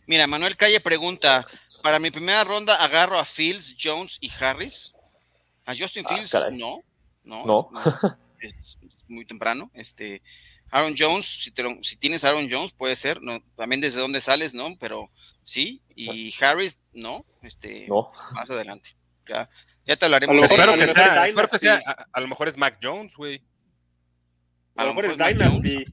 Mira, 0.07 0.27
Manuel 0.29 0.57
Calle 0.57 0.79
pregunta: 0.81 1.47
Para 1.83 1.99
mi 1.99 2.11
primera 2.11 2.45
ronda, 2.45 2.77
¿agarro 2.77 3.19
a 3.19 3.25
Fields, 3.25 3.77
Jones 3.81 4.19
y 4.21 4.31
Harris? 4.41 4.93
A 5.65 5.75
Justin 5.77 6.05
Ah, 6.07 6.15
Fields, 6.15 6.33
caray. 6.33 6.57
no. 6.57 6.83
No. 7.25 7.45
No. 7.47 7.71
Es, 8.41 8.55
es- 8.55 8.79
es 8.89 9.05
muy 9.09 9.25
temprano. 9.25 9.71
Este. 9.75 10.23
Aaron 10.71 10.95
Jones, 10.99 11.25
si, 11.27 11.51
te 11.51 11.63
lo- 11.63 11.83
si 11.83 11.97
tienes 11.97 12.25
Aaron 12.25 12.49
Jones, 12.51 12.73
puede 12.73 12.95
ser, 12.95 13.21
¿no? 13.23 13.41
También 13.57 13.81
desde 13.81 14.01
dónde 14.01 14.21
sales, 14.21 14.55
¿no? 14.55 14.77
Pero 14.79 15.11
sí. 15.45 15.83
Y 15.97 16.33
Harris, 16.43 16.79
no. 16.93 17.25
Este, 17.43 17.87
No. 17.89 18.13
más 18.33 18.49
adelante. 18.51 18.95
Ya, 19.29 19.49
ya 19.87 19.97
te 19.97 20.05
hablaremos. 20.05 20.35
Mejor- 20.37 20.47
Espero 20.47 20.73
a 20.73 20.75
que 20.75 20.81
lo 20.83 20.87
mejor 20.87 20.95
sea, 20.95 21.25
es 21.25 21.29
espero 21.31 21.49
que 21.49 21.59
Dynasty. 21.59 21.85
sea, 21.85 21.93
a, 21.93 22.07
a 22.13 22.21
lo 22.21 22.29
mejor 22.29 22.49
es 22.49 22.57
Mac 22.57 22.79
Jones, 22.83 23.15
güey. 23.17 23.43
A 24.77 24.85
lo 24.85 24.89
mejor 24.95 25.07
es 25.07 25.17
Mac 25.19 25.35
Dynasty. 25.35 25.85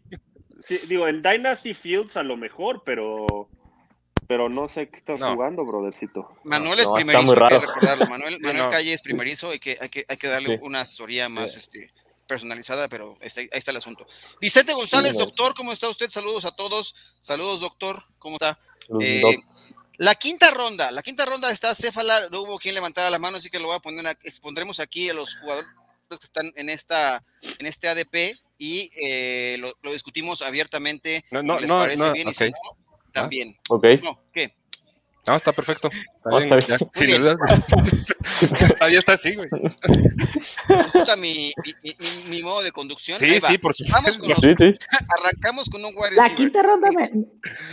Sí, 0.67 0.79
digo, 0.87 1.07
en 1.07 1.19
Dynasty 1.21 1.73
Fields 1.73 2.17
a 2.17 2.23
lo 2.23 2.37
mejor, 2.37 2.83
pero. 2.85 3.49
Pero 4.27 4.49
no 4.49 4.67
sé 4.67 4.89
qué 4.89 4.97
estás 4.97 5.19
No. 5.19 5.33
jugando, 5.33 5.65
brothercito. 5.65 6.35
Manuel 6.43 6.79
es 6.79 6.88
No, 6.88 6.97
está 6.97 7.05
primerizo, 7.05 7.33
muy 7.35 7.43
hay 7.43 7.49
que 7.49 7.55
raro. 7.55 7.67
recordarlo. 7.73 8.05
Manuel, 8.07 8.39
Manuel 8.41 8.63
no. 8.65 8.69
Calle 8.69 8.93
es 8.93 9.01
primerizo, 9.01 9.51
hay 9.51 9.59
que, 9.59 9.77
hay 9.79 9.89
que, 9.89 10.05
hay 10.07 10.17
que 10.17 10.27
darle 10.27 10.55
Sí. 10.57 10.59
una 10.63 10.81
asesoría 10.81 11.29
más 11.29 11.53
Sí. 11.53 11.59
este, 11.59 11.91
personalizada, 12.27 12.88
pero 12.88 13.17
está- 13.21 13.41
ahí 13.41 13.49
está 13.51 13.71
el 13.71 13.77
asunto. 13.77 14.07
Vicente 14.41 14.73
González, 14.73 15.11
Sí, 15.13 15.19
doctor, 15.19 15.53
¿cómo 15.53 15.71
está 15.71 15.89
usted? 15.89 16.09
Saludos 16.09 16.45
a 16.45 16.55
todos. 16.55 16.95
Saludos, 17.21 17.59
doctor, 17.59 18.01
¿cómo 18.19 18.38
está? 18.38 18.57
Eh, 18.99 19.21
La 19.97 20.13
quinta 20.15 20.51
ronda, 20.51 20.91
la 20.91 21.01
quinta 21.01 21.23
ronda 21.25 21.49
está 21.51 21.73
Céfala, 21.73 22.27
no 22.29 22.41
hubo 22.41 22.59
quien 22.59 22.75
levantara 22.75 23.09
la 23.09 23.17
mano, 23.17 23.38
así 23.38 23.49
que 23.49 23.59
lo 23.59 23.67
voy 23.67 23.77
a 23.77 23.79
poner, 23.79 24.05
a- 24.05 24.11
expondremos 24.23 24.81
aquí 24.81 25.09
a 25.09 25.13
los 25.13 25.35
jugadores 25.38 25.69
que 26.09 26.15
están 26.15 26.51
en 26.57 26.69
esta, 26.69 27.23
en 27.59 27.65
este 27.65 27.88
ADP 27.88 28.38
y 28.57 28.91
eh, 29.01 29.55
lo, 29.57 29.71
lo 29.81 29.93
discutimos 29.93 30.41
abiertamente. 30.41 31.23
No, 31.31 31.41
no, 31.43 31.55
si 31.55 31.61
les 31.61 31.69
no, 31.69 31.79
parece 31.79 32.03
no, 32.07 32.11
bien 32.11 32.27
y 32.27 32.33
si 32.33 32.43
ok. 32.43 32.51
no, 32.51 32.77
también. 33.21 33.56
Ok. 33.69 33.86
No, 34.04 34.19
¿qué? 34.34 34.56
No, 35.28 35.36
está 35.36 35.51
perfecto. 35.54 35.89
Está 35.91 36.30
No, 36.30 36.38
está 36.38 36.56
bien, 36.58 37.21
duda. 37.21 37.36
Ahí 38.80 38.95
está 38.95 39.13
así, 39.13 39.34
güey. 39.36 39.49
¿Les 40.69 40.91
gusta 40.93 41.15
mi, 41.15 41.51
mi, 41.65 41.73
mi- 41.84 42.30
mi 42.30 42.43
modo 42.43 42.62
de 42.62 42.71
conducción? 42.71 43.17
Sí, 43.17 43.41
sí, 43.41 43.58
por 43.58 43.73
Vamos 43.89 44.15
supuesto. 44.17 44.21
con 44.43 44.49
los- 44.51 44.58
Sí, 44.60 44.73
sí. 44.80 44.97
arrancamos 45.19 45.67
con 45.69 45.84
un 45.84 45.95
wide 45.95 46.12
La 46.15 46.23
receiver. 46.28 46.36
quinta 46.38 46.62
ronda 46.62 46.89
me, 46.95 47.12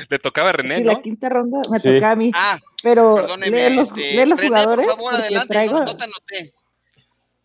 Le 0.09 0.19
tocaba 0.19 0.49
a 0.49 0.53
René, 0.53 0.79
sí, 0.79 0.85
¿no? 0.85 0.93
la 0.93 1.03
quinta 1.03 1.29
ronda 1.29 1.59
me 1.71 1.79
Sí. 1.79 1.93
toca 1.95 2.11
a 2.13 2.17
mí. 2.17 2.31
Ah, 2.35 2.59
pero 2.83 3.17
perdóneme. 3.17 3.69
lee 3.71 3.77
los, 3.77 3.89
este, 3.89 4.01
lee 4.01 4.25
los 4.27 4.39
René, 4.39 4.49
jugadores. 4.49 4.87
por 4.87 4.95
favor, 4.97 5.15
adelante, 5.15 5.55
traigo- 5.55 5.79
no, 5.81 5.85
no 5.85 5.97
te 5.99 6.05
anoté. 6.05 6.55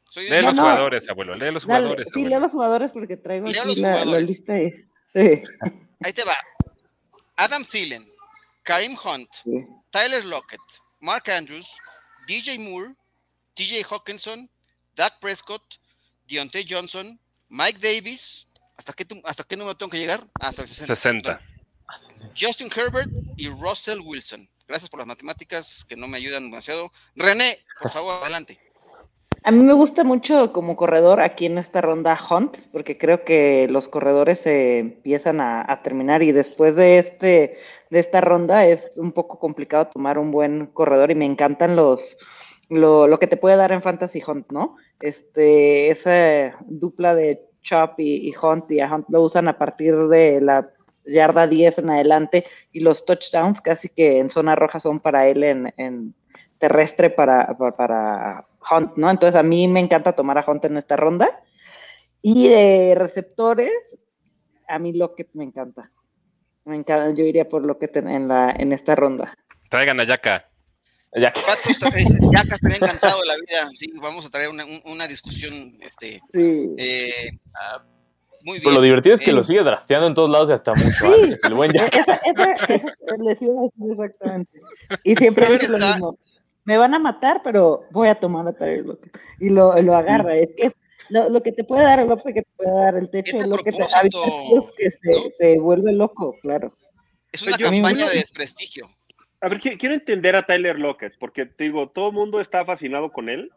Soy 0.09 0.29
Lee 0.29 0.37
No, 0.41 0.47
los 0.47 0.55
no. 0.55 0.63
jugadores, 0.63 1.09
abuelo. 1.09 1.35
Lee 1.35 1.51
los 1.51 1.67
Dale, 1.67 1.79
jugadores. 1.81 2.05
sí, 2.07 2.11
abuelo. 2.21 2.29
leo 2.29 2.39
los 2.39 2.51
jugadores 2.53 2.91
porque 2.93 3.17
traigo 3.17 3.47
Lea 3.47 3.59
aquí 3.61 3.69
los 3.71 3.77
la, 3.79 3.89
la 3.91 3.97
jugadores. 3.99 4.29
lista. 4.29 4.53
de- 4.53 4.85
Sí. 5.13 5.43
Ahí 6.01 6.13
te 6.13 6.23
va. 6.23 6.33
Adam 7.37 7.63
Thielen, 7.63 8.07
Karim 8.63 8.97
Hunt, 9.03 9.29
sí. 9.43 9.65
Tyler 9.91 10.25
Lockett, 10.25 10.59
Mark 10.99 11.29
Andrews, 11.29 11.67
DJ 12.27 12.57
Moore, 12.59 12.93
TJ 13.55 13.83
Hawkinson, 13.89 14.49
Dak 14.95 15.19
Prescott, 15.19 15.63
Deontay 16.27 16.65
Johnson, 16.69 17.19
Mike 17.49 17.79
Davis. 17.79 18.45
¿Hasta 18.75 18.93
qué, 18.93 19.05
tu- 19.05 19.21
¿Hasta 19.23 19.43
qué 19.43 19.55
número 19.55 19.75
tengo 19.77 19.89
que 19.91 19.97
llegar? 19.99 20.23
Hasta 20.39 20.63
el 20.63 20.67
60. 20.67 20.95
60. 20.95 21.41
Justin 22.39 22.69
Herbert 22.75 23.09
y 23.37 23.47
Russell 23.49 23.99
Wilson. 24.01 24.47
Gracias 24.67 24.89
por 24.89 24.99
las 24.99 25.07
matemáticas 25.07 25.85
que 25.87 25.95
no 25.95 26.07
me 26.07 26.17
ayudan 26.17 26.43
demasiado. 26.43 26.91
René, 27.15 27.57
por 27.79 27.89
favor, 27.89 28.21
adelante. 28.21 28.59
A 29.43 29.51
mí 29.51 29.59
me 29.63 29.73
gusta 29.73 30.03
mucho 30.03 30.51
como 30.51 30.75
corredor 30.75 31.21
aquí 31.21 31.45
en 31.45 31.57
esta 31.57 31.81
ronda 31.81 32.17
Hunt, 32.29 32.57
porque 32.71 32.97
creo 32.97 33.23
que 33.23 33.67
los 33.69 33.87
corredores 33.87 34.39
se 34.39 34.79
empiezan 34.79 35.39
a, 35.41 35.81
terminar 35.83 36.23
y 36.23 36.31
después 36.31 36.75
de 36.75 36.99
este 36.99 37.57
de 37.89 37.99
esta 37.99 38.19
ronda 38.19 38.65
es 38.65 38.91
un 38.97 39.11
poco 39.11 39.39
complicado 39.39 39.87
tomar 39.87 40.17
un 40.17 40.31
buen 40.31 40.67
corredor 40.67 41.11
y 41.11 41.15
me 41.15 41.25
encantan 41.25 41.75
los 41.75 42.17
lo, 42.69 43.07
lo 43.07 43.19
que 43.19 43.27
te 43.27 43.37
puede 43.37 43.55
dar 43.55 43.71
en 43.71 43.81
Fantasy 43.81 44.21
Hunt, 44.25 44.51
¿no? 44.51 44.75
Este 44.99 45.91
esa 45.91 46.57
dupla 46.65 47.15
de 47.15 47.45
Chop 47.61 47.99
y, 47.99 48.27
y 48.27 48.33
Hunt 48.35 48.69
y 48.71 48.81
a 48.81 48.93
Hunt 48.93 49.05
lo 49.09 49.21
usan 49.21 49.47
a 49.47 49.57
partir 49.57 49.95
de 50.07 50.41
la 50.41 50.69
yarda 51.05 51.47
10 51.47 51.77
en 51.79 51.89
adelante 51.89 52.45
y 52.71 52.81
los 52.81 53.05
touchdowns 53.05 53.61
casi 53.61 53.89
que 53.89 54.19
en 54.19 54.29
zona 54.29 54.55
roja 54.55 54.79
son 54.79 54.99
para 54.99 55.27
él 55.27 55.43
en, 55.43 55.73
en 55.77 56.13
terrestre 56.57 57.09
para, 57.09 57.55
para 57.77 58.45
Hunt, 58.71 58.97
¿no? 58.97 59.09
Entonces 59.09 59.39
a 59.39 59.43
mí 59.43 59.67
me 59.67 59.79
encanta 59.79 60.13
tomar 60.13 60.37
a 60.37 60.45
Hunt 60.49 60.65
en 60.65 60.77
esta 60.77 60.95
ronda. 60.95 61.41
Y 62.21 62.47
de 62.49 62.95
receptores, 62.95 63.71
a 64.67 64.79
mí 64.79 64.93
Lockett 64.93 65.29
me 65.33 65.43
encanta. 65.43 65.91
Me 66.65 66.75
encanta, 66.75 67.11
yo 67.11 67.23
iría 67.25 67.47
por 67.47 67.63
Lockett 67.65 67.95
en, 67.97 68.09
en 68.09 68.27
la, 68.27 68.51
en 68.51 68.73
esta 68.73 68.95
ronda. 68.95 69.33
Traigan 69.69 69.99
a 69.99 70.03
Yaka. 70.03 70.49
Ya 71.15 71.31
que- 71.31 71.41
Pato, 71.41 71.69
está- 71.69 71.87
es- 71.89 72.19
Yaka 72.19 72.55
estaría 72.55 72.77
encantado 72.77 73.21
de 73.21 73.27
la 73.27 73.35
vida. 73.35 73.69
Sí, 73.73 73.91
vamos 74.01 74.25
a 74.25 74.29
traer 74.29 74.49
una, 74.49 74.65
un- 74.65 74.81
una 74.91 75.07
discusión. 75.07 75.53
Este, 75.81 76.21
Sí. 76.33 76.69
eh, 76.77 77.31
ah, 77.55 77.81
muy 78.43 78.53
bien. 78.59 78.63
Pero 78.63 78.75
lo 78.75 78.81
divertido 78.81 79.15
es 79.15 79.21
que 79.21 79.31
Eh, 79.31 79.33
lo 79.33 79.43
sigue 79.43 79.63
drafteando 79.63 80.07
en 80.07 80.13
todos 80.13 80.29
lados 80.29 80.49
y 80.49 80.53
hasta 80.53 80.73
mucho 80.73 81.05
antes. 81.13 81.39
El 81.43 81.53
buen 81.53 81.71
ya. 81.71 81.85
Esa, 81.87 82.15
esa, 82.15 82.51
esa 82.73 83.17
les 83.23 83.41
iba 83.41 83.53
a 83.59 83.63
decir 83.63 83.91
exactamente. 83.91 84.61
Y 85.03 85.15
siempre 85.15 85.45
Es 85.45 85.55
que 85.55 85.65
es 85.65 85.71
lo 85.71 85.77
está- 85.77 85.91
mismo. 85.93 86.19
Me 86.67 86.77
van 86.77 86.93
a 86.93 86.99
matar, 86.99 87.41
pero 87.43 87.85
voy 87.91 88.09
a 88.09 88.19
tomar 88.19 88.45
a 88.45 88.51
Tyler 88.53 88.85
Lockett. 88.85 89.17
Y 89.39 89.49
lo, 89.49 89.73
lo 89.81 89.95
agarra. 89.95 90.35
Es 90.35 90.49
que 90.55 90.71
lo, 91.09 91.29
lo 91.29 91.41
que 91.41 91.53
te 91.53 91.63
puede 91.63 91.83
dar 91.83 91.99
el 92.01 92.11
upside 92.11 92.33
que 92.33 92.41
te 92.41 92.49
puede 92.57 92.71
dar 92.71 92.95
el 92.95 93.09
techo 93.09 93.31
Este 93.37 93.43
es 93.43 93.47
lo 93.49 93.57
que 93.57 93.71
te 93.71 93.83
es 93.83 94.71
que 94.77 94.91
se, 94.91 95.11
¿no? 95.11 95.29
se 95.37 95.59
vuelve 95.59 95.93
loco, 95.93 96.35
claro. 96.41 96.75
Es 97.31 97.41
una 97.43 97.55
Yo- 97.57 97.71
campaña 97.71 97.99
yo- 98.05 98.09
de 98.09 98.15
desprestigio. 98.17 98.89
A 99.39 99.47
ver, 99.47 99.59
qui- 99.61 99.77
quiero 99.79 99.95
entender 99.95 100.35
a 100.35 100.43
Tyler 100.45 100.77
Lockett, 100.77 101.13
porque 101.19 101.45
te 101.45 101.63
digo, 101.65 101.87
todo 101.89 102.07
el 102.09 102.13
mundo 102.15 102.41
está 102.41 102.65
fascinado 102.65 103.11
con 103.13 103.29
él. 103.29 103.49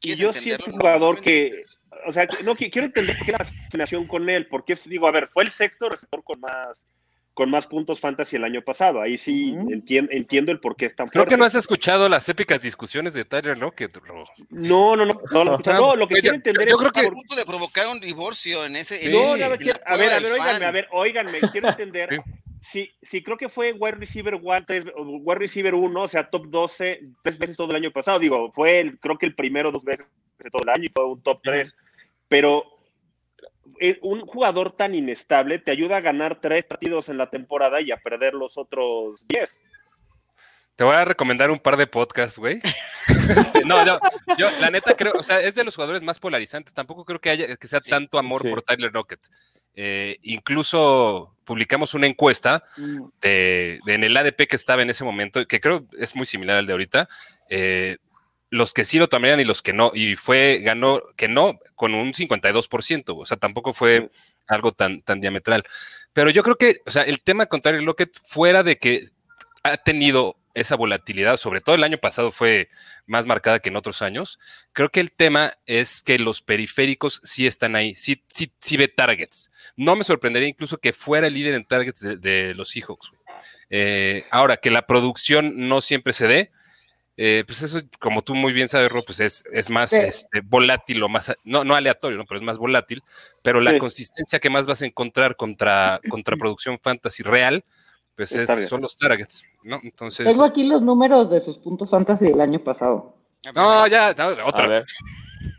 Y 0.00 0.14
¿Quieres 0.14 0.18
yo 0.18 0.32
siento 0.32 0.64
un 0.68 0.72
jugador 0.72 1.16
lo 1.16 1.22
que, 1.22 1.64
o 2.06 2.12
sea, 2.12 2.26
que- 2.28 2.42
no, 2.44 2.54
que- 2.54 2.70
quiero 2.70 2.86
entender 2.86 3.16
qué 3.16 3.32
es 3.32 3.38
la 3.38 3.44
fascinación 3.44 4.06
con 4.06 4.30
él, 4.30 4.46
porque 4.48 4.72
es, 4.72 4.88
digo, 4.88 5.06
a 5.06 5.10
ver, 5.10 5.28
fue 5.28 5.42
el 5.44 5.50
sexto 5.50 5.88
receptor 5.90 6.22
con 6.24 6.40
más, 6.40 6.82
con 7.38 7.50
más 7.50 7.68
puntos 7.68 8.00
fantasy 8.00 8.34
el 8.34 8.42
año 8.42 8.62
pasado. 8.62 9.00
Ahí 9.00 9.16
sí 9.16 9.52
Ujú. 9.52 9.70
entien- 9.70 10.08
entiendo 10.10 10.50
el 10.50 10.58
por 10.58 10.74
qué 10.74 10.86
es 10.86 10.96
tan 10.96 11.06
Creo 11.06 11.20
fuerte. 11.20 11.34
que 11.36 11.38
no 11.38 11.44
has 11.44 11.54
escuchado 11.54 12.08
las 12.08 12.28
épicas 12.28 12.60
discusiones 12.60 13.14
de 13.14 13.24
Tyler 13.24 13.56
Lockett, 13.56 13.96
bro. 14.02 14.24
No, 14.50 14.96
no, 14.96 15.04
no, 15.06 15.20
no, 15.30 15.44
lo 15.44 15.50
escuché. 15.52 15.72
No, 15.74 15.94
lo 15.94 16.08
que 16.08 16.14
Oye, 16.16 16.22
quiero 16.22 16.34
entender 16.34 16.66
yo 16.68 16.74
es 16.74 16.80
creo 16.80 16.90
que- 16.90 17.00
A 17.00 17.04
por- 17.04 17.12
punto 17.12 17.36
de 17.36 17.44
provocar 17.44 17.86
un 17.86 18.00
divorcio 18.00 18.66
en 18.66 18.74
ese. 18.74 18.96
Sí. 18.96 19.06
en 19.06 19.12
No, 19.12 19.36
no, 19.36 19.44
a 19.44 19.48
ver, 19.50 19.60
a 19.86 19.96
ver, 19.96 20.12
a 20.14 20.18
ver, 20.18 20.32
óiganme, 20.32 20.64
a 20.66 20.70
ver, 20.72 20.88
óiganme, 20.90 21.38
quiero 21.52 21.68
entender. 21.68 22.08
Sí. 22.10 22.32
Si, 22.60 22.90
si 23.02 23.22
creo 23.22 23.36
que 23.36 23.48
fue 23.48 23.72
wide 23.72 23.92
receiver 23.98 24.34
one, 24.34 24.64
tres- 24.66 24.86
wide 24.96 25.38
receiver 25.38 25.76
1, 25.76 26.02
o 26.02 26.08
sea, 26.08 26.28
top 26.28 26.48
12, 26.48 27.02
tres 27.22 27.38
veces 27.38 27.56
todo 27.56 27.70
el 27.70 27.76
año 27.76 27.92
pasado. 27.92 28.18
Digo, 28.18 28.50
fue 28.52 28.80
el, 28.80 28.98
creo 28.98 29.16
que 29.16 29.26
el 29.26 29.36
primero 29.36 29.70
dos 29.70 29.84
veces 29.84 30.08
todo 30.50 30.62
el 30.64 30.70
año 30.70 30.86
y 30.86 30.88
fue 30.92 31.04
un 31.06 31.22
top 31.22 31.38
3. 31.44 31.76
Pero 32.26 32.64
un 34.02 34.20
jugador 34.26 34.76
tan 34.76 34.94
inestable 34.94 35.58
te 35.58 35.70
ayuda 35.70 35.96
a 35.98 36.00
ganar 36.00 36.40
tres 36.40 36.64
partidos 36.64 37.08
en 37.08 37.18
la 37.18 37.30
temporada 37.30 37.80
y 37.80 37.90
a 37.92 37.96
perder 37.98 38.34
los 38.34 38.56
otros 38.58 39.26
10. 39.28 39.58
Te 40.76 40.84
voy 40.84 40.94
a 40.94 41.04
recomendar 41.04 41.50
un 41.50 41.58
par 41.58 41.76
de 41.76 41.86
podcasts, 41.86 42.38
güey. 42.38 42.60
Este, 43.28 43.62
no, 43.64 43.84
no, 43.84 43.98
yo 44.38 44.50
la 44.58 44.70
neta 44.70 44.94
creo, 44.96 45.12
o 45.14 45.22
sea, 45.22 45.40
es 45.40 45.54
de 45.54 45.62
los 45.64 45.74
jugadores 45.74 46.02
más 46.02 46.18
polarizantes. 46.18 46.72
Tampoco 46.72 47.04
creo 47.04 47.20
que 47.20 47.28
haya 47.30 47.56
que 47.56 47.68
sea 47.68 47.80
Sí, 47.80 47.90
tanto 47.90 48.18
amor 48.18 48.40
sí. 48.42 48.48
por 48.48 48.62
Tyler 48.62 48.90
Lockett. 48.92 49.20
Eh, 49.74 50.16
incluso 50.22 51.34
publicamos 51.44 51.92
una 51.94 52.06
encuesta 52.06 52.64
Mm. 52.78 53.08
de, 53.20 53.80
de 53.84 53.94
en 53.94 54.04
el 54.04 54.16
ADP 54.16 54.46
que 54.48 54.56
estaba 54.56 54.80
en 54.82 54.90
ese 54.90 55.04
momento, 55.04 55.46
que 55.46 55.60
creo 55.60 55.86
es 55.98 56.16
muy 56.16 56.24
similar 56.26 56.56
al 56.56 56.66
de 56.66 56.72
ahorita. 56.72 57.08
eh, 57.50 57.96
los 58.50 58.72
que 58.72 58.84
sí 58.84 58.98
lo 58.98 59.08
tomarían 59.08 59.40
y 59.40 59.44
los 59.44 59.62
que 59.62 59.72
no, 59.72 59.90
y 59.94 60.16
fue, 60.16 60.60
ganó 60.62 61.02
que 61.16 61.28
no 61.28 61.58
con 61.74 61.94
un 61.94 62.12
52%, 62.12 63.14
o 63.16 63.26
sea, 63.26 63.36
tampoco 63.36 63.72
fue 63.72 64.10
algo 64.46 64.72
tan, 64.72 65.02
tan 65.02 65.20
diametral. 65.20 65.64
Pero 66.12 66.30
yo 66.30 66.42
creo 66.42 66.56
que, 66.56 66.80
o 66.86 66.90
sea, 66.90 67.02
el 67.02 67.20
tema 67.20 67.46
con 67.46 67.60
Tyler 67.60 67.82
Lockett, 67.82 68.18
fuera 68.24 68.62
de 68.62 68.78
que 68.78 69.04
ha 69.62 69.76
tenido 69.76 70.36
esa 70.54 70.76
volatilidad, 70.76 71.36
sobre 71.36 71.60
todo 71.60 71.74
el 71.74 71.84
año 71.84 71.98
pasado 71.98 72.32
fue 72.32 72.68
más 73.06 73.26
marcada 73.26 73.60
que 73.60 73.68
en 73.68 73.76
otros 73.76 74.02
años. 74.02 74.38
Creo 74.72 74.90
que 74.90 75.00
el 75.00 75.12
tema 75.12 75.52
es 75.66 76.02
que 76.02 76.18
los 76.18 76.42
periféricos 76.42 77.20
sí 77.22 77.46
están 77.46 77.76
ahí, 77.76 77.94
sí, 77.94 78.24
sí, 78.28 78.52
sí 78.58 78.76
ve 78.76 78.88
targets. 78.88 79.50
No 79.76 79.96
me 79.96 80.04
sorprendería 80.04 80.48
incluso 80.48 80.78
que 80.78 80.92
fuera 80.92 81.26
el 81.26 81.34
líder 81.34 81.54
en 81.54 81.64
targets 81.64 82.00
de, 82.00 82.54
los 82.54 82.70
Seahawks. 82.70 83.12
Eh, 83.70 84.24
ahora, 84.30 84.56
que 84.56 84.70
la 84.70 84.86
producción 84.86 85.68
no 85.68 85.80
siempre 85.80 86.12
se 86.12 86.26
dé, 86.26 86.50
eh, 87.20 87.42
pues 87.44 87.60
eso, 87.62 87.80
como 87.98 88.22
tú 88.22 88.36
muy 88.36 88.52
bien 88.52 88.68
sabes, 88.68 88.92
Ro, 88.92 89.02
pues 89.04 89.18
es, 89.18 89.42
es 89.52 89.68
más 89.70 89.92
este, 89.92 90.40
volátil 90.40 91.02
o 91.02 91.08
más, 91.08 91.36
no, 91.42 91.64
no 91.64 91.74
aleatorio, 91.74 92.16
¿no? 92.16 92.24
pero 92.24 92.38
es 92.38 92.46
más 92.46 92.58
volátil, 92.58 93.02
pero 93.42 93.60
la 93.60 93.76
consistencia 93.76 94.38
que 94.38 94.48
más 94.48 94.68
vas 94.68 94.82
a 94.82 94.86
encontrar 94.86 95.34
contra, 95.34 95.98
contra 96.08 96.36
producción 96.38 96.78
fantasy 96.80 97.24
real, 97.24 97.64
pues 98.14 98.38
son 98.68 98.82
los 98.82 98.96
targets, 98.96 99.44
¿no? 99.64 99.80
Entonces... 99.82 100.28
Tengo 100.28 100.44
aquí 100.44 100.62
los 100.62 100.80
números 100.80 101.28
de 101.28 101.40
sus 101.40 101.58
puntos 101.58 101.90
fantasy 101.90 102.26
del 102.26 102.40
año 102.40 102.60
pasado. 102.60 103.16
No, 103.52 103.84
ya, 103.88 104.14
otra. 104.44 104.68
vez. 104.68 104.84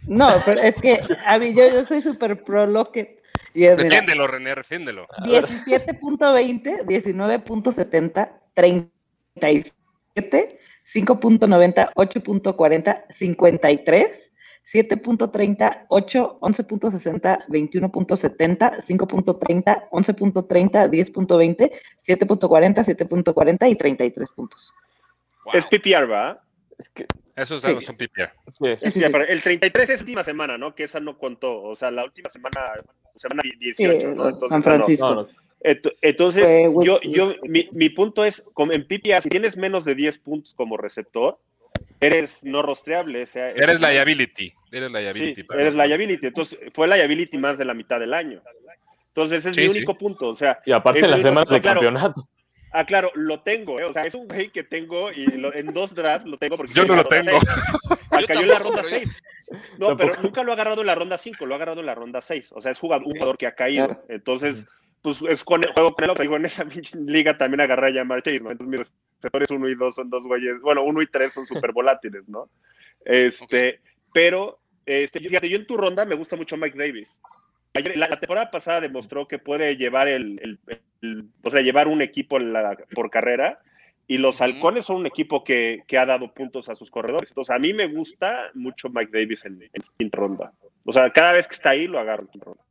No, 0.08 0.30
pero 0.46 0.62
es 0.62 0.76
que 0.76 1.02
a 1.26 1.40
mí 1.40 1.54
yo, 1.54 1.70
yo 1.70 1.86
soy 1.86 2.02
súper 2.02 2.42
pro 2.42 2.68
Locket. 2.68 3.22
defiéndelo, 3.54 4.28
René, 4.28 4.56
defiéndelo. 4.56 5.08
17.20, 5.26 6.86
19.70, 6.86 8.32
37, 8.54 10.60
5.90, 10.94 11.94
8.40, 11.94 13.06
53, 13.10 14.32
7.30, 14.74 15.86
8, 15.90 16.40
11.60, 16.42 17.48
21.70, 17.48 18.78
5.30, 18.82 19.90
11.30, 19.92 20.90
10.20, 20.90 21.72
7.40, 21.98 22.86
7.40 22.86 23.70
y 23.70 23.76
33 23.76 24.32
puntos. 24.32 24.74
Es 25.54 25.66
PPR, 25.66 26.12
¿va? 26.12 26.42
Es 26.78 26.90
que... 26.90 27.06
Esos 27.36 27.62
sí. 27.62 27.82
son 27.82 27.96
PPR. 27.96 28.32
Sí, 28.90 29.02
el 29.04 29.42
33 29.42 29.90
es 29.90 30.02
última 30.02 30.24
semana, 30.24 30.58
¿no? 30.58 30.76
Que 30.76 30.84
esa 30.84 31.00
no 31.00 31.18
contó. 31.18 31.62
O 31.64 31.76
sea, 31.76 31.90
la 31.90 32.04
última 32.04 32.30
semana, 32.30 32.74
semana 33.16 33.42
18, 33.60 34.08
¿no? 34.16 34.30
Entonces, 34.30 34.50
San 34.50 34.62
Francisco. 34.62 35.16
No, 35.16 35.22
no. 35.24 35.49
Entonces, 35.62 36.48
yo, 36.84 37.02
yo, 37.02 37.36
mi, 37.44 37.68
mi, 37.74 37.90
punto 37.90 38.24
es, 38.24 38.44
en 38.58 38.88
PPR, 38.88 39.22
si 39.22 39.30
tienes 39.30 39.58
menos 39.58 39.84
de 39.84 39.96
10 39.96 40.20
puntos 40.20 40.54
como 40.54 40.78
receptor, 40.78 41.38
eres 42.00 42.44
no 42.44 42.62
rostreable. 42.62 43.24
O 43.24 43.26
sea, 43.26 43.52
eres 43.52 43.82
liability. 43.82 44.54
Eres 44.72 44.92
liability. 44.92 45.42
Sí, 45.42 45.48
eres 45.54 45.76
liability. 45.76 46.28
Entonces, 46.28 46.60
fue 46.74 46.88
liability 46.88 47.38
más 47.38 47.58
de 47.58 47.66
la 47.66 47.74
mitad 47.74 48.00
del 48.00 48.14
año. 48.14 48.42
Entonces, 49.08 49.46
es 49.46 49.58
mi 49.58 49.68
único 49.68 49.98
punto. 49.98 50.30
O 50.30 50.36
sea, 50.36 50.60
y 50.66 50.72
aparte 50.72 51.00
en 51.00 51.12
las 51.12 51.22
semanas 51.22 51.50
de 51.50 51.62
campeonato. 51.62 52.28
Ah, 52.72 52.86
claro, 52.86 53.12
lo 53.16 53.42
tengo, 53.42 53.80
¿eh? 53.80 53.84
o 53.84 53.94
sea, 53.94 54.04
es 54.04 54.14
un 54.14 54.28
güey 54.28 54.50
que 54.50 54.64
tengo 54.64 55.12
y 55.12 55.26
en 55.26 55.74
dos 55.74 55.96
drafts 55.96 56.28
lo 56.28 56.38
tengo 56.38 56.56
porque... 56.56 56.72
Yo 56.74 56.86
no 56.86 56.94
lo 56.94 57.04
tengo. 57.04 57.40
cayó 58.28 58.42
en 58.42 58.48
la 58.48 58.60
ronda 58.60 58.84
6. 58.88 59.22
No, 59.80 59.98
pero 59.98 60.22
nunca 60.22 60.44
lo 60.44 60.52
ha 60.52 60.54
agarrado 60.54 60.82
en 60.82 60.88
la 60.88 60.94
ronda 60.94 61.18
5, 61.18 61.48
lo 61.48 61.56
ha 61.56 61.58
agarrado 61.58 61.80
en 61.80 61.88
la 61.88 61.96
ronda 61.96 62.22
6. 62.22 62.52
O 62.54 62.62
sea, 62.62 62.72
es 62.72 62.78
jugador, 62.78 63.08
un 63.08 63.14
jugador 63.14 63.40
que 63.40 63.48
ha 63.48 63.56
caído. 63.56 64.04
Entonces, 64.08 64.68
pues 65.02 65.22
es 65.22 65.44
con 65.44 65.64
el 65.64 65.72
juego 65.74 65.94
con 65.94 66.10
el 66.10 66.16
digo, 66.16 66.36
en 66.36 66.46
esa 66.46 66.66
liga 67.06 67.38
también 67.38 67.62
agarré 67.62 67.90
a 67.90 67.94
Jamar 67.94 68.22
Chase, 68.22 68.42
¿no? 68.42 68.52
Entonces 68.52 68.80
mis 68.80 68.94
receptores 69.18 69.52
1 69.52 69.70
y 69.70 69.76
2 69.76 69.96
son 69.96 70.10
dos 70.10 70.24
güeyes, 70.24 70.60
bueno, 70.62 70.84
1 70.84 71.02
y 71.02 71.08
3 71.08 71.34
son 71.34 71.48
súper 71.48 71.72
volátiles, 71.72 72.28
¿no? 72.28 72.50
Este, 73.06 73.80
pero, 74.14 74.60
este, 74.86 75.20
fíjate, 75.20 75.50
yo 75.50 75.58
en 75.58 75.68
tu 75.68 75.78
ronda 75.78 76.06
me 76.06 76.16
gusta 76.16 76.36
mucho 76.36 76.58
Mike 76.58 76.78
Davis. 76.78 77.22
la, 77.74 78.10
temporada 78.20 78.52
pasada 78.52 78.82
demostró 78.82 79.28
que 79.28 79.40
puede 79.40 79.78
llevar 79.78 80.08
el, 80.08 80.60
o 81.44 81.52
sea, 81.52 81.62
llevar 81.62 81.88
un 81.88 82.02
equipo 82.02 82.38
por 82.94 83.10
carrera 83.10 83.60
y 84.08 84.18
los 84.18 84.42
halcones 84.42 84.86
son 84.86 84.98
un 84.98 85.06
equipo 85.06 85.44
que, 85.44 85.84
que, 85.88 85.98
ha 85.98 86.06
dado 86.06 86.34
puntos 86.34 86.68
a 86.68 86.76
sus 86.76 86.90
corredores. 86.90 87.30
Entonces, 87.30 87.56
a 87.56 87.60
mí 87.60 87.74
me 87.74 87.88
gusta 87.88 88.50
mucho 88.56 88.90
Mike 88.90 89.12
Davis 89.14 89.46
en, 89.46 89.62
en 89.62 89.84
quinta 89.98 90.18
ronda. 90.18 90.52
O 90.84 90.92
sea, 90.92 91.12
cada 91.12 91.34
vez 91.34 91.48
que 91.48 91.54
está 91.54 91.70
ahí 91.70 91.86
lo 91.86 92.00
agarro 92.00 92.28
en 92.34 92.42
ronda. 92.42 92.64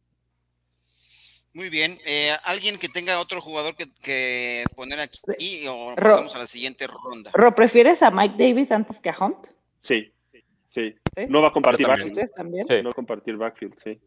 Muy 1.59 1.71
bien. 1.71 1.99
Eh, 2.07 2.31
¿Alguien 2.45 2.79
que 2.79 2.89
tenga 2.89 3.19
otro 3.19 3.41
jugador 3.41 3.75
que, 3.75 4.65
poner 4.77 5.01
aquí 5.01 5.67
o 5.67 5.93
pasamos 5.97 6.37
a 6.37 6.39
la 6.39 6.47
siguiente 6.47 6.87
ronda? 6.87 7.33
¿Ro, 7.35 7.53
prefieres 7.53 8.01
a 8.05 8.13
Mike 8.13 8.37
Davis 8.39 8.71
antes 8.71 9.01
que 9.01 9.11
a 9.11 9.17
Hunt? 9.19 9.45
Sí, 9.81 10.15
sí. 10.69 10.95
No 11.29 11.43
va 11.43 11.49
a 11.49 11.53
compartir 11.53 11.89
backfield. 11.89 12.31
¿También? 12.37 12.65
Sí. 12.65 12.81
No 12.81 12.93
compartir 12.93 13.37
backfield, 13.37 13.75
sí. 13.83 14.01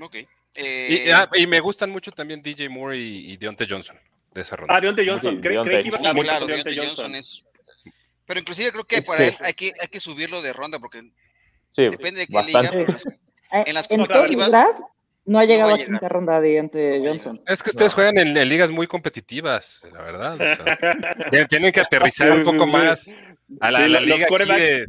Ok. 0.00 0.18
Eh, 0.54 1.12
ah, 1.12 1.28
y, 1.34 1.48
me 1.48 1.58
gustan 1.58 1.90
mucho 1.90 2.12
también 2.12 2.40
DJ 2.40 2.68
Moore 2.68 2.96
y, 2.96 3.36
Deontay 3.38 3.66
Johnson 3.68 3.98
de 4.32 4.40
esa 4.40 4.54
ronda. 4.54 4.72
Ah, 4.72 4.80
Deontay 4.80 5.08
Johnson. 5.08 5.40
Creo 5.40 5.64
que 5.64 5.82
iba 5.84 5.98
a 5.98 6.14
claro, 6.14 6.46
Deontay 6.46 6.78
Johnson. 6.78 7.12
es... 7.16 7.44
Pero 8.24 8.38
inclusive 8.38 8.70
creo 8.70 8.84
que 8.84 9.02
para 9.02 9.26
él 9.26 9.36
hay 9.40 9.54
que, 9.54 9.72
hay 9.80 9.88
que 9.88 9.98
subirlo 9.98 10.40
de 10.40 10.52
ronda 10.52 10.78
porque 10.78 11.10
depende 11.76 12.20
de 12.20 12.26
qué 12.28 12.40
liga. 12.40 12.70
en 13.50 13.74
las 13.74 13.88
competitivas... 13.88 14.52
No 15.24 15.38
ha 15.38 15.44
llegado 15.44 15.74
a 15.74 15.78
quinta 15.78 16.08
ronda 16.08 16.40
de 16.40 17.02
Johnson. 17.04 17.40
Es 17.46 17.62
que 17.62 17.70
ustedes 17.70 17.94
juegan 17.94 18.18
en, 18.18 18.34
ligas 18.48 18.70
muy 18.70 18.86
competitivas, 18.86 19.88
la 19.92 20.02
verdad. 20.02 20.36
tienen 21.48 21.70
que 21.70 21.80
aterrizar 21.80 22.32
un 22.32 22.44
poco 22.44 22.66
más 22.66 23.14
a 23.60 23.70
la, 23.70 23.86
liga 23.86 24.26
de... 24.56 24.86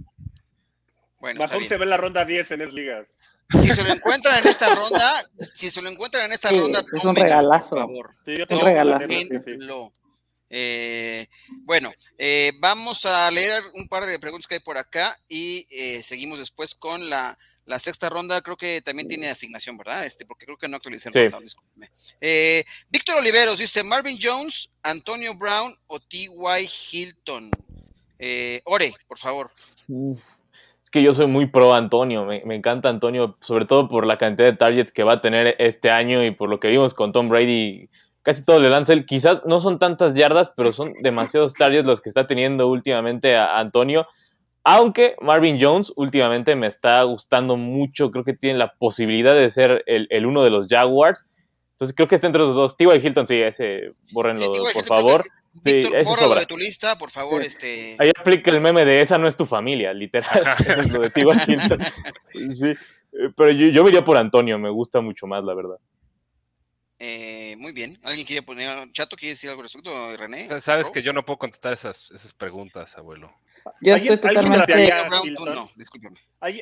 Bueno, 1.19 1.47
se 1.47 1.77
ve 1.77 1.83
en 1.83 1.89
la 1.89 1.97
ronda 1.97 2.25
10 2.25 2.51
en 2.51 2.61
esas 2.61 2.73
ligas. 2.73 3.07
Si 3.49 3.71
se 3.71 3.83
lo 3.83 3.93
encuentran 3.93 4.39
en 4.39 4.47
esta 4.47 4.73
ronda, 4.73 5.11
si 5.53 5.69
se 5.69 5.81
lo 5.81 5.89
encuentran 5.89 6.25
en 6.25 6.33
esta 6.33 6.49
ronda, 6.49 6.83
es 6.91 7.03
un 7.05 7.15
regalazo. 7.15 7.69
Por 7.69 7.79
favor. 7.79 8.15
Sí, 8.25 8.37
un 8.49 8.59
regalazo. 8.61 9.91
Eh, 10.49 11.27
bueno, 11.63 11.91
eh, 12.17 12.51
vamos 12.59 13.05
a 13.05 13.29
leer 13.31 13.63
un 13.73 13.87
par 13.87 14.05
de 14.05 14.19
preguntas 14.19 14.47
que 14.47 14.55
hay 14.55 14.59
por 14.59 14.77
acá 14.77 15.17
y 15.27 15.65
eh, 15.71 16.03
seguimos 16.03 16.39
después 16.39 16.75
con 16.75 17.09
la 17.09 17.37
la 17.65 17.79
sexta 17.79 18.09
ronda 18.09 18.41
creo 18.41 18.57
que 18.57 18.81
también 18.81 19.07
tiene 19.07 19.29
asignación, 19.29 19.77
¿verdad? 19.77 20.05
Este, 20.05 20.25
porque 20.25 20.45
creo 20.45 20.57
que 20.57 20.67
no 20.67 20.77
actualicé 20.77 21.09
el 21.13 21.31
ronda, 21.31 21.47
eh, 22.19 22.63
Víctor 22.89 23.17
Oliveros 23.17 23.59
dice 23.59 23.83
Marvin 23.83 24.17
Jones, 24.21 24.69
Antonio 24.83 25.33
Brown 25.35 25.73
o 25.87 25.99
T.Y. 25.99 26.69
Hilton. 26.91 27.49
Eh, 28.19 28.61
Ore, 28.65 28.93
por 29.07 29.17
favor. 29.17 29.51
Es 30.83 30.89
que 30.89 31.01
yo 31.01 31.13
soy 31.13 31.27
muy 31.27 31.47
pro 31.47 31.73
Antonio, 31.73 32.25
me, 32.25 32.55
encanta 32.55 32.89
Antonio, 32.89 33.37
sobre 33.41 33.65
todo 33.65 33.87
por 33.87 34.05
la 34.05 34.17
cantidad 34.17 34.47
de 34.47 34.57
targets 34.57 34.91
que 34.91 35.03
va 35.03 35.13
a 35.13 35.21
tener 35.21 35.55
este 35.59 35.89
año 35.89 36.23
y 36.23 36.31
por 36.31 36.49
lo 36.49 36.59
que 36.59 36.69
vimos 36.69 36.93
con 36.93 37.11
Tom 37.11 37.29
Brady. 37.29 37.89
Casi 38.21 38.45
todo 38.45 38.61
le 38.61 38.69
lanza 38.69 38.93
él. 38.93 39.05
Quizás 39.05 39.41
no 39.45 39.59
son 39.59 39.79
tantas 39.79 40.15
yardas, 40.15 40.49
pero 40.55 40.71
son 40.71 40.93
demasiados 41.01 41.53
targets 41.53 41.85
los 41.85 41.99
que 41.99 42.07
está 42.07 42.25
teniendo 42.25 42.69
últimamente 42.69 43.35
a 43.35 43.59
Antonio. 43.59 44.07
Aunque 44.63 45.15
Marvin 45.19 45.57
Jones 45.59 45.91
últimamente 45.95 46.55
me 46.55 46.67
está 46.67 47.03
gustando 47.03 47.57
mucho, 47.57 48.11
creo 48.11 48.23
que 48.23 48.33
tiene 48.33 48.57
la 48.57 48.73
posibilidad 48.73 49.33
de 49.33 49.49
ser 49.49 49.83
el, 49.87 50.25
uno 50.25 50.43
de 50.43 50.49
los 50.49 50.67
Jaguars. 50.67 51.25
Entonces 51.71 51.93
creo 51.95 52.07
que 52.07 52.15
está 52.15 52.27
entre 52.27 52.41
los 52.41 52.55
dos. 52.55 52.77
T.Y. 52.77 53.05
Hilton, 53.05 53.27
sí, 53.27 53.41
ese, 53.41 53.91
bórrenlo, 54.11 54.51
por 54.73 54.85
favor. 54.85 55.23
Sí, 55.63 55.83
Víctor, 55.83 56.39
de 56.39 56.45
tu 56.45 56.57
lista, 56.57 56.97
por 56.97 57.11
favor. 57.11 57.41
Este... 57.43 57.95
Ahí 57.99 58.11
aplica 58.17 58.51
el 58.51 58.61
meme 58.61 58.85
de 58.85 59.01
esa 59.01 59.17
no 59.17 59.27
es 59.27 59.35
tu 59.35 59.45
familia, 59.45 59.93
literal. 59.93 60.43
lo 60.91 61.01
de 61.01 61.09
T.Y. 61.09 61.51
Hilton. 61.51 61.79
Sí, 62.51 62.73
pero 63.35 63.51
yo, 63.51 63.67
yo 63.67 63.87
iría 63.87 64.03
por 64.03 64.17
Antonio, 64.17 64.57
me 64.57 64.69
gusta 64.69 65.01
mucho 65.01 65.27
más, 65.27 65.43
la 65.43 65.53
verdad. 65.53 65.77
Eh, 66.99 67.55
muy 67.57 67.73
bien. 67.73 67.99
¿Alguien 68.03 68.25
quiere 68.25 68.43
poner, 68.43 68.89
Chato, 68.93 69.17
quiere 69.17 69.31
decir 69.33 69.49
algo 69.49 69.61
al 69.61 69.65
respecto, 69.65 70.15
René? 70.15 70.47
Sabes 70.61 70.89
que 70.89 71.01
yo 71.01 71.11
no 71.11 71.25
puedo 71.25 71.37
contestar 71.37 71.73
esas, 71.73 72.09
esas 72.11 72.31
preguntas, 72.31 72.97
abuelo. 72.97 73.29
Yo 73.81 73.95
estoy 73.95 74.17
totalmente... 74.17 74.91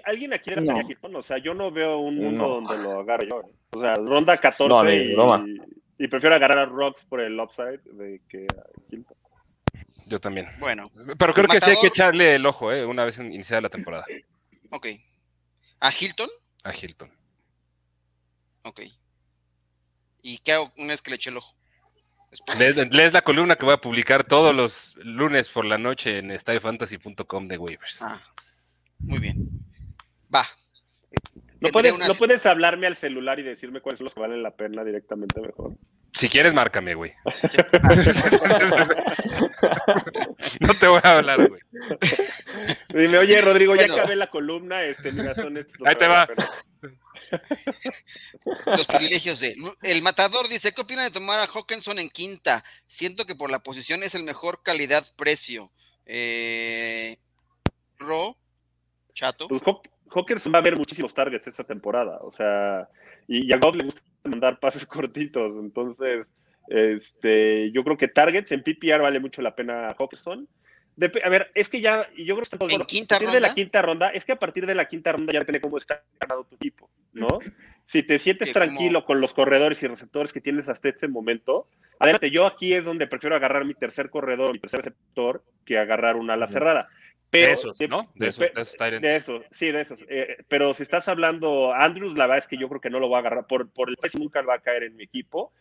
¿Alguien 0.05 0.33
aquí 0.33 0.51
era 0.51 0.61
no. 0.61 0.79
Hilton? 0.79 1.15
O 1.15 1.21
sea, 1.21 1.37
yo 1.39 1.53
no 1.53 1.71
veo 1.71 1.97
un 1.97 2.17
mundo 2.17 2.47
donde 2.47 2.83
lo 2.83 2.99
agarre 2.99 3.27
yo. 3.27 3.41
O 3.71 3.79
sea, 3.79 3.95
ronda 3.95 4.37
14 4.37 4.95
y, 4.95 5.15
y, 5.97 6.07
prefiero 6.07 6.35
agarrar 6.35 6.59
a 6.59 6.65
Rocks 6.65 7.03
por 7.05 7.19
el 7.19 7.39
upside 7.39 7.79
de 7.85 8.21
que 8.29 8.45
a 8.45 8.63
Hilton. 8.89 9.17
Yo 10.05 10.19
también. 10.19 10.47
Bueno. 10.59 10.91
Pero 11.17 11.33
creo 11.33 11.47
que 11.47 11.61
sí 11.61 11.71
hay 11.71 11.77
que 11.81 11.87
echarle 11.87 12.35
el 12.35 12.45
ojo, 12.45 12.71
¿eh? 12.71 12.85
Una 12.85 13.05
vez 13.05 13.17
iniciada 13.17 13.61
la 13.61 13.69
temporada. 13.69 14.05
Ok. 14.71 14.87
¿A 15.79 15.91
Hilton? 15.91 16.29
A 16.63 16.73
Hilton. 16.75 17.09
Ok. 18.63 18.81
¿Y 20.21 20.37
qué 20.39 20.53
hago 20.53 20.71
una 20.77 20.89
vez 20.89 21.01
que 21.01 21.09
le 21.09 21.15
eche 21.15 21.29
el 21.29 21.37
ojo? 21.37 21.55
Lees, 22.57 23.13
la 23.13 23.21
columna 23.21 23.55
que 23.55 23.65
voy 23.65 23.73
a 23.73 23.81
publicar 23.81 24.23
todos 24.23 24.55
los 24.55 24.95
lunes 25.03 25.49
por 25.49 25.65
la 25.65 25.77
noche 25.77 26.19
en 26.19 26.31
stadiofantasy.com 26.31 27.47
de 27.47 27.57
waivers. 27.57 28.01
Ah, 28.01 28.21
muy 28.99 29.19
bien. 29.19 29.49
Va. 30.33 30.45
¿No 31.59 31.69
puedes, 31.69 31.99
¿No 31.99 32.13
puedes 32.15 32.45
hablarme 32.45 32.87
al 32.87 32.95
celular 32.95 33.39
y 33.39 33.43
decirme 33.43 33.81
cuáles 33.81 33.99
son 33.99 34.05
los 34.05 34.13
que 34.13 34.21
valen 34.21 34.41
la 34.41 34.55
pena 34.55 34.83
directamente 34.83 35.41
mejor? 35.41 35.75
Si 36.13 36.27
quieres, 36.27 36.53
márcame, 36.53 36.93
güey. 36.93 37.13
no 40.59 40.73
te 40.73 40.87
voy 40.87 40.99
a 41.03 41.11
hablar, 41.11 41.47
güey. 41.47 41.61
Dime, 42.89 43.17
oye, 43.17 43.41
Rodrigo, 43.41 43.75
ya 43.75 43.85
acabé 43.85 44.15
la 44.15 44.27
columna. 44.27 44.83
Este, 44.83 45.11
mira, 45.11 45.35
son 45.35 45.57
estos 45.57 45.77
Ahí 45.85 45.95
te 45.95 46.07
va. 46.07 46.27
Los 48.65 48.87
privilegios 48.87 49.39
de. 49.39 49.55
El 49.81 50.01
matador 50.01 50.47
dice: 50.47 50.73
¿Qué 50.73 50.81
opina 50.81 51.03
de 51.03 51.11
tomar 51.11 51.39
a 51.39 51.47
Hawkinson 51.47 51.99
en 51.99 52.09
quinta? 52.09 52.63
Siento 52.87 53.25
que 53.25 53.35
por 53.35 53.49
la 53.49 53.63
posición 53.63 54.03
es 54.03 54.15
el 54.15 54.23
mejor 54.23 54.61
calidad-precio. 54.63 55.71
Eh, 56.05 57.17
Ro, 57.97 58.37
Chato. 59.13 59.47
Pues 59.47 59.61
Hawkinson 60.13 60.53
va 60.53 60.59
a 60.59 60.63
ver 60.63 60.77
muchísimos 60.77 61.13
targets 61.13 61.47
esta 61.47 61.63
temporada. 61.63 62.19
O 62.21 62.31
sea, 62.31 62.89
y, 63.27 63.53
a 63.53 63.57
Goff 63.57 63.75
le 63.75 63.85
gusta 63.85 64.01
mandar 64.23 64.59
pases 64.59 64.85
cortitos. 64.87 65.55
Entonces, 65.55 66.31
este, 66.67 67.71
yo 67.71 67.83
creo 67.83 67.97
que 67.97 68.07
targets 68.07 68.51
en 68.51 68.63
PPR 68.63 69.01
vale 69.01 69.19
mucho 69.19 69.41
la 69.41 69.55
pena 69.55 69.95
Hawkinson 69.97 70.47
a 71.23 71.29
ver, 71.29 71.51
es 71.55 71.69
que 71.69 71.81
ya, 71.81 72.07
yo 72.17 72.35
creo 72.35 72.45
que 72.49 72.57
todo, 72.57 72.69
¿En 72.69 72.81
quinta 72.81 73.15
a 73.15 73.19
partir 73.19 73.33
de 73.33 73.39
la 73.39 73.53
quinta 73.53 73.81
ronda, 73.81 74.09
es 74.09 74.25
que 74.25 74.33
a 74.33 74.39
partir 74.39 74.65
de 74.65 74.75
la 74.75 74.85
quinta 74.85 75.11
ronda 75.11 75.33
ya 75.33 75.39
depende 75.39 75.61
cómo 75.61 75.77
está 75.77 76.03
ganado 76.19 76.43
tu 76.43 76.55
equipo, 76.55 76.89
¿no? 77.13 77.39
Si 77.85 78.03
te 78.03 78.19
sientes 78.19 78.53
tranquilo 78.53 79.03
con 79.03 79.19
los 79.19 79.33
corredores 79.33 79.83
y 79.83 79.87
receptores 79.87 80.31
que 80.31 80.39
tienes 80.39 80.69
hasta 80.69 80.87
este 80.87 81.09
momento, 81.09 81.67
adelante, 81.99 82.31
yo 82.31 82.45
aquí 82.45 82.73
es 82.73 82.85
donde 82.85 83.05
prefiero 83.05 83.35
agarrar 83.35 83.65
mi 83.65 83.73
tercer 83.73 84.09
corredor, 84.09 84.53
mi 84.53 84.59
tercer 84.59 84.79
receptor, 84.79 85.43
que 85.65 85.77
agarrar 85.77 86.15
una 86.15 86.35
ala 86.35 86.47
cerrada. 86.47 86.87
Pero, 87.29 87.47
de 87.47 87.53
esos, 87.53 87.77
¿no? 87.89 88.09
De, 88.15 88.27
esos, 88.29 88.39
de, 88.39 89.15
esos, 89.15 89.43
sí, 89.51 89.71
de 89.71 89.81
esos. 89.81 90.05
Eh, 90.07 90.37
pero 90.47 90.73
si 90.73 90.83
estás 90.83 91.09
hablando, 91.09 91.73
Andrews, 91.73 92.17
la 92.17 92.27
verdad 92.27 92.37
es 92.37 92.47
que 92.47 92.57
yo 92.57 92.69
creo 92.69 92.79
que 92.79 92.89
no 92.89 92.99
lo 92.99 93.09
va 93.09 93.17
a 93.17 93.19
agarrar, 93.21 93.45
por, 93.45 93.69
por 93.69 93.89
el 93.89 93.97
precio 93.97 94.21
nunca 94.21 94.41
va 94.41 94.55
a 94.55 94.59
caer 94.59 94.83
en 94.83 94.95
mi 94.95 95.03
equipo. 95.03 95.51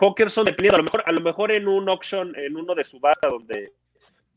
Hawkerson, 0.00 0.44
dependiendo, 0.44 0.76
a 0.76 0.78
lo 0.78 0.84
mejor, 0.84 1.02
a 1.06 1.12
lo 1.12 1.20
mejor 1.20 1.50
en 1.50 1.68
un 1.68 1.88
auction, 1.88 2.36
en 2.36 2.56
uno 2.56 2.74
de 2.74 2.84
subasta 2.84 3.28
donde 3.28 3.72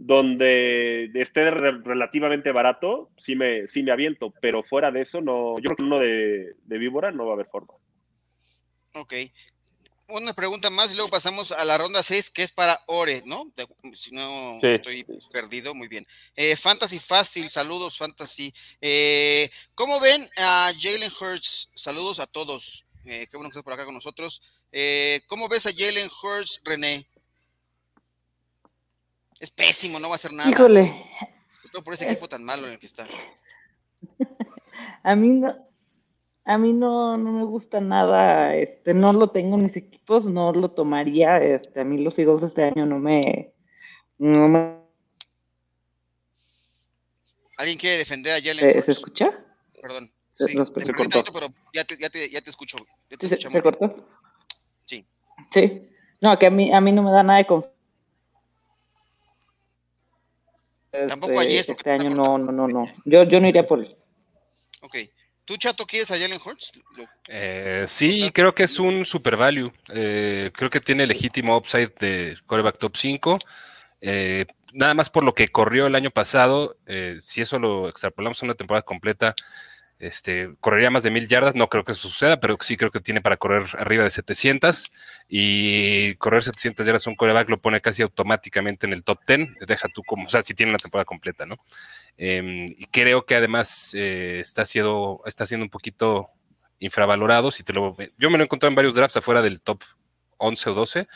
donde 0.05 1.09
esté 1.15 1.49
relativamente 1.49 2.51
barato, 2.51 3.09
sí 3.17 3.37
me, 3.37 3.67
sí 3.67 3.83
me 3.83 3.93
aviento, 3.93 4.33
pero 4.41 4.61
fuera 4.61 4.91
de 4.91 5.01
eso, 5.01 5.21
no, 5.21 5.55
yo 5.59 5.63
creo 5.63 5.77
que 5.77 5.83
uno 5.83 5.99
de, 5.99 6.55
víbora 6.65 7.11
no 7.11 7.25
va 7.25 7.31
a 7.31 7.33
haber 7.35 7.47
forma. 7.47 7.73
Ok. 8.95 9.13
Una 10.09 10.33
pregunta 10.33 10.69
más 10.69 10.91
y 10.91 10.95
luego 10.97 11.09
pasamos 11.09 11.53
a 11.53 11.63
la 11.63 11.77
ronda 11.77 12.03
6, 12.03 12.31
que 12.31 12.43
es 12.43 12.51
para 12.51 12.81
Ore, 12.87 13.23
¿no? 13.25 13.49
si 13.93 14.13
no 14.13 14.57
estoy 14.61 15.05
perdido, 15.31 15.73
muy 15.73 15.87
bien. 15.87 16.05
Eh, 16.35 16.57
Fantasy 16.57 16.99
Fácil, 16.99 17.49
saludos 17.49 17.97
Fantasy. 17.97 18.53
Eh, 18.81 19.49
¿Cómo 19.73 20.01
ven 20.01 20.21
a 20.35 20.73
Jalen 20.77 21.11
Hurts? 21.17 21.69
Saludos 21.75 22.19
a 22.19 22.27
todos. 22.27 22.85
Eh, 23.05 23.27
qué 23.31 23.37
bueno 23.37 23.49
que 23.49 23.53
estás 23.53 23.63
por 23.63 23.73
acá 23.73 23.85
con 23.85 23.93
nosotros. 23.93 24.41
¿Cómo 25.27 25.47
ves 25.47 25.65
a 25.65 25.71
Jalen 25.73 26.09
Hurts, 26.21 26.61
René? 26.65 27.07
Es 29.43 29.51
pésimo, 29.51 29.99
no 29.99 30.07
va 30.07 30.13
a 30.13 30.15
hacer 30.15 30.31
nada. 30.31 30.49
Híjole. 30.49 30.95
Todo 31.73 31.83
por 31.83 31.93
ese 31.93 32.05
equipo 32.05 32.29
tan 32.29 32.45
malo 32.45 32.65
en 32.65 32.71
el 32.71 32.79
que 32.79 32.85
está. 32.85 33.05
a 35.03 35.15
mí 35.17 35.31
no, 35.31 35.53
a 36.45 36.57
mí 36.57 36.71
no, 36.71 37.17
no 37.17 37.33
me 37.33 37.43
gusta 37.43 37.81
nada, 37.81 38.55
este, 38.55 38.93
no 38.93 39.11
lo 39.11 39.31
tengo 39.31 39.55
en 39.55 39.63
mis 39.63 39.75
equipos, 39.75 40.23
no 40.23 40.53
lo 40.53 40.71
tomaría, 40.71 41.39
este, 41.39 41.81
a 41.81 41.83
mí 41.83 42.01
los 42.01 42.17
Eagles 42.17 42.39
de 42.39 42.47
este 42.47 42.63
año 42.63 42.85
no 42.85 42.99
me, 42.99 43.51
no 44.17 44.47
me... 44.47 44.77
¿Alguien 47.57 47.77
quiere 47.77 47.97
defender 47.97 48.35
a 48.35 48.41
Jalen? 48.41 48.81
¿Se, 48.81 48.91
escucha? 48.93 49.45
Perdón. 49.81 50.09
Sí, 50.31 50.53
se, 50.53 50.93
cortó. 50.93 51.33
pero 51.33 51.47
ya 51.73 51.83
te, 51.83 51.97
ya 51.97 52.09
te, 52.09 52.29
ya 52.29 52.41
te 52.41 52.49
escucho. 52.49 52.77
¿Se, 53.19 53.61
cortó? 53.61 54.07
Sí. 54.85 55.05
Sí. 55.51 55.89
No, 56.21 56.39
que 56.39 56.45
a 56.45 56.49
mí, 56.49 56.73
a 56.73 56.79
mí 56.79 56.93
no 56.93 57.03
me 57.03 57.11
da 57.11 57.23
nada 57.23 57.39
de 57.39 57.45
confianza 57.45 57.72
Tampoco 61.07 61.39
allí 61.39 61.57
este, 61.57 61.71
este 61.71 61.89
año 61.89 62.09
no, 62.09 62.37
no, 62.37 62.51
no, 62.51 62.67
no. 62.67 62.85
Yo, 63.05 63.23
yo 63.23 63.39
no 63.39 63.47
iría 63.47 63.65
por 63.65 63.79
él. 63.79 63.95
Ok. 64.81 64.97
¿Tú, 65.45 65.57
Chato, 65.57 65.85
quieres 65.85 66.09
a 66.11 66.17
Jalen 66.17 66.39
Hurts? 66.43 66.71
Eh, 67.27 67.85
sí, 67.87 68.31
creo 68.33 68.53
que 68.53 68.63
es 68.63 68.79
un 68.79 69.03
super 69.03 69.35
value. 69.35 69.73
Eh, 69.89 70.51
creo 70.53 70.69
que 70.69 70.79
tiene 70.79 71.05
legítimo 71.05 71.57
upside 71.57 71.91
de 71.99 72.37
coreback 72.45 72.77
top 72.77 72.95
5. 72.95 73.39
Eh, 73.99 74.45
nada 74.73 74.93
más 74.93 75.09
por 75.09 75.23
lo 75.23 75.33
que 75.33 75.49
corrió 75.49 75.87
el 75.87 75.95
año 75.95 76.11
pasado, 76.11 76.77
si 77.19 77.41
eso 77.41 77.59
lo 77.59 77.89
extrapolamos 77.89 78.41
a 78.41 78.45
una 78.45 78.55
temporada 78.55 78.83
completa, 78.83 79.35
este, 80.03 80.53
correría 80.59 80.89
más 80.89 81.03
de 81.03 81.11
mil 81.11 81.27
yardas, 81.27 81.55
no 81.55 81.69
creo 81.69 81.83
que 81.83 81.93
eso 81.93 82.09
suceda, 82.09 82.39
pero 82.39 82.57
sí 82.61 82.77
creo 82.77 82.91
que 82.91 82.99
tiene 82.99 83.21
para 83.21 83.37
correr 83.37 83.63
arriba 83.77 84.03
de 84.03 84.09
700 84.09 84.91
y 85.29 86.15
correr 86.15 86.43
700 86.43 86.85
yardas 86.85 87.07
un 87.07 87.15
coreback 87.15 87.49
lo 87.49 87.61
pone 87.61 87.81
casi 87.81 88.03
automáticamente 88.03 88.85
en 88.85 88.93
el 88.93 89.03
top 89.03 89.19
10, 89.25 89.49
deja 89.67 89.87
tú 89.89 90.03
como, 90.03 90.25
o 90.25 90.29
sea, 90.29 90.41
si 90.41 90.53
tiene 90.53 90.71
una 90.71 90.79
temporada 90.79 91.05
completa, 91.05 91.45
¿no? 91.45 91.57
Em, 92.17 92.65
y 92.65 92.85
creo 92.91 93.25
que 93.25 93.35
además 93.35 93.93
eh, 93.95 94.39
está, 94.41 94.65
siendo, 94.65 95.21
está 95.25 95.45
siendo 95.45 95.65
un 95.65 95.69
poquito 95.69 96.29
infravalorado, 96.79 97.49
si 97.51 97.63
te 97.63 97.73
lo, 97.73 97.95
yo 98.17 98.29
me 98.29 98.37
lo 98.37 98.43
he 98.43 98.45
encontrado 98.45 98.69
en 98.69 98.75
varios 98.75 98.95
drafts 98.95 99.17
afuera 99.17 99.41
del 99.41 99.61
top 99.61 99.81
11 100.37 100.69
o 100.69 100.73
12 100.73 101.07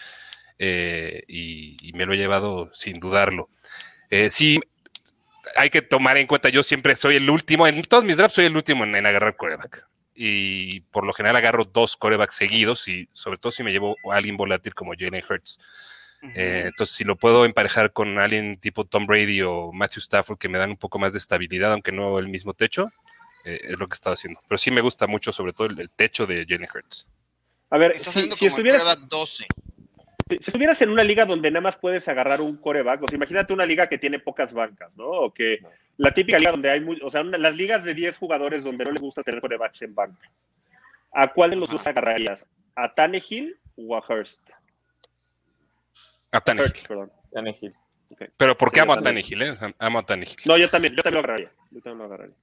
eh, 0.60 1.24
y, 1.28 1.92
me 1.94 2.06
lo 2.06 2.14
he 2.14 2.18
llevado 2.18 2.70
sin 2.74 3.00
dudarlo. 3.00 3.50
Eh, 4.10 4.30
sí, 4.30 4.60
hay 5.56 5.70
que 5.70 5.82
tomar 5.82 6.18
en 6.18 6.28
cuenta, 6.28 6.50
yo 6.50 6.64
siempre 6.64 6.96
soy 6.96 7.16
el 7.16 7.30
último, 7.30 7.68
en 7.68 7.82
todos 7.84 8.04
mis 8.04 8.18
drafts 8.18 8.36
soy 8.36 8.46
el 8.46 8.56
último 8.56 8.84
en, 8.84 9.06
agarrar 9.06 9.36
coreback. 9.36 9.88
Y 10.14 10.80
por 10.82 11.06
lo 11.06 11.14
general 11.14 11.36
agarro 11.36 11.64
dos 11.64 11.96
corebacks 11.96 12.36
seguidos 12.36 12.88
y 12.88 13.08
sobre 13.12 13.38
todo 13.38 13.52
si 13.52 13.64
me 13.64 13.72
llevo 13.72 13.96
a 14.12 14.16
alguien 14.16 14.36
volátil 14.36 14.74
como 14.74 14.94
Jalen 14.98 15.24
Hurts. 15.30 15.60
Eh, 16.36 16.64
entonces, 16.66 16.96
si 16.96 17.04
lo 17.04 17.16
puedo 17.16 17.46
emparejar 17.46 17.94
con 17.94 18.18
alguien 18.18 18.56
tipo 18.56 18.86
Tom 18.86 19.06
Brady 19.06 19.44
o 19.44 19.72
Matthew 19.72 20.00
Stafford 20.00 20.40
que 20.40 20.50
me 20.50 20.58
dan 20.58 20.72
un 20.72 20.78
poco 20.78 20.98
más 20.98 21.14
de 21.14 21.20
estabilidad, 21.20 21.72
aunque 21.72 21.92
no 21.92 22.18
el 22.18 22.28
mismo 22.28 22.56
techo, 22.56 22.90
eh, 23.46 23.60
es 23.64 23.78
lo 23.78 23.88
que 23.88 23.94
estaba 23.94 24.16
haciendo. 24.16 24.42
Pero 24.48 24.58
sí 24.58 24.72
me 24.72 24.82
gusta 24.82 25.06
mucho, 25.06 25.32
sobre 25.32 25.54
todo 25.54 25.68
el, 25.68 25.90
techo 25.92 26.26
de 26.26 26.46
Jalen 26.50 26.68
Hurts. 26.74 27.08
A 27.70 27.78
ver, 27.78 28.00
si, 28.00 28.32
si 28.32 28.48
estuvieras... 28.48 28.98
12 29.08 29.46
si 30.30 30.36
estuvieras 30.36 30.82
en 30.82 30.90
una 30.90 31.04
liga 31.04 31.26
donde 31.26 31.50
nada 31.52 31.62
más 31.62 31.78
puedes 31.78 32.08
agarrar 32.08 32.42
un 32.42 32.58
coreback, 32.58 33.04
o 33.04 33.08
sea, 33.08 33.18
imagínate 33.18 33.54
una 33.54 33.66
liga 33.66 33.88
que 33.88 33.98
tiene 33.98 34.20
pocas 34.20 34.54
bancas, 34.54 34.96
¿no? 34.96 35.06
O 35.06 35.34
que 35.34 35.60
la 35.98 36.14
típica 36.14 36.38
liga 36.38 36.52
donde 36.52 36.70
hay, 36.70 36.82
muy, 36.82 37.00
o 37.02 37.10
sea, 37.10 37.24
las 37.24 37.56
ligas 37.56 37.84
de 37.84 37.94
10 37.94 38.18
jugadores 38.18 38.64
donde 38.64 38.86
no 38.86 38.92
les 38.92 39.02
gusta 39.02 39.24
tener 39.24 39.42
corebacks 39.42 39.82
en 39.82 39.96
banca. 39.96 40.32
¿A 41.14 41.30
cuál 41.30 41.52
de 41.52 41.56
los 41.56 41.70
dos 41.70 41.86
agarrarías? 41.88 42.46
¿A 42.76 42.94
Tannehill 42.94 43.58
o 43.76 43.96
a 43.96 44.04
Hurst? 44.08 44.42
A 46.32 46.42
Tannehill. 46.42 46.74
perdón. 46.88 47.12
Tannehill. 47.32 47.74
Pero 48.38 48.58
¿por 48.58 48.72
qué 48.72 48.82
amo 48.82 48.94
a 48.94 49.02
Tannehill? 49.02 49.42
Eh? 49.42 49.58
Amo 49.80 50.00
a 50.00 50.06
Tannehill. 50.06 50.38
No, 50.46 50.58
yo 50.58 50.70
también, 50.70 50.96
yo 50.96 51.04
también 51.04 51.22
lo 51.22 51.28
agarraría. 51.28 51.52
Yo 51.72 51.82
también 51.82 51.98
lo 52.00 52.06
agarraría. 52.06 52.36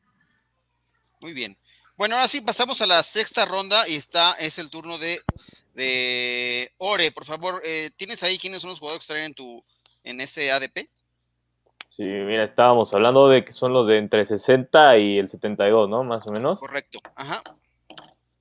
Muy 1.20 1.32
bien. 1.32 1.56
Bueno, 1.96 2.16
ahora 2.16 2.28
sí 2.28 2.40
pasamos 2.40 2.82
a 2.82 2.86
la 2.86 3.02
sexta 3.02 3.44
ronda 3.46 3.88
y 3.88 3.94
está, 3.94 4.32
es 4.34 4.58
el 4.58 4.68
turno 4.68 4.98
de 4.98 5.20
de 5.74 6.72
Ore, 6.78 7.12
por 7.12 7.24
favor, 7.24 7.60
eh, 7.64 7.90
¿tienes 7.96 8.22
ahí 8.22 8.38
quiénes 8.38 8.62
son 8.62 8.70
los 8.70 8.78
jugadores 8.78 9.06
que 9.06 9.12
están 9.12 9.24
en 9.24 9.34
tu 9.34 9.62
en 10.04 10.20
ese 10.20 10.50
ADP? 10.52 10.88
Sí, 11.90 12.02
mira, 12.02 12.42
estábamos 12.42 12.92
hablando 12.94 13.28
de 13.28 13.44
que 13.44 13.52
son 13.52 13.72
los 13.72 13.86
de 13.86 13.98
entre 13.98 14.24
60 14.24 14.98
y 14.98 15.18
el 15.18 15.28
72, 15.28 15.88
¿no? 15.88 16.02
Más 16.02 16.26
o 16.26 16.32
menos. 16.32 16.58
Correcto, 16.58 16.98
ajá. 17.14 17.42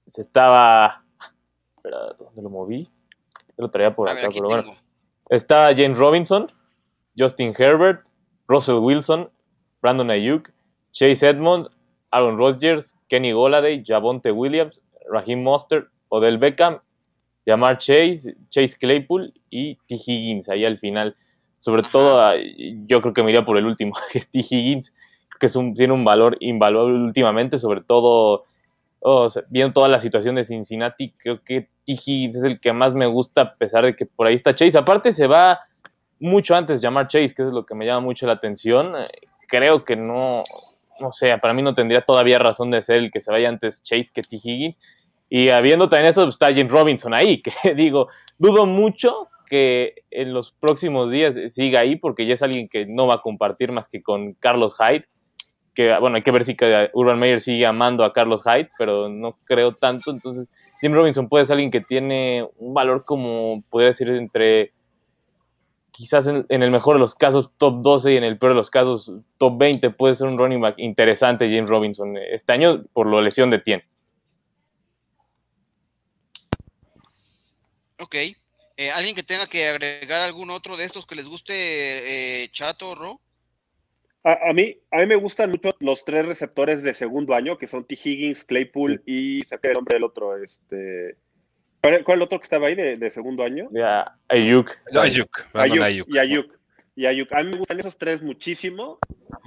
Se 0.05 0.21
estaba. 0.21 1.03
Espera, 1.77 2.13
¿dónde 2.17 2.41
lo 2.41 2.49
moví? 2.49 2.89
Yo 3.49 3.65
lo 3.65 3.69
traía 3.69 3.95
por 3.95 4.09
acá, 4.09 4.29
pero 4.34 4.47
bueno. 4.47 4.75
Está 5.29 5.69
James 5.75 5.97
Robinson, 5.97 6.51
Justin 7.17 7.53
Herbert, 7.57 8.03
Russell 8.47 8.77
Wilson, 8.77 9.29
Brandon 9.81 10.09
Ayuk, 10.09 10.51
Chase 10.91 11.27
Edmonds, 11.27 11.69
Aaron 12.11 12.38
Rodgers, 12.38 12.97
Kenny 13.07 13.31
Goladay, 13.31 13.84
Javonte 13.86 14.31
Williams, 14.31 14.81
Raheem 15.09 15.43
Mostert, 15.43 15.88
Odell 16.09 16.38
Beckham 16.38 16.81
Llamar 17.45 17.77
Chase, 17.77 18.35
Chase 18.49 18.77
Claypool 18.79 19.33
y 19.49 19.75
T. 19.87 19.95
Higgins 19.95 20.49
ahí 20.49 20.65
al 20.65 20.77
final. 20.77 21.15
Sobre 21.57 21.83
todo, 21.83 22.21
ah, 22.21 22.35
yo 22.87 23.01
creo 23.01 23.13
que 23.13 23.23
me 23.23 23.31
iría 23.31 23.45
por 23.45 23.57
el 23.57 23.65
último, 23.65 23.93
que 24.11 24.19
es 24.19 24.29
T. 24.29 24.39
Higgins, 24.39 24.95
que 25.39 25.47
es 25.47 25.55
un, 25.55 25.73
tiene 25.73 25.93
un 25.93 26.03
valor 26.03 26.37
invaluable 26.39 26.95
últimamente, 26.95 27.57
sobre 27.57 27.81
todo 27.81 28.45
viendo 29.49 29.73
toda 29.73 29.87
la 29.87 29.99
situación 29.99 30.35
de 30.35 30.43
Cincinnati, 30.43 31.11
creo 31.17 31.43
que 31.43 31.69
T. 31.85 31.93
Higgins 31.93 32.35
es 32.35 32.43
el 32.43 32.59
que 32.59 32.71
más 32.71 32.93
me 32.93 33.05
gusta, 33.05 33.41
a 33.41 33.55
pesar 33.55 33.85
de 33.85 33.95
que 33.95 34.05
por 34.05 34.27
ahí 34.27 34.35
está 34.35 34.55
Chase. 34.55 34.77
Aparte, 34.77 35.11
se 35.11 35.27
va 35.27 35.59
mucho 36.19 36.55
antes 36.55 36.81
llamar 36.81 37.07
Chase, 37.07 37.33
que 37.33 37.43
es 37.43 37.51
lo 37.51 37.65
que 37.65 37.75
me 37.75 37.85
llama 37.85 38.01
mucho 38.01 38.25
la 38.25 38.33
atención. 38.33 38.93
Creo 39.47 39.83
que 39.83 39.95
no, 39.95 40.43
no 40.99 41.11
sé, 41.11 41.37
para 41.37 41.53
mí 41.53 41.61
no 41.61 41.73
tendría 41.73 42.01
todavía 42.01 42.39
razón 42.39 42.71
de 42.71 42.81
ser 42.81 42.97
el 42.97 43.11
que 43.11 43.19
se 43.19 43.31
vaya 43.31 43.49
antes 43.49 43.83
Chase 43.83 44.09
que 44.13 44.21
T. 44.21 44.37
Higgins. 44.37 44.79
Y 45.36 45.49
habiendo 45.49 45.89
también 45.89 46.09
eso, 46.09 46.25
pues, 46.25 46.36
está 46.36 46.51
James 46.51 46.71
Robinson 46.71 47.11
ahí, 47.11 47.41
que 47.63 47.73
digo, 47.73 48.07
dudo 48.38 48.67
mucho 48.67 49.29
que 49.49 50.03
en 50.11 50.31
los 50.31 50.51
próximos 50.51 51.09
días 51.09 51.36
siga 51.47 51.79
ahí, 51.79 51.95
porque 51.95 52.27
ya 52.27 52.36
es 52.36 52.43
alguien 52.43 52.69
que 52.69 52.86
no 52.86 53.07
va 53.07 53.15
a 53.15 53.21
compartir 53.23 53.71
más 53.71 53.88
que 53.88 54.03
con 54.03 54.34
Carlos 54.34 54.77
Hyde. 54.77 55.07
Que 55.73 55.97
bueno, 55.97 56.17
hay 56.17 56.21
que 56.21 56.29
ver 56.29 56.43
si 56.43 56.55
Urban 56.93 57.17
Meyer 57.17 57.41
sigue 57.41 57.65
amando 57.65 58.03
a 58.03 58.13
Carlos 58.13 58.43
Hyde, 58.43 58.69
pero 58.77 59.09
no 59.09 59.39
creo 59.45 59.73
tanto. 59.73 60.11
Entonces, 60.11 60.51
James 60.79 60.95
Robinson 60.95 61.27
puede 61.27 61.45
ser 61.45 61.55
alguien 61.55 61.71
que 61.71 61.81
tiene 61.81 62.47
un 62.57 62.75
valor 62.75 63.03
como, 63.03 63.63
podría 63.71 63.88
decir, 63.88 64.09
entre 64.09 64.71
quizás 65.89 66.27
en, 66.27 66.45
en, 66.49 66.61
el 66.61 66.69
mejor 66.69 66.97
de 66.97 66.99
los 66.99 67.15
casos 67.15 67.49
top 67.57 67.81
12 67.81 68.13
y 68.13 68.17
en 68.17 68.23
el 68.23 68.38
peor 68.38 68.51
de 68.51 68.57
los 68.57 68.69
casos 68.69 69.15
top 69.39 69.57
20 69.57 69.89
puede 69.89 70.13
ser 70.13 70.27
un 70.27 70.38
running 70.38 70.61
back 70.61 70.75
interesante 70.77 71.51
James 71.51 71.71
Robinson 71.71 72.17
este 72.17 72.53
año 72.53 72.84
por 72.93 73.11
la 73.11 73.19
lesión 73.19 73.49
de 73.49 73.57
Tien. 73.57 73.84
Ok. 77.99 78.15
Eh, 78.75 78.91
¿Alguien 78.91 79.15
que 79.15 79.23
tenga 79.23 79.47
que 79.47 79.67
agregar 79.67 80.21
algún 80.21 80.49
otro 80.49 80.77
de 80.77 80.85
estos 80.85 81.05
que 81.05 81.15
les 81.15 81.29
guste, 81.29 81.53
eh, 81.53 82.49
Chato 82.51 82.91
o 82.91 82.95
Ro? 82.95 83.21
A, 84.23 84.53
mí, 84.53 84.77
a 84.89 84.99
mí 84.99 85.05
me 85.05 85.15
gustan 85.15 85.49
mucho 85.49 85.75
los 85.79 86.05
tres 86.05 86.25
receptores 86.25 86.81
de 86.81 86.93
segundo 86.93 87.35
año, 87.35 87.57
que 87.57 87.67
son 87.67 87.83
T. 87.83 87.99
Higgins, 88.01 88.45
Claypool 88.45 89.03
y 89.05 89.41
saqué 89.41 89.67
el 89.67 89.73
nombre 89.73 89.95
del 89.95 90.05
otro, 90.05 90.41
este. 90.41 91.17
¿Cuál, 91.81 91.95
es 91.95 92.07
el 92.07 92.21
otro 92.21 92.39
que 92.39 92.43
estaba 92.43 92.67
ahí 92.67 92.75
de, 92.75 93.09
segundo 93.09 93.43
año? 93.43 93.67
Ya, 93.73 94.15
Ayuk. 94.29 94.71
Ayuk. 94.97 95.29
Ayuk. 95.53 96.07
Y 96.07 96.17
Ayuk. 96.17 96.57
Y 96.95 97.05
Ayuk. 97.05 97.33
A 97.33 97.43
mí 97.43 97.51
me 97.51 97.57
gustan 97.57 97.79
esos 97.81 97.97
tres 97.97 98.21
muchísimo. 98.21 98.99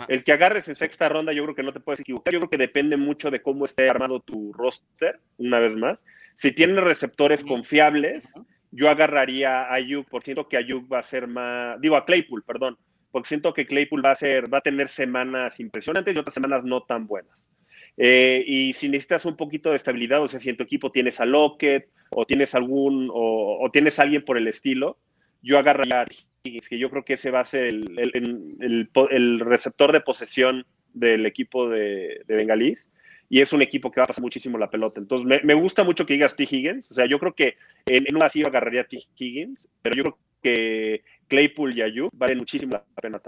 El 0.08 0.22
que 0.22 0.32
agarres 0.32 0.68
en 0.68 0.74
sexta 0.74 1.08
ronda, 1.08 1.32
yo 1.32 1.44
creo 1.44 1.54
que 1.54 1.62
no 1.62 1.72
te 1.72 1.80
puedes 1.80 2.00
equivocar. 2.00 2.34
Yo 2.34 2.40
creo 2.40 2.50
que 2.50 2.58
depende 2.58 2.98
mucho 2.98 3.30
de 3.30 3.40
cómo 3.40 3.64
esté 3.64 3.88
armado 3.88 4.20
tu 4.20 4.52
roster, 4.52 5.18
una 5.38 5.58
vez 5.58 5.72
más. 5.72 5.98
Si 6.36 6.52
tienes 6.52 6.84
receptores 6.84 7.42
confiables, 7.42 8.34
yo 8.70 8.90
agarraría 8.90 9.62
a 9.62 9.74
Ayuk, 9.74 10.06
por 10.08 10.22
siento 10.22 10.48
que 10.48 10.58
Ayuk 10.58 10.92
va 10.92 10.98
a 10.98 11.02
ser 11.02 11.26
más, 11.26 11.80
digo 11.80 11.96
a 11.96 12.04
Claypool, 12.04 12.42
perdón, 12.42 12.76
porque 13.10 13.28
siento 13.28 13.54
que 13.54 13.66
Claypool 13.66 14.04
va 14.04 14.10
a 14.10 14.16
ser, 14.16 14.52
va 14.52 14.58
a 14.58 14.60
tener 14.60 14.88
semanas 14.88 15.58
impresionantes 15.60 16.14
y 16.14 16.18
otras 16.18 16.34
semanas 16.34 16.62
no 16.62 16.82
tan 16.82 17.06
buenas. 17.06 17.48
Eh, 17.96 18.44
y 18.46 18.74
si 18.74 18.90
necesitas 18.90 19.24
un 19.24 19.38
poquito 19.38 19.70
de 19.70 19.76
estabilidad, 19.76 20.22
o 20.22 20.28
sea, 20.28 20.38
si 20.38 20.50
en 20.50 20.58
tu 20.58 20.64
equipo 20.64 20.92
tienes 20.92 21.22
a 21.22 21.24
Lockett 21.24 21.88
o 22.10 22.26
tienes 22.26 22.54
algún, 22.54 23.08
o, 23.10 23.70
tienes 23.72 23.98
a 23.98 24.02
alguien 24.02 24.22
por 24.22 24.36
el 24.36 24.46
estilo, 24.46 24.98
yo 25.40 25.58
agarraría 25.58 26.02
a 26.02 26.06
Higgins, 26.44 26.68
que 26.68 26.78
yo 26.78 26.90
creo 26.90 27.06
que 27.06 27.14
ese 27.14 27.30
va 27.30 27.40
a 27.40 27.46
ser 27.46 27.64
el, 27.64 29.40
receptor 29.40 29.92
de 29.92 30.02
posesión 30.02 30.66
del 30.92 31.24
equipo 31.24 31.70
de, 31.70 32.20
de 32.26 32.36
Bengalís 32.36 32.90
y 33.28 33.40
es 33.40 33.52
un 33.52 33.62
equipo 33.62 33.90
que 33.90 34.00
va 34.00 34.04
a 34.04 34.08
pasar 34.08 34.22
muchísimo 34.22 34.58
la 34.58 34.70
pelota. 34.70 35.00
Entonces, 35.00 35.42
me, 35.42 35.54
gusta 35.54 35.84
mucho 35.84 36.06
que 36.06 36.14
digas 36.14 36.36
T. 36.36 36.44
Higgins. 36.44 36.90
O 36.90 36.94
sea, 36.94 37.06
yo 37.06 37.18
creo 37.18 37.34
que 37.34 37.56
en, 37.86 38.14
una 38.14 38.26
así 38.26 38.42
agarraría 38.42 38.82
a 38.82 38.84
T. 38.84 38.98
Higgins, 39.16 39.68
pero 39.82 39.96
yo 39.96 40.02
creo 40.04 40.18
que 40.42 41.04
Claypool 41.28 41.76
y 41.76 41.82
Ayuk 41.82 42.10
valen 42.14 42.38
muchísimo 42.38 42.72
la 42.72 42.84
pena. 43.00 43.20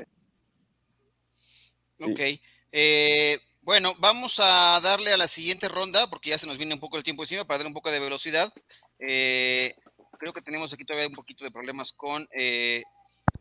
Ok. 2.00 2.20
Eh, 2.70 3.38
bueno, 3.62 3.94
vamos 3.98 4.40
a 4.40 4.80
darle 4.80 5.12
a 5.12 5.16
la 5.16 5.28
siguiente 5.28 5.68
ronda, 5.68 6.08
porque 6.08 6.30
ya 6.30 6.38
se 6.38 6.46
nos 6.46 6.58
viene 6.58 6.74
un 6.74 6.80
poco 6.80 6.96
el 6.96 7.04
tiempo 7.04 7.24
encima, 7.24 7.44
para 7.44 7.58
darle 7.58 7.68
un 7.68 7.74
poco 7.74 7.90
de 7.90 8.00
velocidad. 8.00 8.52
Eh, 8.98 9.74
creo 10.18 10.32
que 10.32 10.42
tenemos 10.42 10.72
aquí 10.72 10.84
todavía 10.84 11.08
un 11.08 11.14
poquito 11.14 11.44
de 11.44 11.50
problemas 11.50 11.92
con 11.92 12.28
eh, 12.32 12.82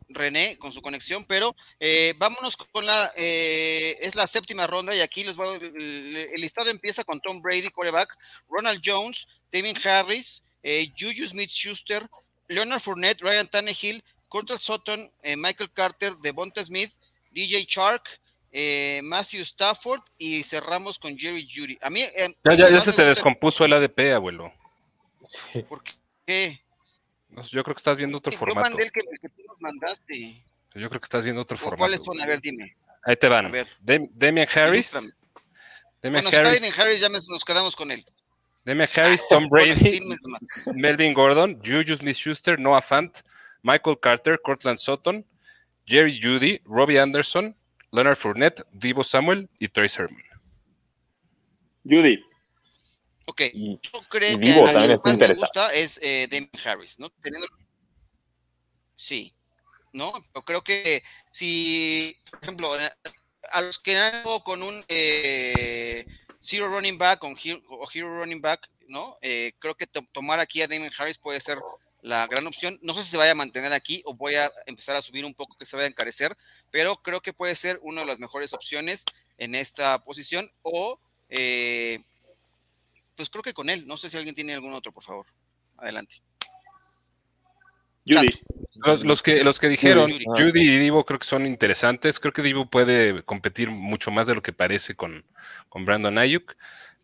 René 0.09 0.57
con 0.57 0.71
su 0.71 0.81
conexión, 0.81 1.25
pero 1.25 1.55
eh, 1.79 2.13
vámonos 2.17 2.55
con 2.55 2.85
la, 2.85 3.11
eh, 3.15 3.97
es 3.99 4.15
la 4.15 4.27
séptima 4.27 4.65
ronda 4.65 4.95
y 4.95 5.01
aquí 5.01 5.23
les 5.23 5.35
voy, 5.35 5.55
el, 5.57 6.15
el, 6.15 6.41
listado 6.41 6.69
empieza 6.69 7.03
con 7.03 7.19
Tom 7.19 7.41
Brady, 7.41 7.69
quarterback, 7.69 8.17
Ronald 8.47 8.81
Jones, 8.83 9.27
David 9.51 9.77
Harris, 9.85 10.43
eh, 10.63 10.91
Juju 10.97 11.27
Smith-Schuster, 11.27 12.07
Leonard 12.47 12.79
Fournette, 12.79 13.21
Ryan 13.21 13.47
Tannehill, 13.47 14.03
Curtis 14.29 14.61
Sutton, 14.61 15.11
Michael 15.37 15.71
Carter, 15.71 16.13
Devonta 16.17 16.63
Smith, 16.63 16.91
DJ 17.31 17.65
Chark, 17.65 18.19
Matthew 19.03 19.41
Stafford 19.41 20.01
y 20.17 20.43
cerramos 20.43 20.97
con 20.99 21.17
Jerry 21.17 21.47
Judy. 21.47 21.77
A 21.81 21.89
mí, 21.89 22.01
ya, 22.43 22.53
ya, 22.55 22.69
ya 22.69 22.79
se 22.81 22.93
te 22.93 23.03
descompuso 23.03 23.63
el 23.63 23.73
ADP, 23.73 24.13
abuelo. 24.13 24.53
¿Por 25.67 25.83
qué? 26.25 26.61
yo 27.51 27.63
creo 27.63 27.75
que 27.75 27.79
estás 27.79 27.97
viendo 27.97 28.17
otro 28.17 28.31
formato. 28.31 28.69
Yo 28.69 28.69
mandé 28.69 28.83
el 28.83 28.91
que, 28.91 29.01
tú 29.29 29.43
nos 29.46 29.46
mandaste. 29.59 30.45
Yo 30.73 30.89
creo 30.89 30.99
que 30.99 31.05
estás 31.05 31.23
viendo 31.23 31.41
otro 31.41 31.57
formato. 31.57 31.79
¿Cuáles 31.79 32.03
son? 32.03 32.21
A 32.21 32.25
ver, 32.25 32.39
dime. 32.41 32.75
Ahí 33.03 33.15
te 33.15 33.27
van. 33.27 33.47
A 33.47 33.49
ver. 33.49 33.67
Harris. 34.55 35.15
Damian 36.01 36.23
bueno, 36.23 36.37
Harris. 36.37 36.61
Damian 36.61 36.79
Harris, 36.79 36.99
ya 36.99 37.09
nos 37.09 37.43
quedamos 37.45 37.75
con 37.75 37.91
él. 37.91 38.03
Damian 38.63 38.89
Harris, 38.93 39.25
Tom 39.29 39.47
Brady, 39.49 40.01
Melvin 40.73 41.13
Gordon, 41.13 41.59
Juju 41.63 41.95
Smith-Schuster, 41.95 42.59
Noah 42.59 42.81
Fant, 42.81 43.19
Michael 43.63 43.97
Carter, 43.99 44.39
Cortland 44.43 44.77
Sutton, 44.77 45.25
Jerry 45.85 46.19
Judy, 46.21 46.61
Robbie 46.65 46.99
Anderson, 46.99 47.55
Leonard 47.91 48.17
Fournette, 48.17 48.63
Divo 48.73 49.05
Samuel 49.05 49.49
y 49.57 49.69
Trace 49.69 50.01
Herman. 50.01 50.21
Judy. 51.85 52.21
Ok, 53.25 53.41
yo 53.53 54.01
creo 54.09 54.37
que 54.39 54.51
a 54.51 54.63
mí 54.63 54.89
más 54.91 55.17
me 55.17 55.33
gusta 55.33 55.73
es 55.73 55.99
eh, 56.03 56.27
Damien 56.29 56.51
Harris, 56.63 56.99
¿no? 56.99 57.09
Teniendo... 57.21 57.47
Sí, 58.95 59.33
¿no? 59.97 60.13
Yo 60.33 60.41
creo 60.43 60.63
que 60.63 61.03
si, 61.31 62.15
por 62.31 62.39
ejemplo, 62.41 62.79
eh, 62.79 62.89
a 63.51 63.61
los 63.61 63.79
que 63.79 63.97
han 63.97 64.23
con 64.43 64.61
un 64.61 64.83
eh, 64.87 66.05
zero 66.39 66.69
running 66.69 66.97
back 66.97 67.23
o 67.23 67.35
hero, 67.93 68.19
running 68.19 68.41
back, 68.41 68.69
¿no? 68.87 69.17
Eh, 69.21 69.53
creo 69.59 69.75
que 69.75 69.87
tomar 69.87 70.39
aquí 70.39 70.61
a 70.61 70.67
Damien 70.67 70.91
Harris 70.97 71.17
puede 71.17 71.41
ser 71.41 71.59
la 72.01 72.25
gran 72.27 72.47
opción. 72.47 72.79
No 72.81 72.93
sé 72.93 73.03
si 73.03 73.09
se 73.09 73.17
vaya 73.17 73.31
a 73.31 73.35
mantener 73.35 73.73
aquí 73.73 74.01
o 74.05 74.13
voy 74.13 74.35
a 74.35 74.51
empezar 74.65 74.95
a 74.95 75.01
subir 75.01 75.25
un 75.25 75.33
poco 75.33 75.57
que 75.57 75.65
se 75.65 75.75
vaya 75.75 75.87
a 75.87 75.89
encarecer, 75.89 76.37
pero 76.71 76.95
creo 76.97 77.21
que 77.21 77.33
puede 77.33 77.55
ser 77.55 77.79
una 77.81 78.01
de 78.01 78.07
las 78.07 78.19
mejores 78.19 78.53
opciones 78.53 79.03
en 79.37 79.55
esta 79.55 80.03
posición 80.03 80.49
o 80.61 80.99
eh, 81.29 81.99
pues 83.15 83.29
creo 83.29 83.43
que 83.43 83.53
con 83.53 83.69
él. 83.69 83.87
No 83.87 83.97
sé 83.97 84.09
si 84.09 84.17
alguien 84.17 84.35
tiene 84.35 84.53
algún 84.53 84.73
otro, 84.73 84.91
por 84.91 85.03
favor. 85.03 85.25
Adelante. 85.77 86.21
Judy. 88.07 88.39
Los, 89.03 89.23
que, 89.23 89.43
los 89.43 89.59
que 89.59 89.69
dijeron, 89.69 90.11
Judy, 90.11 90.61
y 90.61 90.77
Divo 90.77 91.03
creo 91.03 91.19
que 91.19 91.25
son 91.25 91.45
interesantes. 91.45 92.19
Creo 92.19 92.33
que 92.33 92.41
Divo 92.41 92.69
puede 92.69 93.23
competir 93.23 93.69
mucho 93.69 94.11
más 94.11 94.27
de 94.27 94.35
lo 94.35 94.41
que 94.41 94.53
parece 94.53 94.95
con, 94.95 95.25
con 95.69 95.85
Brandon 95.85 96.17
Ayuk, 96.17 96.55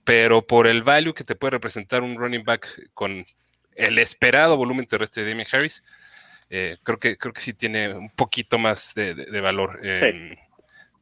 pero 0.04 0.46
por 0.46 0.68
el 0.68 0.84
value 0.84 1.14
que 1.14 1.24
te 1.24 1.36
puede 1.36 1.52
representar 1.52 2.04
un 2.04 2.16
running 2.18 2.44
back 2.44 2.90
con 2.94 3.26
el 3.76 4.00
esperado 4.00 4.56
volumen 4.56 4.86
terrestre 4.86 5.24
de 5.24 5.30
Damien 5.30 5.48
Harris, 5.52 5.84
eh, 6.50 6.78
creo, 6.84 7.00
que, 7.00 7.18
creo 7.18 7.34
que 7.34 7.42
sí 7.42 7.54
tiene 7.54 7.94
un 7.94 8.12
poquito 8.12 8.58
más 8.60 8.94
de, 8.94 9.42
valor. 9.42 9.80
Sí 9.82 10.38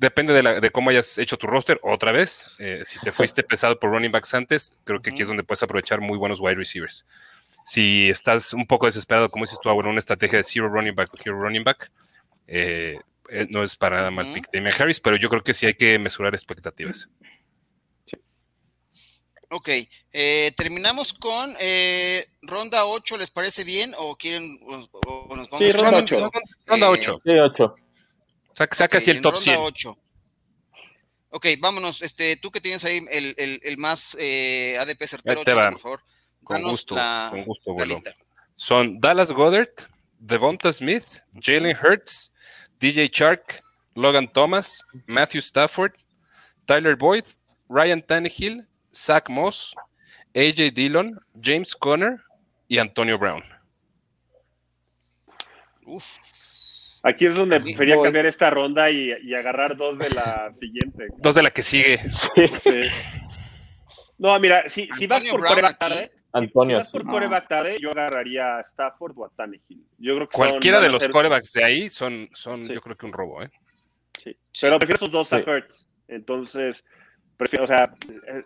depende 0.02 0.34
de, 0.34 0.70
cómo 0.72 0.90
hayas 0.90 1.20
hecho 1.20 1.38
tu 1.38 1.46
roster. 1.46 1.80
Otra 1.84 2.12
vez, 2.12 2.48
eh, 2.58 2.82
si 2.84 3.00
te 3.00 3.12
fuiste 3.12 3.44
pesado 3.44 3.80
por 3.80 3.92
running 3.92 4.12
backs 4.12 4.34
antes, 4.34 4.76
creo 4.84 5.00
que 5.00 5.12
aquí 5.12 5.22
es 5.22 5.28
donde 5.28 5.44
puedes 5.44 5.62
aprovechar 5.62 6.02
muy 6.02 6.18
buenos 6.18 6.40
wide 6.40 6.56
receivers. 6.56 7.06
Si 7.66 8.10
estás 8.10 8.54
un 8.54 8.66
poco 8.66 8.86
desesperado, 8.86 9.30
como 9.30 9.44
dices 9.44 9.60
tú, 9.62 9.70
en 9.70 9.86
una 9.86 10.00
estrategia 10.00 10.38
de 10.38 10.44
zero 10.44 10.70
running 10.70 10.96
back 10.96 11.14
o 11.14 11.18
hero 11.24 11.42
running 11.42 11.64
back, 11.64 11.92
eh, 12.48 13.00
eh, 13.30 13.48
no 13.50 13.64
es 13.64 13.76
para 13.76 13.98
nada 13.98 14.12
mal 14.12 14.32
pick 14.34 14.50
de 14.52 14.74
Harris, 14.78 15.00
pero 15.00 15.16
yo 15.16 15.30
creo 15.30 15.44
que 15.44 15.54
sí 15.54 15.66
hay 15.66 15.76
que 15.76 15.98
mesurar 16.00 16.34
expectativas. 16.34 17.08
Ok, 19.54 19.70
terminamos 20.56 21.14
con 21.14 21.54
ronda 22.42 22.86
8, 22.86 23.18
¿les 23.18 23.32
parece 23.32 23.64
bien? 23.66 23.94
¿O 23.98 24.16
quieren? 24.16 24.60
O, 24.64 25.36
nos 25.36 25.50
vamos 25.50 25.60
sí, 25.60 25.72
ronda 25.74 25.98
8. 25.98 26.32
Ronda 26.66 26.90
8. 26.90 27.18
Sí, 27.24 27.32
8. 27.32 27.76
Saca, 28.54 28.76
saca 28.76 28.98
así 28.98 29.12
el 29.12 29.22
top 29.22 29.38
100. 29.38 29.60
Ok, 31.32 31.48
vámonos. 31.60 32.02
Este, 32.02 32.36
tú 32.38 32.52
que 32.52 32.60
tienes 32.60 32.84
ahí 32.84 33.06
el, 33.10 33.34
el, 33.38 33.60
el 33.64 33.78
más 33.78 34.18
eh, 34.20 34.78
ADP 34.80 35.08
certero, 35.08 35.44
por 35.44 35.80
favor. 35.80 36.04
Con 36.44 36.62
gusto, 36.64 36.96
con 36.96 37.44
gusto, 37.44 37.74
bueno. 37.74 37.96
Son 38.56 39.00
Dallas 39.00 39.32
Goddard, 39.32 39.72
Devonta 40.20 40.72
Smith, 40.72 41.22
Jalen 41.40 41.76
Hurts, 41.76 42.32
DJ 42.80 43.10
Chark, 43.10 43.64
Logan 43.96 44.28
Thomas, 44.32 44.84
Matthew 45.08 45.42
Stafford, 45.42 45.94
Tyler 46.66 46.96
Boyd, 46.96 47.24
Ryan 47.70 48.02
Tannehill, 48.02 48.68
Zach 48.94 49.30
Moss, 49.30 49.74
AJ 50.36 50.74
Dillon, 50.74 51.20
James 51.42 51.76
Conner 51.76 52.22
y 52.68 52.78
Antonio 52.78 53.18
Brown. 53.18 53.44
Uf. 55.86 56.06
Aquí 57.04 57.26
es 57.26 57.36
donde 57.36 57.60
prefería 57.60 58.00
cambiar 58.02 58.28
esta 58.28 58.50
ronda 58.52 58.92
y, 58.92 59.34
agarrar 59.34 59.76
dos 59.76 59.98
de 59.98 60.10
la 60.12 60.54
siguiente. 60.54 61.08
Dos 61.18 61.34
de 61.34 61.44
la 61.44 61.52
que 61.52 61.64
sigue. 61.64 62.00
No, 64.22 64.40
mira, 64.40 64.70
si, 64.70 64.88
si 64.96 65.08
vas 65.08 65.24
por 65.24 65.44
coreback 65.44 65.80
tarde, 65.80 66.12
Antonio, 66.32 66.76
si 66.76 66.80
vas 66.80 66.92
por 66.92 67.06
coreback 67.08 67.48
tarde, 67.48 67.80
yo 67.82 67.90
agarraría 67.90 68.58
a 68.58 68.62
Stafford 68.62 69.18
o 69.18 69.26
a 69.26 69.30
Tannehill. 69.30 69.84
Yo 69.98 70.14
creo 70.14 70.30
que 70.30 70.38
Cualquiera 70.38 70.80
de 70.80 70.90
los 70.90 71.10
corebacks 71.10 71.52
de 71.54 71.64
ahí 71.64 71.90
son, 71.90 72.30
son 72.36 72.62
yo 72.62 72.80
creo 72.82 72.96
que 72.96 73.08
un 73.08 73.14
robo, 73.14 73.42
¿eh? 73.42 73.50
Sí. 74.24 74.38
Pero 74.62 74.78
prefiero 74.78 74.98
esos 74.98 75.10
dos 75.10 75.34
a 75.34 75.40
Hurts. 75.40 75.90
Entonces, 76.08 76.86
prefiero, 77.36 77.64
o 77.64 77.68
sea, 77.68 77.96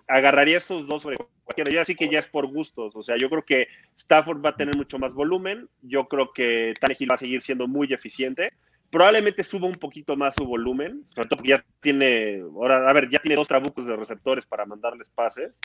agarraría 0.07 0.59
estos 0.59 0.87
dos 0.87 1.01
sobre 1.01 1.17
cualquiera. 1.43 1.73
Ya 1.73 1.83
sí 1.83 1.93
que 1.93 2.07
ya 2.07 2.19
es 2.19 2.27
por 2.27 2.47
gustos. 2.47 2.95
O 2.95 3.03
sea, 3.03 3.17
yo 3.17 3.29
creo 3.29 3.43
que 3.43 3.67
Stafford 3.97 4.45
va 4.45 4.51
a 4.51 4.55
tener 4.55 4.77
mucho 4.77 4.97
más 4.97 5.13
volumen. 5.13 5.67
Yo 5.81 6.07
creo 6.07 6.31
que 6.31 6.73
Tannehill 6.79 7.11
va 7.11 7.15
a 7.15 7.17
seguir 7.17 7.41
siendo 7.41 7.67
muy 7.67 7.91
eficiente. 7.91 8.53
Probablemente 8.89 9.43
suba 9.43 9.67
un 9.67 9.73
poquito 9.73 10.15
más 10.15 10.35
su 10.35 10.45
volumen, 10.45 11.03
sobre 11.13 11.27
todo 11.27 11.37
porque 11.37 11.49
ya 11.49 11.65
tiene, 11.81 12.41
ahora, 12.41 12.89
a 12.89 12.93
ver, 12.93 13.09
ya 13.09 13.19
tiene 13.19 13.35
dos 13.35 13.47
trabucos 13.47 13.85
de 13.85 13.95
receptores 13.95 14.45
para 14.45 14.65
mandarles 14.65 15.09
pases. 15.09 15.59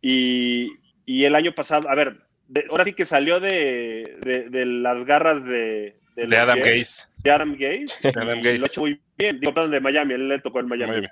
Y, 0.00 0.70
y 1.04 1.24
el 1.24 1.34
año 1.34 1.54
pasado, 1.54 1.88
a 1.88 1.94
ver, 1.94 2.20
ahora 2.70 2.84
sí 2.84 2.92
que 2.92 3.04
salió 3.04 3.40
de, 3.40 4.48
de, 4.50 4.66
las 4.66 5.04
garras 5.04 5.44
de, 5.44 5.96
de, 6.16 6.36
Adam 6.36 6.58
Gaze. 6.58 7.08
De 7.22 7.30
Adam 7.30 7.52
Gaze. 7.52 7.96
De 8.02 8.20
Adam 8.20 8.42
Gaze. 8.42 8.58
Lo 8.58 8.64
ha 8.64 8.68
hecho 8.68 8.80
muy 8.80 9.00
bien. 9.16 9.40
Digo, 9.40 9.54
perdón, 9.54 9.70
de 9.70 9.80
Miami. 9.80 10.14
Él 10.14 10.28
le 10.28 10.40
tocó 10.40 10.60
en 10.60 10.68
Miami. 10.68 11.06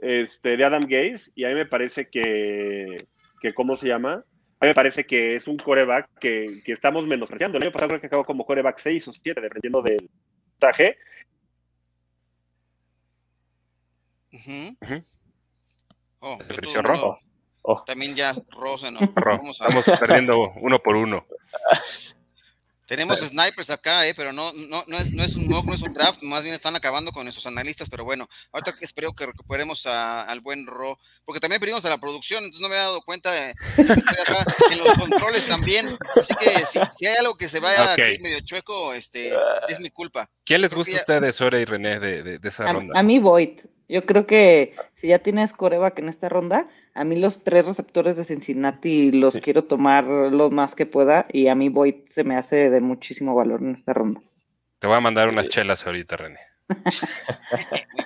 este, 0.00 0.56
de 0.56 0.64
Adam 0.64 0.82
Gaze. 0.82 1.30
Y 1.34 1.44
a 1.44 1.48
mí 1.48 1.54
me 1.54 1.66
parece 1.66 2.08
que, 2.08 2.96
que 3.40 3.54
¿cómo 3.54 3.76
se 3.76 3.88
llama? 3.88 4.24
A 4.60 4.66
mí 4.66 4.70
me 4.70 4.74
parece 4.74 5.04
que 5.04 5.36
es 5.36 5.48
un 5.48 5.56
coreback 5.56 6.08
que, 6.20 6.60
que 6.64 6.72
estamos 6.72 7.06
menospreciando. 7.06 7.58
El 7.58 7.64
año 7.64 7.72
pasado 7.72 7.88
creo 7.88 8.00
que 8.00 8.06
acabó 8.06 8.24
como 8.24 8.46
coreback 8.46 8.78
6 8.78 9.08
o 9.08 9.12
7, 9.12 9.40
dependiendo 9.40 9.82
del 9.82 10.08
traje. 10.58 10.96
Oh, 16.20 16.38
rojo. 16.82 17.18
Oh. 17.62 17.82
También 17.84 18.14
ya 18.14 18.34
rosa, 18.50 18.90
¿no? 18.90 19.00
Vamos 19.14 19.58
Estamos 19.60 19.98
perdiendo 19.98 20.50
uno 20.56 20.78
por 20.78 20.96
uno. 20.96 21.24
Tenemos 22.86 23.18
snipers 23.20 23.70
acá, 23.70 24.06
eh, 24.06 24.14
pero 24.14 24.32
no, 24.32 24.52
no, 24.52 24.84
no, 24.86 24.98
es, 24.98 25.12
no 25.12 25.22
es 25.22 25.36
un 25.36 25.48
mock, 25.48 25.64
no 25.66 25.74
es 25.74 25.82
un 25.82 25.94
draft, 25.94 26.22
más 26.22 26.42
bien 26.42 26.54
están 26.54 26.76
acabando 26.76 27.12
con 27.12 27.26
esos 27.26 27.46
analistas, 27.46 27.88
pero 27.88 28.04
bueno, 28.04 28.28
ahorita 28.52 28.74
espero 28.80 29.12
que 29.14 29.26
recuperemos 29.26 29.86
al 29.86 30.40
buen 30.40 30.66
Ro, 30.66 30.98
porque 31.24 31.40
también 31.40 31.60
pedimos 31.60 31.84
a 31.84 31.88
la 31.88 31.98
producción, 31.98 32.44
entonces 32.44 32.60
no 32.60 32.68
me 32.68 32.74
he 32.74 32.78
dado 32.78 33.00
cuenta 33.02 33.32
de, 33.32 33.50
acá, 33.50 34.44
en 34.70 34.78
los 34.78 34.92
controles 34.94 35.46
también, 35.46 35.96
así 36.14 36.34
que 36.34 36.66
si, 36.66 36.78
si 36.92 37.06
hay 37.06 37.16
algo 37.16 37.36
que 37.36 37.48
se 37.48 37.60
vaya 37.60 37.92
aquí 37.92 38.18
medio 38.20 38.40
chueco, 38.40 38.92
este, 38.92 39.32
es 39.68 39.80
mi 39.80 39.90
culpa. 39.90 40.28
¿Quién 40.44 40.60
les 40.60 40.74
gusta 40.74 40.92
a 40.92 40.96
ustedes, 40.96 41.40
Ore 41.40 41.62
y 41.62 41.64
René, 41.64 41.98
de, 41.98 42.38
de, 42.38 42.48
esa 42.48 42.70
ronda? 42.70 42.98
A 42.98 43.02
mí 43.02 43.18
Void, 43.18 43.60
yo 43.88 44.04
creo 44.04 44.26
que 44.26 44.76
si 44.94 45.08
ya 45.08 45.18
tienes 45.18 45.52
coreback 45.52 45.98
en 45.98 46.08
esta 46.08 46.28
ronda, 46.28 46.68
a 46.94 47.04
mí 47.04 47.16
los 47.16 47.42
tres 47.42 47.66
receptores 47.66 48.16
de 48.16 48.24
Cincinnati 48.24 49.10
los 49.10 49.34
quiero 49.34 49.64
tomar 49.64 50.04
lo 50.04 50.50
más 50.50 50.74
que 50.76 50.86
pueda 50.86 51.26
y 51.32 51.48
a 51.48 51.54
mí 51.56 51.68
Boyd 51.68 51.96
se 52.10 52.22
me 52.22 52.36
hace 52.36 52.70
de 52.70 52.80
muchísimo 52.80 53.34
valor 53.34 53.62
en 53.62 53.74
esta 53.74 53.92
ronda. 53.92 54.20
Te 54.78 54.86
voy 54.86 54.96
a 54.96 55.00
mandar 55.00 55.28
unas 55.28 55.48
chelas 55.48 55.86
ahorita, 55.86 56.16
René. 56.16 56.38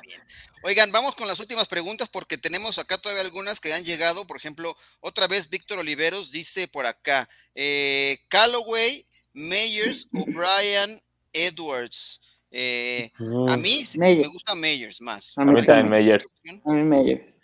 Oigan, 0.63 0.91
vamos 0.91 1.15
con 1.15 1.29
las 1.29 1.39
últimas 1.39 1.69
preguntas 1.69 2.09
porque 2.09 2.39
tenemos 2.39 2.79
acá 2.79 2.99
todavía 2.99 3.23
algunas 3.23 3.61
que 3.61 3.73
han 3.73 3.85
llegado. 3.85 4.27
Por 4.27 4.39
ejemplo, 4.39 4.75
otra 5.01 5.27
vez 5.27 5.49
Víctor 5.51 5.79
Oliveros 5.79 6.33
dice 6.33 6.67
por 6.67 6.87
acá, 6.87 7.29
eh, 7.55 8.19
Callaway, 8.29 9.07
Meyers, 9.35 10.09
O'Brien, 10.13 11.01
Edwards. 11.33 12.21
Eh, 12.51 13.13
a 13.49 13.57
mí 13.57 13.85
me 13.97 14.27
gusta 14.29 14.55
Meyers 14.55 15.03
más. 15.03 15.37
A 15.37 15.45
mí 15.45 15.65
también 15.67 15.91
Meyers. 15.91 16.27
A 16.65 16.73
mí 16.73 16.83
Meyers. 16.83 17.38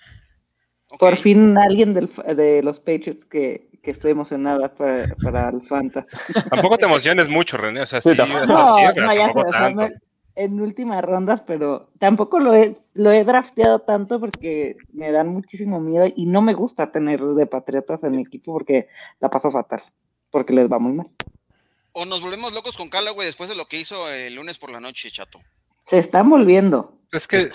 Por 0.99 1.17
fin 1.17 1.57
alguien 1.59 1.95
de 1.95 2.63
los 2.63 2.81
Patriots 2.81 3.25
que, 3.25 3.69
estoy 3.83 4.13
emocionada 4.13 4.73
para, 4.75 5.49
el 5.51 5.63
Fantasy. 5.63 6.09
Tampoco 6.51 6.79
te 6.79 6.87
emociones 6.87 7.29
mucho, 7.29 7.57
René. 7.57 7.83
O 7.83 7.87
sea, 7.87 8.01
sí, 8.01 8.11
en 10.37 10.61
últimas 10.61 11.05
rondas, 11.05 11.43
pero 11.47 11.91
tampoco 11.99 12.41
lo 12.41 12.55
he, 12.55 12.77
lo 12.95 13.13
he 13.13 13.25
drafteado 13.25 13.81
tanto 13.81 14.19
porque 14.19 14.77
me 14.93 15.13
dan 15.13 15.29
muchísimo 15.29 15.81
miedo 15.81 16.07
y 16.15 16.27
no 16.27 16.43
me 16.43 16.55
gusta 16.55 16.91
tener 16.91 17.23
de 17.23 17.47
Patriotas 17.47 18.03
en 18.03 18.13
mi 18.17 18.23
equipo 18.23 18.53
porque 18.53 18.89
la 19.21 19.31
paso 19.31 19.51
fatal, 19.51 19.83
porque 20.31 20.53
les 20.53 20.71
va 20.71 20.79
muy 20.79 20.93
mal. 20.93 21.09
O 21.93 22.05
nos 22.05 22.21
volvemos 22.21 22.53
locos 22.53 22.77
con 22.77 22.89
Callaway 22.89 23.27
después 23.27 23.49
de 23.49 23.55
lo 23.55 23.67
que 23.67 23.79
hizo 23.79 24.11
el 24.11 24.35
lunes 24.35 24.59
por 24.59 24.71
la 24.71 24.81
noche, 24.81 25.11
chato. 25.13 25.41
Se 25.87 25.99
están 25.99 26.29
volviendo. 26.31 26.95
Es 27.15 27.29
que 27.29 27.51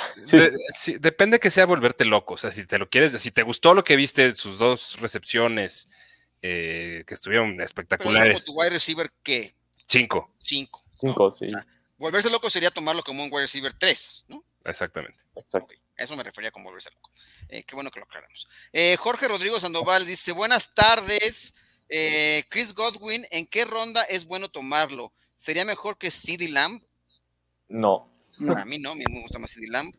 depende 0.99 1.39
que 1.39 1.49
sea 1.49 1.65
volverte 1.65 2.05
loco. 2.05 2.35
O 2.35 2.37
sea, 2.37 2.51
si 2.51 2.65
te 2.65 2.77
lo 2.77 2.89
quieres, 2.89 3.11
si 3.21 3.31
te 3.31 3.43
gustó 3.43 3.73
lo 3.73 3.83
que 3.83 3.97
viste, 3.97 4.33
sus 4.35 4.57
dos 4.57 4.97
recepciones 5.01 5.89
eh, 6.41 7.03
que 7.05 7.13
estuvieron 7.13 7.59
espectaculares. 7.59 8.45
¿Tu 8.45 8.53
wide 8.53 8.69
receiver 8.69 9.11
qué? 9.21 9.53
Cinco. 9.87 10.33
Cinco. 10.41 10.85
Cinco, 10.97 11.31
sí. 11.31 11.47
volverse 11.97 12.29
loco 12.29 12.49
sería 12.49 12.71
tomarlo 12.71 13.03
como 13.03 13.23
un 13.23 13.29
wide 13.31 13.43
receiver 13.43 13.73
tres, 13.73 14.23
¿no? 14.29 14.45
Exactamente. 14.63 15.25
Eso 15.97 16.15
me 16.15 16.23
refería 16.23 16.51
como 16.51 16.65
volverse 16.65 16.91
loco. 16.91 17.11
Eh, 17.49 17.63
qué 17.63 17.75
bueno 17.75 17.91
que 17.91 17.99
lo 17.99 18.05
aclaramos. 18.05 18.47
Eh, 18.71 18.95
Jorge 18.97 19.27
Rodrigo 19.27 19.59
Sandoval 19.59 20.05
dice: 20.05 20.31
Buenas 20.31 20.73
tardes. 20.73 21.53
Chris 22.49 22.75
Godwin, 22.75 23.25
¿en 23.31 23.47
qué 23.47 23.65
ronda 23.65 24.03
es 24.03 24.25
bueno 24.25 24.49
tomarlo? 24.49 25.11
¿Sería 25.35 25.65
mejor 25.65 25.97
que 25.97 26.11
CD 26.11 26.47
Lamb? 26.47 26.83
No. 27.67 28.09
A 28.39 28.65
mí 28.65 28.79
no, 28.79 28.91
a 28.91 28.95
mí 28.95 29.03
me 29.09 29.21
gusta 29.21 29.39
más 29.39 29.51
CD 29.51 29.67
Lamb. 29.67 29.91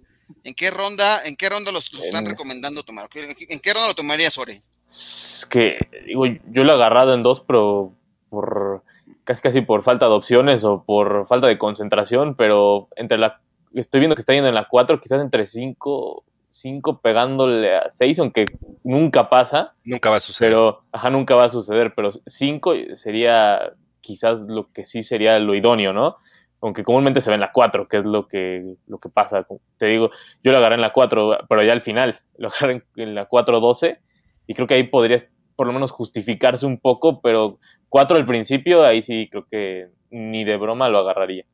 ¿En 0.45 0.55
qué 0.55 0.71
ronda, 0.71 1.25
en 1.25 1.37
qué 1.37 1.49
ronda 1.49 1.73
los, 1.73 1.93
están 1.93 2.25
recomendando 2.25 2.83
tomar? 2.83 3.09
¿En 3.15 3.61
qué 3.61 3.73
ronda 3.73 3.89
lo 3.89 3.95
tomarías, 3.95 4.39
Ore? 4.39 4.63
Es 4.87 5.47
que, 5.51 5.79
digo, 6.07 6.27
yo 6.27 6.65
lo 6.65 6.73
he 6.73 6.75
agarrado 6.75 7.15
en 7.15 7.23
dos, 7.23 7.41
pero 7.41 7.93
por 8.29 8.83
casi 9.25 9.43
casi 9.43 9.61
por 9.61 9.83
falta 9.83 10.07
de 10.07 10.13
opciones 10.13 10.65
o 10.65 10.85
por 10.85 11.27
falta 11.27 11.47
de 11.47 11.59
concentración, 11.59 12.35
pero 12.35 12.89
entre 12.97 13.19
la 13.19 13.41
estoy 13.75 14.01
viendo 14.01 14.17
que 14.17 14.21
está 14.21 14.33
yendo 14.33 14.49
en 14.49 14.55
la 14.55 14.69
cuatro, 14.69 15.01
quizás 15.01 15.21
entre 15.21 15.47
cinco, 15.47 16.25
cinco 16.51 17.01
pegándole 17.01 17.77
a 17.77 17.91
seis, 17.91 18.19
aunque 18.19 18.47
nunca 18.83 19.29
pasa. 19.29 19.75
Nunca 19.85 20.11
va 20.11 20.17
a 20.17 20.21
suceder. 20.21 20.53
Pero, 20.53 20.83
ajá, 20.93 21.11
nunca 21.11 21.37
va 21.37 21.45
a 21.45 21.49
suceder, 21.49 21.95
pero 21.95 22.11
cinco 22.27 22.75
sería 22.95 23.73
quizás 24.01 24.47
lo 24.49 24.73
que 24.73 24.85
sí 24.85 25.05
sería 25.05 25.39
lo 25.39 25.55
idóneo, 25.55 25.93
¿no? 25.93 26.17
Aunque 26.61 26.85
comúnmente 26.85 27.21
se 27.21 27.31
ve 27.31 27.35
en 27.35 27.41
la 27.41 27.53
4, 27.53 27.89
que 27.89 27.97
es 27.97 28.05
lo 28.05 28.29
que, 28.29 28.77
lo 28.87 28.99
que 28.99 29.09
pasa. 29.09 29.47
Te 29.79 29.87
digo, 29.87 30.11
yo 30.43 30.53
lo 30.53 30.59
agarré 30.59 30.75
en 30.75 30.81
la 30.81 30.93
4, 30.93 31.47
pero 31.49 31.63
ya 31.63 31.73
al 31.73 31.81
final, 31.81 32.21
lo 32.39 32.49
agarré 32.49 32.83
en 32.97 33.15
la 33.15 33.29
4-12, 33.29 33.99
y 34.47 34.55
creo 34.55 34.67
que 34.67 34.75
ahí 34.75 34.85
podría 34.85 35.19
por 35.57 35.67
lo 35.67 35.73
menos 35.73 35.91
justificarse 35.91 36.65
un 36.65 36.79
poco, 36.79 37.21
pero 37.21 37.59
4 37.91 38.17
al 38.17 38.27
principio, 38.27 38.85
ahí 38.85 39.03
sí 39.03 39.29
creo 39.31 39.47
que 39.51 39.89
ni 40.11 40.45
de 40.45 40.57
broma 40.57 40.89
lo 40.89 40.99
agarraría. 40.99 41.45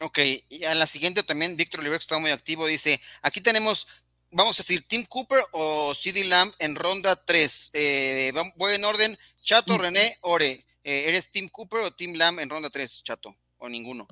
Ok, 0.00 0.18
y 0.50 0.64
a 0.64 0.74
la 0.74 0.86
siguiente 0.86 1.22
también, 1.22 1.56
Víctor 1.56 1.80
Oliver, 1.80 1.98
que 1.98 2.02
está 2.02 2.18
muy 2.18 2.30
activo, 2.30 2.66
dice, 2.66 3.00
aquí 3.22 3.40
tenemos, 3.40 3.86
vamos 4.30 4.58
a 4.58 4.62
decir, 4.62 4.86
Tim 4.86 5.06
Cooper 5.06 5.44
o 5.52 5.94
CD 5.94 6.24
Lamb 6.24 6.52
en 6.58 6.74
ronda 6.74 7.16
3. 7.24 7.70
Eh, 7.72 8.32
voy 8.56 8.74
en 8.74 8.84
orden, 8.84 9.18
Chato. 9.42 9.78
René, 9.78 10.18
Ore. 10.22 10.66
Eh, 10.82 11.08
¿Eres 11.08 11.30
Tim 11.30 11.48
Cooper 11.48 11.80
o 11.80 11.92
Tim 11.92 12.14
Lamb 12.14 12.40
en 12.40 12.50
ronda 12.50 12.68
3, 12.68 13.02
Chato? 13.02 13.34
Ninguno. 13.68 14.06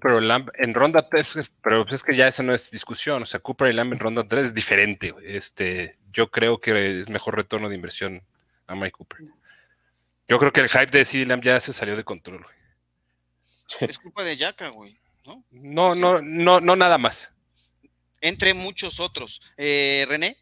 Pero 0.00 0.20
Lamb 0.20 0.50
en 0.54 0.74
ronda 0.74 1.08
3, 1.08 1.52
pero 1.62 1.86
es 1.88 2.02
que 2.02 2.16
ya 2.16 2.26
esa 2.26 2.42
no 2.42 2.54
es 2.54 2.70
discusión. 2.70 3.22
O 3.22 3.26
sea, 3.26 3.40
Cooper 3.40 3.68
y 3.68 3.74
Lamb 3.74 3.92
en 3.92 3.98
ronda 3.98 4.26
3 4.26 4.44
es 4.44 4.54
diferente. 4.54 5.14
Este, 5.24 5.96
yo 6.12 6.30
creo 6.30 6.60
que 6.60 7.00
es 7.00 7.08
mejor 7.08 7.36
retorno 7.36 7.68
de 7.68 7.74
inversión 7.74 8.22
a 8.66 8.74
Mike 8.74 8.92
Cooper. 8.92 9.20
Yo 10.28 10.38
creo 10.38 10.52
que 10.52 10.60
el 10.60 10.68
hype 10.68 10.86
de 10.86 11.04
CD 11.04 11.26
Lamb 11.26 11.42
ya 11.42 11.60
se 11.60 11.72
salió 11.72 11.96
de 11.96 12.04
control, 12.04 12.44
Es 13.80 13.98
culpa 13.98 14.24
de 14.24 14.36
Yaka, 14.36 14.68
güey. 14.68 14.98
¿no? 15.26 15.44
No, 15.50 15.94
no, 15.94 16.20
no, 16.20 16.60
no, 16.60 16.76
nada 16.76 16.98
más. 16.98 17.32
Entre 18.20 18.54
muchos 18.54 19.00
otros. 19.00 19.40
Eh, 19.56 20.04
René. 20.08 20.36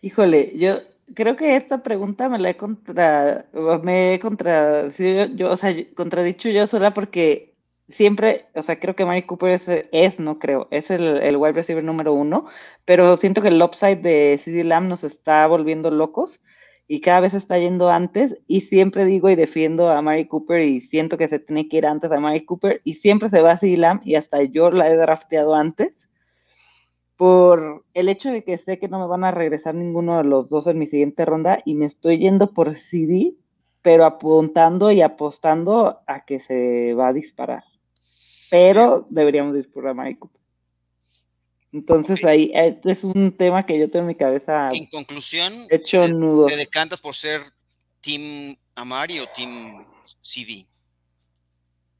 Híjole, 0.00 0.52
yo 0.56 0.80
creo 1.14 1.36
que 1.36 1.56
esta 1.56 1.82
pregunta 1.82 2.28
me 2.28 2.38
la 2.38 2.50
he 2.50 2.56
contra, 2.56 3.46
me 3.82 4.14
he 4.14 4.20
contra, 4.20 4.88
yo, 4.88 5.50
o 5.50 5.56
sea, 5.56 5.74
contradicho 5.94 6.48
yo 6.48 6.66
sola 6.66 6.94
porque 6.94 7.54
siempre, 7.88 8.46
o 8.54 8.62
sea, 8.62 8.78
creo 8.78 8.94
que 8.94 9.04
Mike 9.04 9.26
Cooper 9.26 9.60
es, 9.92 10.20
no 10.20 10.38
creo, 10.38 10.68
es 10.70 10.90
el, 10.90 11.18
el, 11.18 11.36
wide 11.36 11.52
receiver 11.52 11.84
número 11.84 12.12
uno, 12.12 12.42
pero 12.84 13.16
siento 13.16 13.42
que 13.42 13.48
el 13.48 13.62
upside 13.62 14.02
de 14.02 14.38
CD 14.38 14.64
Lamb 14.64 14.88
nos 14.88 15.04
está 15.04 15.46
volviendo 15.46 15.90
locos 15.90 16.40
y 16.86 17.00
cada 17.00 17.20
vez 17.20 17.34
está 17.34 17.58
yendo 17.58 17.90
antes 17.90 18.38
y 18.46 18.62
siempre 18.62 19.04
digo 19.04 19.28
y 19.28 19.36
defiendo 19.36 19.90
a 19.90 20.00
Mary 20.02 20.26
Cooper 20.26 20.62
y 20.62 20.80
siento 20.80 21.18
que 21.18 21.28
se 21.28 21.38
tiene 21.38 21.68
que 21.68 21.78
ir 21.78 21.86
antes 21.86 22.10
a 22.10 22.20
Mary 22.20 22.44
Cooper 22.44 22.80
y 22.84 22.94
siempre 22.94 23.28
se 23.28 23.42
va 23.42 23.52
a 23.52 23.56
CD 23.58 23.76
Lamb 23.76 24.00
y 24.04 24.14
hasta 24.14 24.42
yo 24.42 24.70
la 24.70 24.88
he 24.88 24.96
drafteado 24.96 25.54
antes 25.54 26.08
por 27.18 27.84
el 27.94 28.08
hecho 28.08 28.30
de 28.30 28.44
que 28.44 28.56
sé 28.58 28.78
que 28.78 28.86
no 28.86 29.00
me 29.00 29.08
van 29.08 29.24
a 29.24 29.32
regresar 29.32 29.74
ninguno 29.74 30.18
de 30.18 30.24
los 30.24 30.48
dos 30.48 30.68
en 30.68 30.78
mi 30.78 30.86
siguiente 30.86 31.24
ronda 31.24 31.60
y 31.64 31.74
me 31.74 31.84
estoy 31.84 32.18
yendo 32.18 32.54
por 32.54 32.76
CD, 32.76 33.34
pero 33.82 34.04
apuntando 34.04 34.92
y 34.92 35.02
apostando 35.02 35.98
a 36.06 36.24
que 36.24 36.38
se 36.38 36.94
va 36.94 37.08
a 37.08 37.12
disparar. 37.12 37.64
Pero 38.50 39.04
deberíamos 39.10 39.56
ir 39.56 39.68
por 39.68 39.92
Michael. 39.96 40.30
Entonces 41.72 42.24
ahí 42.24 42.52
eh, 42.54 42.80
es 42.84 43.02
un 43.02 43.36
tema 43.36 43.66
que 43.66 43.80
yo 43.80 43.90
tengo 43.90 44.04
en 44.04 44.06
mi 44.06 44.14
cabeza. 44.14 44.70
En 44.72 44.86
conclusión, 44.86 45.66
hecho 45.70 46.06
nudos. 46.06 46.52
¿te 46.52 46.56
decantas 46.56 47.00
por 47.00 47.16
ser 47.16 47.40
Team 48.00 48.56
Amari 48.76 49.18
o 49.18 49.26
Team 49.34 49.84
CD? 50.20 50.66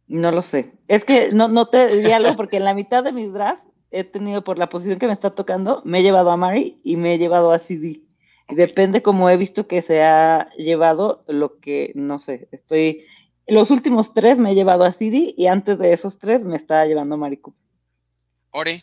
No 0.07 0.31
lo 0.31 0.43
sé. 0.43 0.75
Es 0.87 1.05
que 1.05 1.31
no, 1.33 1.49
no 1.49 1.67
te 1.67 1.89
diría 1.89 2.17
algo 2.19 2.37
porque 2.37 2.59
en 2.59 2.65
la 2.65 2.73
mitad 2.73 3.03
de 3.03 3.11
mis 3.11 3.33
drafts 3.33 3.68
he 3.91 4.05
tenido 4.05 4.45
por 4.45 4.59
la 4.59 4.69
posición 4.69 4.99
que 4.99 5.07
me 5.07 5.13
está 5.13 5.31
tocando, 5.31 5.83
me 5.85 6.01
he 6.01 6.03
llevado 6.03 6.31
a 6.31 6.37
Mari 6.37 6.79
y 6.85 6.97
me 6.97 7.15
he 7.15 7.19
llevado 7.19 7.53
a 7.53 7.59
CD. 7.59 8.03
Y 8.49 8.55
depende 8.55 9.03
como 9.03 9.29
he 9.29 9.37
visto 9.37 9.67
que 9.67 9.83
se 9.83 10.03
ha 10.03 10.51
llevado 10.57 11.25
lo 11.27 11.59
que, 11.59 11.93
no 11.95 12.19
sé, 12.19 12.49
estoy... 12.53 13.05
Los 13.47 13.71
últimos 13.71 14.13
tres 14.13 14.37
me 14.37 14.51
he 14.51 14.55
llevado 14.55 14.85
a 14.85 14.93
CD 14.93 15.35
y 15.37 15.47
antes 15.47 15.79
de 15.79 15.93
esos 15.93 16.19
tres 16.19 16.43
me 16.43 16.57
estaba 16.57 16.85
llevando 16.85 17.15
a 17.15 17.19
Mari 17.19 17.39
Cooper. 17.39 17.61
Ore. 18.51 18.83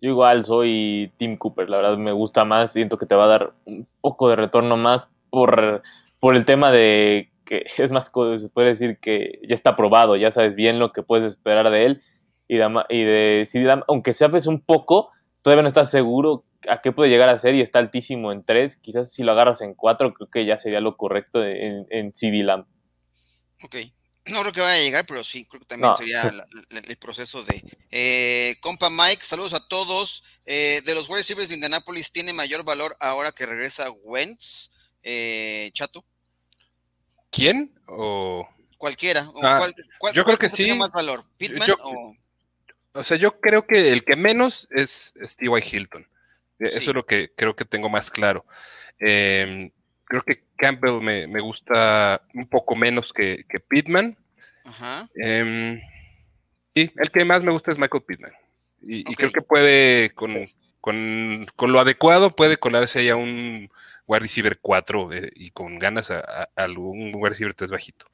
Yo 0.00 0.10
igual 0.10 0.44
soy 0.44 1.12
Tim 1.18 1.36
Cooper, 1.36 1.68
la 1.68 1.76
verdad 1.76 1.98
me 1.98 2.12
gusta 2.12 2.46
más, 2.46 2.72
siento 2.72 2.96
que 2.96 3.04
te 3.04 3.14
va 3.14 3.24
a 3.24 3.28
dar 3.28 3.52
un 3.66 3.86
poco 4.00 4.30
de 4.30 4.36
retorno 4.36 4.78
más 4.78 5.06
por, 5.28 5.82
por 6.20 6.36
el 6.36 6.46
tema 6.46 6.70
de 6.70 7.30
que 7.44 7.66
es 7.76 7.92
más, 7.92 8.10
se 8.38 8.48
puede 8.48 8.68
decir 8.68 8.98
que 8.98 9.40
ya 9.46 9.54
está 9.54 9.76
probado, 9.76 10.16
ya 10.16 10.30
sabes 10.30 10.54
bien 10.54 10.78
lo 10.78 10.92
que 10.92 11.02
puedes 11.02 11.24
esperar 11.26 11.68
de 11.70 11.84
él 11.84 12.02
y 12.50 12.56
de, 12.56 12.84
y 12.88 13.04
de 13.04 13.46
CD 13.46 13.80
aunque 13.86 14.12
sabes 14.12 14.48
un 14.48 14.60
poco, 14.60 15.12
todavía 15.40 15.62
no 15.62 15.68
estás 15.68 15.88
seguro 15.88 16.42
a 16.68 16.82
qué 16.82 16.90
puede 16.90 17.08
llegar 17.08 17.28
a 17.28 17.38
ser 17.38 17.54
y 17.54 17.60
está 17.60 17.78
altísimo 17.78 18.32
en 18.32 18.44
3. 18.44 18.76
Quizás 18.78 19.12
si 19.12 19.22
lo 19.22 19.30
agarras 19.30 19.60
en 19.60 19.74
4, 19.74 20.12
creo 20.14 20.28
que 20.28 20.44
ya 20.44 20.58
sería 20.58 20.80
lo 20.80 20.96
correcto 20.96 21.44
en, 21.44 21.86
en 21.90 22.12
CD 22.12 22.42
Lamb. 22.42 22.66
Ok. 23.62 23.76
No 24.26 24.40
creo 24.40 24.52
que 24.52 24.60
vaya 24.60 24.80
a 24.80 24.84
llegar, 24.84 25.06
pero 25.06 25.22
sí, 25.22 25.44
creo 25.46 25.60
que 25.60 25.66
también 25.66 25.94
sería 25.94 26.32
el 26.70 26.96
proceso 26.96 27.44
de. 27.44 27.62
Eh, 27.90 28.56
compa 28.60 28.90
Mike, 28.90 29.22
saludos 29.22 29.54
a 29.54 29.68
todos. 29.68 30.24
Eh, 30.44 30.82
de 30.84 30.94
los 30.94 31.08
wide 31.08 31.18
receivers 31.18 31.50
de 31.50 31.54
Indianapolis, 31.54 32.10
¿tiene 32.10 32.32
mayor 32.32 32.64
valor 32.64 32.96
ahora 32.98 33.30
que 33.30 33.46
regresa 33.46 33.92
Wentz? 34.02 34.72
Eh, 35.04 35.70
Chato. 35.72 36.04
¿Quién? 37.30 37.72
O... 37.86 38.46
Cualquiera. 38.76 39.30
Ah, 39.40 39.68
yo 40.12 40.24
creo 40.24 40.36
que 40.36 40.48
sí. 40.48 40.74
más 40.74 40.92
valor? 40.92 41.24
¿Pitman 41.38 41.70
o.? 41.80 42.14
O 42.92 43.04
sea, 43.04 43.16
yo 43.16 43.40
creo 43.40 43.66
que 43.66 43.92
el 43.92 44.04
que 44.04 44.16
menos 44.16 44.68
es 44.70 45.14
Steve 45.22 45.62
Hilton. 45.64 46.06
Eso 46.58 46.90
es 46.90 46.94
lo 46.94 47.06
que 47.06 47.32
creo 47.34 47.56
que 47.56 47.64
tengo 47.64 47.88
más 47.88 48.10
claro. 48.10 48.44
Em, 48.98 49.70
creo 50.04 50.22
que 50.22 50.44
Campbell 50.56 51.00
me, 51.00 51.40
gusta 51.40 52.22
un 52.34 52.46
poco 52.46 52.76
menos 52.76 53.12
que, 53.12 53.44
que 53.48 53.60
Pittman. 53.60 54.16
Ajá. 54.64 55.08
Em, 55.14 55.80
y 56.74 56.82
el 56.82 57.10
que 57.10 57.24
más 57.24 57.42
me 57.42 57.52
gusta 57.52 57.70
es 57.70 57.78
Michael 57.78 58.04
Pittman. 58.04 58.32
Y, 58.82 59.04
creo 59.14 59.30
que 59.30 59.42
puede, 59.42 60.10
con, 60.14 61.46
lo 61.58 61.80
adecuado, 61.80 62.30
puede 62.30 62.56
colarse 62.56 63.00
ahí 63.00 63.08
a 63.10 63.16
un 63.16 63.70
wide 64.06 64.20
receiver 64.20 64.58
4 64.60 65.12
eh, 65.12 65.30
y 65.34 65.50
con 65.50 65.78
ganas 65.78 66.10
a, 66.10 66.48
algún 66.56 67.12
wide 67.14 67.30
receiver 67.30 67.54
3 67.54 67.70
bajito. 67.70 68.06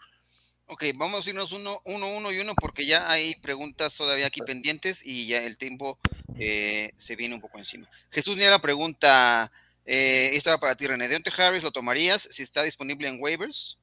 Ok, 0.68 0.84
vamos 0.96 1.24
a 1.24 1.30
irnos 1.30 1.52
uno, 1.52 1.80
uno, 1.84 2.16
uno 2.16 2.32
y 2.32 2.40
uno 2.40 2.54
porque 2.56 2.86
ya 2.86 3.08
hay 3.08 3.36
preguntas 3.36 3.96
todavía 3.96 4.26
aquí 4.26 4.40
pendientes 4.40 5.00
y 5.04 5.28
ya 5.28 5.44
el 5.44 5.58
tiempo 5.58 5.96
eh, 6.38 6.92
se 6.96 7.14
viene 7.14 7.36
un 7.36 7.40
poco 7.40 7.58
encima. 7.58 7.88
Jesús 8.10 8.36
Niera 8.36 8.58
pregunta, 8.58 9.52
eh, 9.84 10.30
esta 10.32 10.50
va 10.50 10.58
para 10.58 10.74
ti, 10.74 10.88
René. 10.88 11.06
Deontay 11.06 11.32
Harris, 11.36 11.62
¿lo 11.62 11.70
tomarías 11.70 12.28
si 12.32 12.42
está 12.42 12.64
disponible 12.64 13.06
en 13.06 13.22
waivers? 13.22 13.78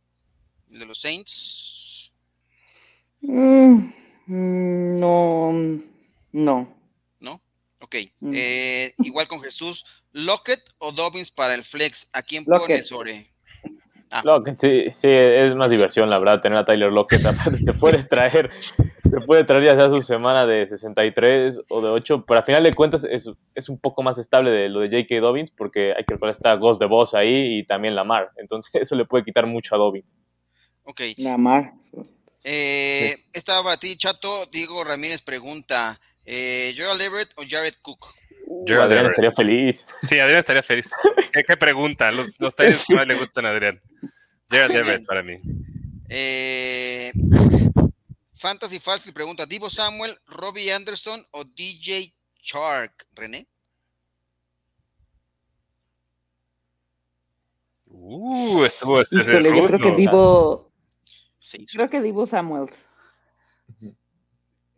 ¿El 0.72 0.80
de 0.80 0.86
los 0.86 1.00
Saints? 1.00 2.12
Mm, 3.22 3.78
mm, 4.26 5.00
no, 5.00 5.54
no. 6.34 6.78
¿No? 7.22 7.42
Ok. 7.80 7.96
Mm. 8.20 8.34
Eh, 8.36 8.94
igual 9.00 9.30
con 9.30 9.42
Jesús, 9.42 9.86
¿Lockett 10.12 10.62
o 10.80 10.92
Dobbins 10.92 11.32
para 11.32 11.56
el 11.56 11.64
flex? 11.64 12.10
¿A 12.12 12.24
quién 12.24 12.44
pones, 12.44 12.92
Ore? 12.92 13.33
Ah. 14.16 14.22
Lockett, 14.24 14.62
sí, 14.62 14.92
sí, 14.92 15.08
es 15.08 15.56
más 15.56 15.72
diversión, 15.72 16.08
la 16.08 16.20
verdad, 16.20 16.40
tener 16.40 16.60
a 16.60 16.66
Tyler 16.66 16.92
Lockett. 16.92 17.26
Aparte, 17.26 17.64
te 17.66 17.74
puede 17.74 18.04
traer, 18.04 18.52
te 18.78 19.22
puede 19.26 19.44
traer 19.44 19.64
ya 19.64 19.76
sea 19.76 19.90
su 19.90 20.04
semana 20.04 20.46
de 20.46 20.68
63 20.68 21.62
o 21.68 21.82
de 21.82 21.90
8, 21.90 22.24
pero 22.28 22.40
a 22.40 22.44
final 22.44 22.62
de 22.62 22.74
cuentas 22.74 23.08
es, 23.10 23.28
es 23.56 23.70
un 23.70 23.80
poco 23.80 24.04
más 24.04 24.20
estable 24.20 24.52
de 24.52 24.70
lo 24.70 24.82
de 24.82 24.90
J.K. 24.90 25.20
Dobbins, 25.20 25.50
porque 25.50 25.94
hay 25.98 26.04
que 26.04 26.14
recordar 26.14 26.30
está 26.30 26.54
Ghost 26.54 26.80
de 26.80 26.86
Boss 26.86 27.16
ahí 27.16 27.58
y 27.58 27.66
también 27.66 27.96
Lamar. 27.96 28.30
Entonces, 28.38 28.72
eso 28.80 28.96
le 28.96 29.06
puede 29.06 29.26
quitar 29.26 29.48
mucho 29.48 29.74
a 29.74 29.80
Dobbins. 29.80 30.16
Ok. 30.84 31.02
Lamar. 31.18 31.74
Eh, 32.44 33.16
Estaba 33.34 33.74
a 33.74 33.78
ti, 33.78 33.98
Chato. 33.98 34.46
Diego 34.52 34.84
Ramírez 34.84 35.24
pregunta: 35.24 36.00
eh, 36.24 36.72
¿Gerald 36.76 37.02
Everett 37.02 37.32
o 37.38 37.44
Jared 37.50 37.74
Cook? 37.82 38.06
Uh, 38.70 38.82
Adrián 38.82 39.06
estaría 39.06 39.32
feliz. 39.32 39.86
Sí, 40.04 40.20
Adrián 40.20 40.40
estaría 40.40 40.64
feliz. 40.64 40.92
¿Qué, 41.48 41.58
pregunta? 41.58 42.12
Los, 42.12 42.40
los 42.40 42.56
que 42.56 42.96
más 42.96 43.08
le 43.08 43.16
gustan 43.16 43.46
a 43.46 43.50
Adrián. 43.50 43.82
Gerald 44.50 45.06
para 45.06 45.24
mí. 45.24 45.40
Eh, 46.10 47.12
Fantasy 48.36 48.80
Falsi 48.80 49.12
pregunta: 49.12 49.46
¿Divo 49.46 49.70
Samuel, 49.70 50.16
Robbie 50.28 50.72
Anderson 50.72 51.26
o 51.32 51.44
DJ 51.44 52.14
Shark? 52.42 53.08
René. 53.14 53.48
Uh, 57.88 58.64
estuvo 58.66 59.02
ese 59.02 59.18
Yo 59.18 59.24
creo 59.24 59.80
que 59.80 59.92
Divo. 59.96 60.72
creo 61.72 61.88
que 61.88 62.02
Divo 62.02 62.26
Samuels. 62.26 62.86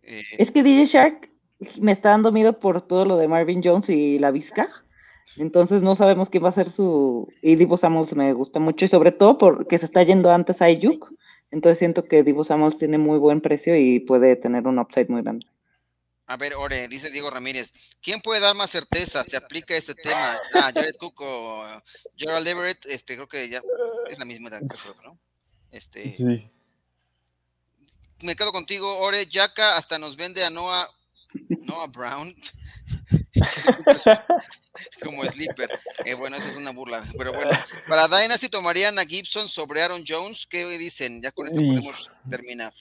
Eh, 0.03 0.23
es 0.37 0.51
que 0.51 0.61
DJ 0.61 0.85
Shark 0.85 1.34
me 1.79 1.91
está 1.91 2.09
dando 2.09 2.31
miedo 2.31 2.59
por 2.59 2.81
todo 2.81 3.05
lo 3.05 3.17
de 3.17 3.27
Marvin 3.27 3.61
Jones 3.63 3.89
y 3.89 4.19
la 4.19 4.31
Vizca. 4.31 4.69
Entonces 5.37 5.81
no 5.81 5.95
sabemos 5.95 6.29
quién 6.29 6.43
va 6.43 6.49
a 6.49 6.53
ser 6.53 6.71
su... 6.71 7.31
Y 7.41 7.55
Divo 7.55 7.77
Samuels 7.77 8.15
me 8.15 8.31
gusta 8.33 8.59
mucho 8.59 8.85
y 8.85 8.87
sobre 8.87 9.11
todo 9.11 9.37
porque 9.37 9.79
se 9.79 9.85
está 9.85 10.03
yendo 10.03 10.31
antes 10.31 10.61
a 10.61 10.65
Ayuk. 10.65 11.11
Entonces 11.51 11.79
siento 11.79 12.05
que 12.05 12.23
Divo 12.23 12.43
Samuels 12.43 12.77
tiene 12.77 12.97
muy 12.97 13.17
buen 13.17 13.41
precio 13.41 13.75
y 13.75 13.99
puede 13.99 14.35
tener 14.35 14.67
un 14.67 14.79
upside 14.79 15.09
muy 15.09 15.21
grande. 15.21 15.45
A 16.27 16.37
ver, 16.37 16.55
Ore, 16.55 16.87
dice 16.87 17.11
Diego 17.11 17.29
Ramírez, 17.29 17.71
¿quién 18.01 18.19
puede 18.19 18.41
dar 18.41 18.55
más 18.55 18.71
certeza? 18.71 19.23
¿Se 19.23 19.37
aplica 19.37 19.75
este 19.75 19.93
tema? 19.93 20.39
Ah, 20.53 20.71
Jared 20.73 20.95
Cook 20.99 21.21
o 21.21 21.63
Gerald 22.17 22.47
Everett, 22.47 22.83
este, 22.87 23.13
creo 23.13 23.27
que 23.27 23.47
ya 23.47 23.61
es 24.09 24.17
la 24.17 24.25
misma 24.25 24.49
edad, 24.49 24.61
¿no? 25.03 25.19
Este, 25.71 26.11
sí. 26.11 26.49
Me 28.21 28.35
quedo 28.35 28.51
contigo, 28.51 28.99
Ore. 28.99 29.27
Yaka 29.27 29.77
hasta 29.77 29.99
nos 29.99 30.15
vende 30.15 30.43
a 30.43 30.49
Noah, 30.49 30.89
Noah 31.63 31.87
Brown 31.87 32.35
como 35.03 35.23
sleeper. 35.25 35.69
Eh, 36.05 36.13
bueno, 36.13 36.37
esa 36.37 36.49
es 36.49 36.57
una 36.57 36.71
burla. 36.71 37.03
Pero 37.17 37.33
bueno, 37.33 37.51
para 37.87 38.07
Dynasty 38.07 38.49
tomarían 38.49 38.99
a 38.99 39.05
Gibson 39.05 39.47
sobre 39.47 39.81
Aaron 39.81 40.03
Jones. 40.07 40.47
¿Qué 40.47 40.65
dicen? 40.77 41.21
Ya 41.21 41.31
con 41.31 41.47
esto 41.47 41.59
podemos 41.59 42.09
terminar. 42.29 42.73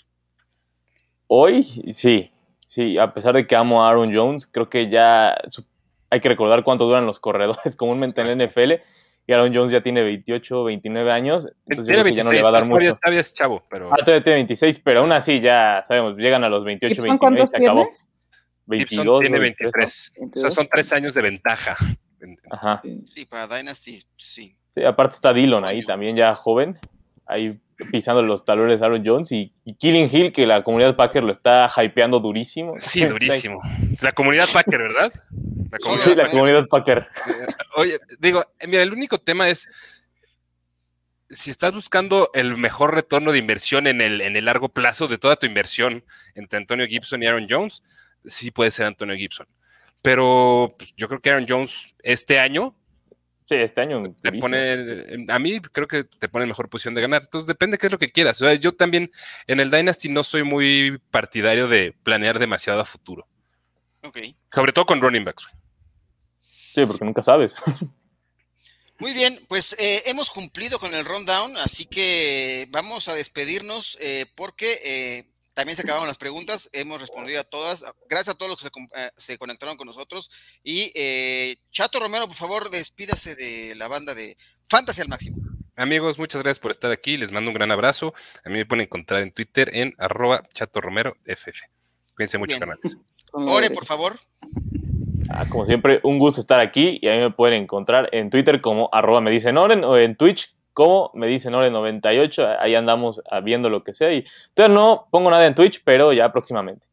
Hoy, 1.26 1.62
sí. 1.92 2.30
Sí, 2.66 2.98
a 2.98 3.12
pesar 3.12 3.34
de 3.34 3.46
que 3.46 3.54
amo 3.56 3.84
a 3.84 3.90
Aaron 3.90 4.14
Jones, 4.14 4.46
creo 4.46 4.68
que 4.68 4.88
ya 4.88 5.36
hay 6.10 6.20
que 6.20 6.28
recordar 6.28 6.64
cuánto 6.64 6.86
duran 6.86 7.06
los 7.06 7.20
corredores 7.20 7.76
comúnmente 7.76 8.20
en 8.20 8.38
la 8.38 8.46
NFL. 8.46 8.72
Y 9.26 9.32
Aaron 9.32 9.54
Jones 9.54 9.72
ya 9.72 9.80
tiene 9.80 10.02
28, 10.02 10.64
29 10.64 11.10
años. 11.10 11.48
Entonces 11.66 11.96
yo 11.96 12.06
ya 12.08 12.24
no 12.24 12.32
le 12.32 12.42
va 12.42 12.48
a 12.48 12.52
dar 12.52 12.66
mucho. 12.66 12.96
Todavía 12.96 13.20
es 13.20 13.32
chavo, 13.32 13.62
pero. 13.70 13.90
Ah, 13.90 13.96
todavía 13.96 14.22
tiene 14.22 14.36
26, 14.36 14.80
pero 14.80 15.00
aún 15.00 15.12
así 15.12 15.40
ya 15.40 15.82
sabemos, 15.86 16.16
llegan 16.16 16.44
a 16.44 16.50
los 16.50 16.62
28, 16.62 17.00
29 17.00 17.42
y 17.42 17.46
se 17.46 17.56
acabó. 17.56 17.88
22, 18.66 19.20
tiene 19.20 19.38
23. 19.38 20.12
O 20.34 20.40
sea, 20.40 20.50
son 20.50 20.68
tres 20.70 20.92
años 20.92 21.14
de 21.14 21.22
ventaja. 21.22 21.76
Ajá. 22.50 22.82
Sí, 23.04 23.26
para 23.26 23.56
Dynasty, 23.56 24.02
sí. 24.16 24.56
Sí, 24.70 24.84
aparte 24.84 25.14
está 25.14 25.32
Dillon 25.32 25.64
ahí 25.64 25.84
también 25.84 26.16
ya 26.16 26.34
joven, 26.34 26.78
ahí 27.26 27.60
pisando 27.90 28.22
los 28.22 28.44
talones 28.44 28.82
Aaron 28.82 29.02
Jones 29.04 29.32
y, 29.32 29.52
Killing 29.78 30.08
Hill, 30.10 30.32
que 30.32 30.46
la 30.46 30.62
comunidad 30.62 30.96
Packer 30.96 31.22
lo 31.22 31.32
está 31.32 31.70
hypeando 31.76 32.20
durísimo. 32.20 32.74
Sí, 32.78 33.04
durísimo. 33.06 33.60
La 34.00 34.12
comunidad 34.12 34.48
Packer, 34.52 34.82
¿verdad? 34.82 35.12
Sí, 35.96 36.14
la 36.14 36.30
comunidad 36.30 36.66
Packer. 36.68 37.08
Oye, 37.76 37.98
digo, 38.18 38.44
mira, 38.66 38.82
el 38.82 38.92
único 38.92 39.18
tema 39.18 39.48
es 39.48 39.68
si 41.30 41.50
estás 41.50 41.72
buscando 41.72 42.30
el 42.34 42.56
mejor 42.56 42.94
retorno 42.94 43.32
de 43.32 43.38
inversión 43.38 43.86
en 43.86 44.00
el, 44.00 44.20
en 44.20 44.36
el 44.36 44.44
largo 44.44 44.68
plazo 44.68 45.08
de 45.08 45.18
toda 45.18 45.36
tu 45.36 45.46
inversión 45.46 46.04
entre 46.34 46.58
Antonio 46.58 46.86
Gibson 46.86 47.22
y 47.22 47.26
Aaron 47.26 47.46
Jones, 47.48 47.82
sí 48.24 48.50
puede 48.50 48.70
ser 48.70 48.86
Antonio 48.86 49.16
Gibson. 49.16 49.46
Pero 50.02 50.74
pues, 50.78 50.92
yo 50.96 51.08
creo 51.08 51.20
que 51.20 51.30
Aaron 51.30 51.46
Jones 51.48 51.94
este 52.02 52.38
año. 52.38 52.76
Sí, 53.46 53.56
este 53.56 53.80
año. 53.80 54.14
Te 54.22 54.32
pone, 54.32 55.26
a 55.28 55.38
mí 55.38 55.60
creo 55.60 55.86
que 55.86 56.04
te 56.04 56.28
pone 56.28 56.44
en 56.44 56.48
mejor 56.48 56.68
posición 56.68 56.94
de 56.94 57.02
ganar. 57.02 57.22
Entonces 57.22 57.46
depende 57.46 57.78
qué 57.78 57.86
es 57.86 57.92
lo 57.92 57.98
que 57.98 58.12
quieras. 58.12 58.40
yo 58.60 58.72
también 58.72 59.10
en 59.46 59.60
el 59.60 59.70
Dynasty 59.70 60.08
no 60.08 60.22
soy 60.22 60.42
muy 60.42 60.98
partidario 61.10 61.68
de 61.68 61.94
planear 62.02 62.38
demasiado 62.38 62.80
a 62.80 62.84
futuro. 62.84 63.26
Ok. 64.02 64.18
Sobre 64.52 64.72
todo 64.72 64.86
con 64.86 65.00
running 65.00 65.24
backs. 65.24 65.46
Sí, 66.42 66.84
porque 66.86 67.04
nunca 67.04 67.22
sabes. 67.22 67.54
Muy 68.98 69.12
bien, 69.12 69.38
pues 69.48 69.74
eh, 69.78 70.02
hemos 70.06 70.30
cumplido 70.30 70.78
con 70.78 70.94
el 70.94 71.04
rundown, 71.04 71.56
así 71.56 71.84
que 71.84 72.68
vamos 72.70 73.08
a 73.08 73.14
despedirnos 73.14 73.98
eh, 74.00 74.26
porque 74.36 74.80
eh, 74.84 75.24
también 75.54 75.76
se 75.76 75.82
acabaron 75.82 76.08
las 76.08 76.18
preguntas, 76.18 76.68
hemos 76.72 77.00
respondido 77.00 77.40
a 77.40 77.44
todas. 77.44 77.84
Gracias 78.08 78.34
a 78.34 78.38
todos 78.38 78.50
los 78.50 78.62
que 78.62 78.68
se, 79.16 79.32
eh, 79.32 79.38
conectaron 79.38 79.76
con 79.76 79.86
nosotros. 79.86 80.30
Y 80.62 80.90
eh, 80.94 81.56
Chato 81.70 82.00
Romero, 82.00 82.26
por 82.26 82.36
favor, 82.36 82.70
despídase 82.70 83.36
de 83.36 83.74
la 83.76 83.88
banda 83.88 84.14
de 84.14 84.36
Fantasy 84.68 85.00
al 85.00 85.08
máximo. 85.08 85.36
Amigos, 85.76 86.18
muchas 86.18 86.42
gracias 86.42 86.60
por 86.60 86.70
estar 86.70 86.90
aquí. 86.90 87.16
Les 87.16 87.32
mando 87.32 87.50
un 87.50 87.54
gran 87.54 87.70
abrazo. 87.70 88.14
A 88.44 88.48
mí 88.48 88.56
me 88.56 88.66
pueden 88.66 88.84
encontrar 88.84 89.22
en 89.22 89.32
Twitter 89.32 89.70
en 89.72 89.94
arroba 89.98 90.42
Chato 90.52 90.80
Romero 90.80 91.16
FF. 91.24 91.62
Cuídense 92.16 92.38
mucho, 92.38 92.58
canales. 92.58 92.96
Ore, 93.32 93.70
por 93.70 93.84
favor. 93.84 94.18
Ah, 95.28 95.46
como 95.48 95.66
siempre, 95.66 96.00
un 96.02 96.18
gusto 96.18 96.40
estar 96.40 96.60
aquí 96.60 96.98
y 97.00 97.08
a 97.08 97.14
mí 97.14 97.20
me 97.20 97.30
pueden 97.30 97.62
encontrar 97.62 98.08
en 98.12 98.30
Twitter 98.30 98.60
como 98.60 98.88
arroba 98.92 99.20
me 99.20 99.30
dicen 99.30 99.56
Oren 99.56 99.82
o 99.84 99.96
en 99.96 100.16
Twitch 100.16 100.54
como 100.74 101.12
me 101.14 101.26
dicen 101.28 101.54
Ore 101.54 101.70
98, 101.70 102.58
ahí 102.60 102.74
andamos 102.74 103.22
ah, 103.30 103.40
viendo 103.40 103.70
lo 103.70 103.82
que 103.82 103.94
sea. 103.94 104.12
Y 104.12 104.26
todavía 104.52 104.74
no 104.74 105.06
pongo 105.10 105.30
nada 105.30 105.46
en 105.46 105.54
Twitch, 105.54 105.82
pero 105.84 106.12
ya 106.12 106.30
próximamente. 106.30 106.86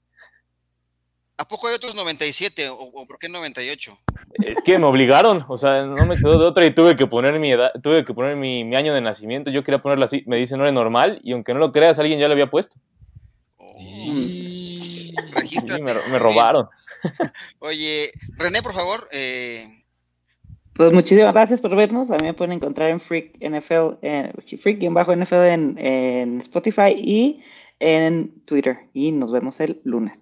¿A 1.37 1.47
poco 1.47 1.67
hay 1.67 1.73
otros 1.73 1.95
97 1.95 2.69
o, 2.69 3.05
por 3.07 3.17
qué 3.17 3.27
98? 3.27 3.97
Es 4.45 4.61
que 4.61 4.77
me 4.77 4.85
obligaron, 4.85 5.43
o 5.47 5.57
sea, 5.57 5.83
no 5.83 6.05
me 6.05 6.15
quedó 6.15 6.37
de 6.37 6.45
otra 6.45 6.63
y 6.67 6.73
tuve 6.73 6.95
que 6.95 7.07
poner 7.07 7.39
mi 7.39 7.51
edad, 7.51 7.71
tuve 7.81 8.05
que 8.05 8.13
poner 8.13 8.35
mi, 8.35 8.75
año 8.75 8.93
de 8.93 9.01
nacimiento. 9.01 9.49
Yo 9.49 9.63
quería 9.63 9.81
ponerlo 9.81 10.05
así, 10.05 10.23
me 10.27 10.37
dicen 10.37 10.61
Ore 10.61 10.71
normal 10.71 11.19
y 11.23 11.31
aunque 11.33 11.55
no 11.55 11.59
lo 11.59 11.71
creas, 11.71 11.97
alguien 11.97 12.19
ya 12.19 12.27
lo 12.27 12.33
había 12.33 12.51
puesto. 12.51 12.77
Oh. 13.57 14.13
me, 16.11 16.19
robaron. 16.19 16.69
Oye, 17.59 18.11
René, 18.37 18.61
por 18.61 18.73
favor, 18.73 19.09
eh, 19.11 19.80
Pues 20.73 20.91
muchísimas 20.93 21.33
gracias 21.33 21.61
por 21.61 21.75
vernos. 21.75 22.09
A 22.11 22.17
mí 22.17 22.25
me 22.25 22.33
pueden 22.33 22.53
encontrar 22.53 22.89
en 22.89 22.99
Freak 22.99 23.35
NFL, 23.39 23.97
eh, 24.01 24.31
Freak-NFL 24.57 25.45
en, 25.45 25.77
en 25.77 26.41
Spotify 26.41 26.93
y 26.95 27.43
en 27.79 28.43
Twitter. 28.45 28.77
Y 28.93 29.11
nos 29.11 29.31
vemos 29.31 29.59
el 29.59 29.81
lunes. 29.83 30.17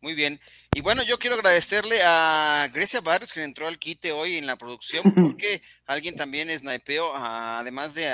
Muy 0.00 0.14
bien. 0.14 0.38
Y 0.74 0.82
bueno, 0.82 1.02
yo 1.02 1.18
quiero 1.18 1.36
agradecerle 1.36 1.98
a 2.04 2.68
Grecia 2.72 3.00
Barrios 3.00 3.32
que 3.32 3.42
entró 3.42 3.66
al 3.66 3.78
quite 3.78 4.12
hoy 4.12 4.36
en 4.36 4.46
la 4.46 4.56
producción, 4.56 5.02
porque 5.14 5.62
alguien 5.86 6.14
también 6.14 6.50
snipeó, 6.56 7.14
además 7.16 7.94
de, 7.94 8.04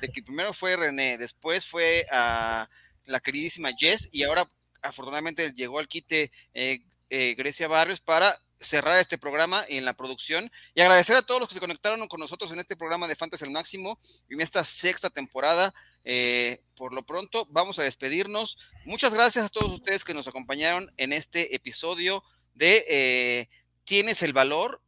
de, 0.00 0.08
que 0.08 0.22
primero 0.22 0.52
fue 0.52 0.76
René, 0.76 1.18
después 1.18 1.66
fue 1.66 2.06
a 2.10 2.68
la 3.06 3.20
queridísima 3.20 3.70
Jess, 3.76 4.08
y 4.12 4.22
ahora 4.22 4.48
afortunadamente 4.80 5.52
llegó 5.52 5.80
al 5.80 5.88
quite 5.88 6.30
eh, 6.54 6.84
eh, 7.10 7.34
Grecia 7.36 7.68
Barrios 7.68 8.00
para 8.00 8.38
cerrar 8.64 8.98
este 8.98 9.18
programa 9.18 9.64
en 9.68 9.84
la 9.84 9.94
producción 9.94 10.50
y 10.74 10.80
agradecer 10.80 11.16
a 11.16 11.22
todos 11.22 11.40
los 11.40 11.48
que 11.48 11.54
se 11.54 11.60
conectaron 11.60 12.06
con 12.08 12.20
nosotros 12.20 12.52
en 12.52 12.58
este 12.58 12.76
programa 12.76 13.06
de 13.08 13.16
Fantasy 13.16 13.44
al 13.44 13.50
Máximo 13.50 13.98
en 14.28 14.40
esta 14.40 14.64
sexta 14.64 15.10
temporada. 15.10 15.74
Eh, 16.04 16.60
por 16.76 16.92
lo 16.92 17.04
pronto, 17.04 17.46
vamos 17.50 17.78
a 17.78 17.82
despedirnos. 17.82 18.58
Muchas 18.84 19.14
gracias 19.14 19.46
a 19.46 19.48
todos 19.48 19.72
ustedes 19.72 20.04
que 20.04 20.14
nos 20.14 20.28
acompañaron 20.28 20.92
en 20.96 21.12
este 21.12 21.54
episodio 21.54 22.22
de 22.54 22.84
eh, 22.88 23.48
¿Tienes 23.84 24.22
el 24.22 24.32
valor 24.32 24.80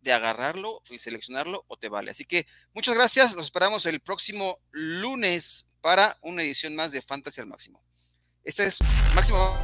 de 0.00 0.12
agarrarlo 0.12 0.82
y 0.88 0.98
seleccionarlo 0.98 1.64
o 1.68 1.76
te 1.76 1.88
vale? 1.88 2.10
Así 2.10 2.24
que 2.24 2.46
muchas 2.72 2.96
gracias. 2.96 3.36
Nos 3.36 3.44
esperamos 3.44 3.84
el 3.86 4.00
próximo 4.00 4.58
lunes 4.70 5.66
para 5.80 6.16
una 6.22 6.42
edición 6.42 6.74
más 6.74 6.92
de 6.92 7.02
Fantasy 7.02 7.40
al 7.40 7.46
Máximo. 7.46 7.82
Este 8.42 8.64
es 8.64 8.78
Máximo. 9.14 9.54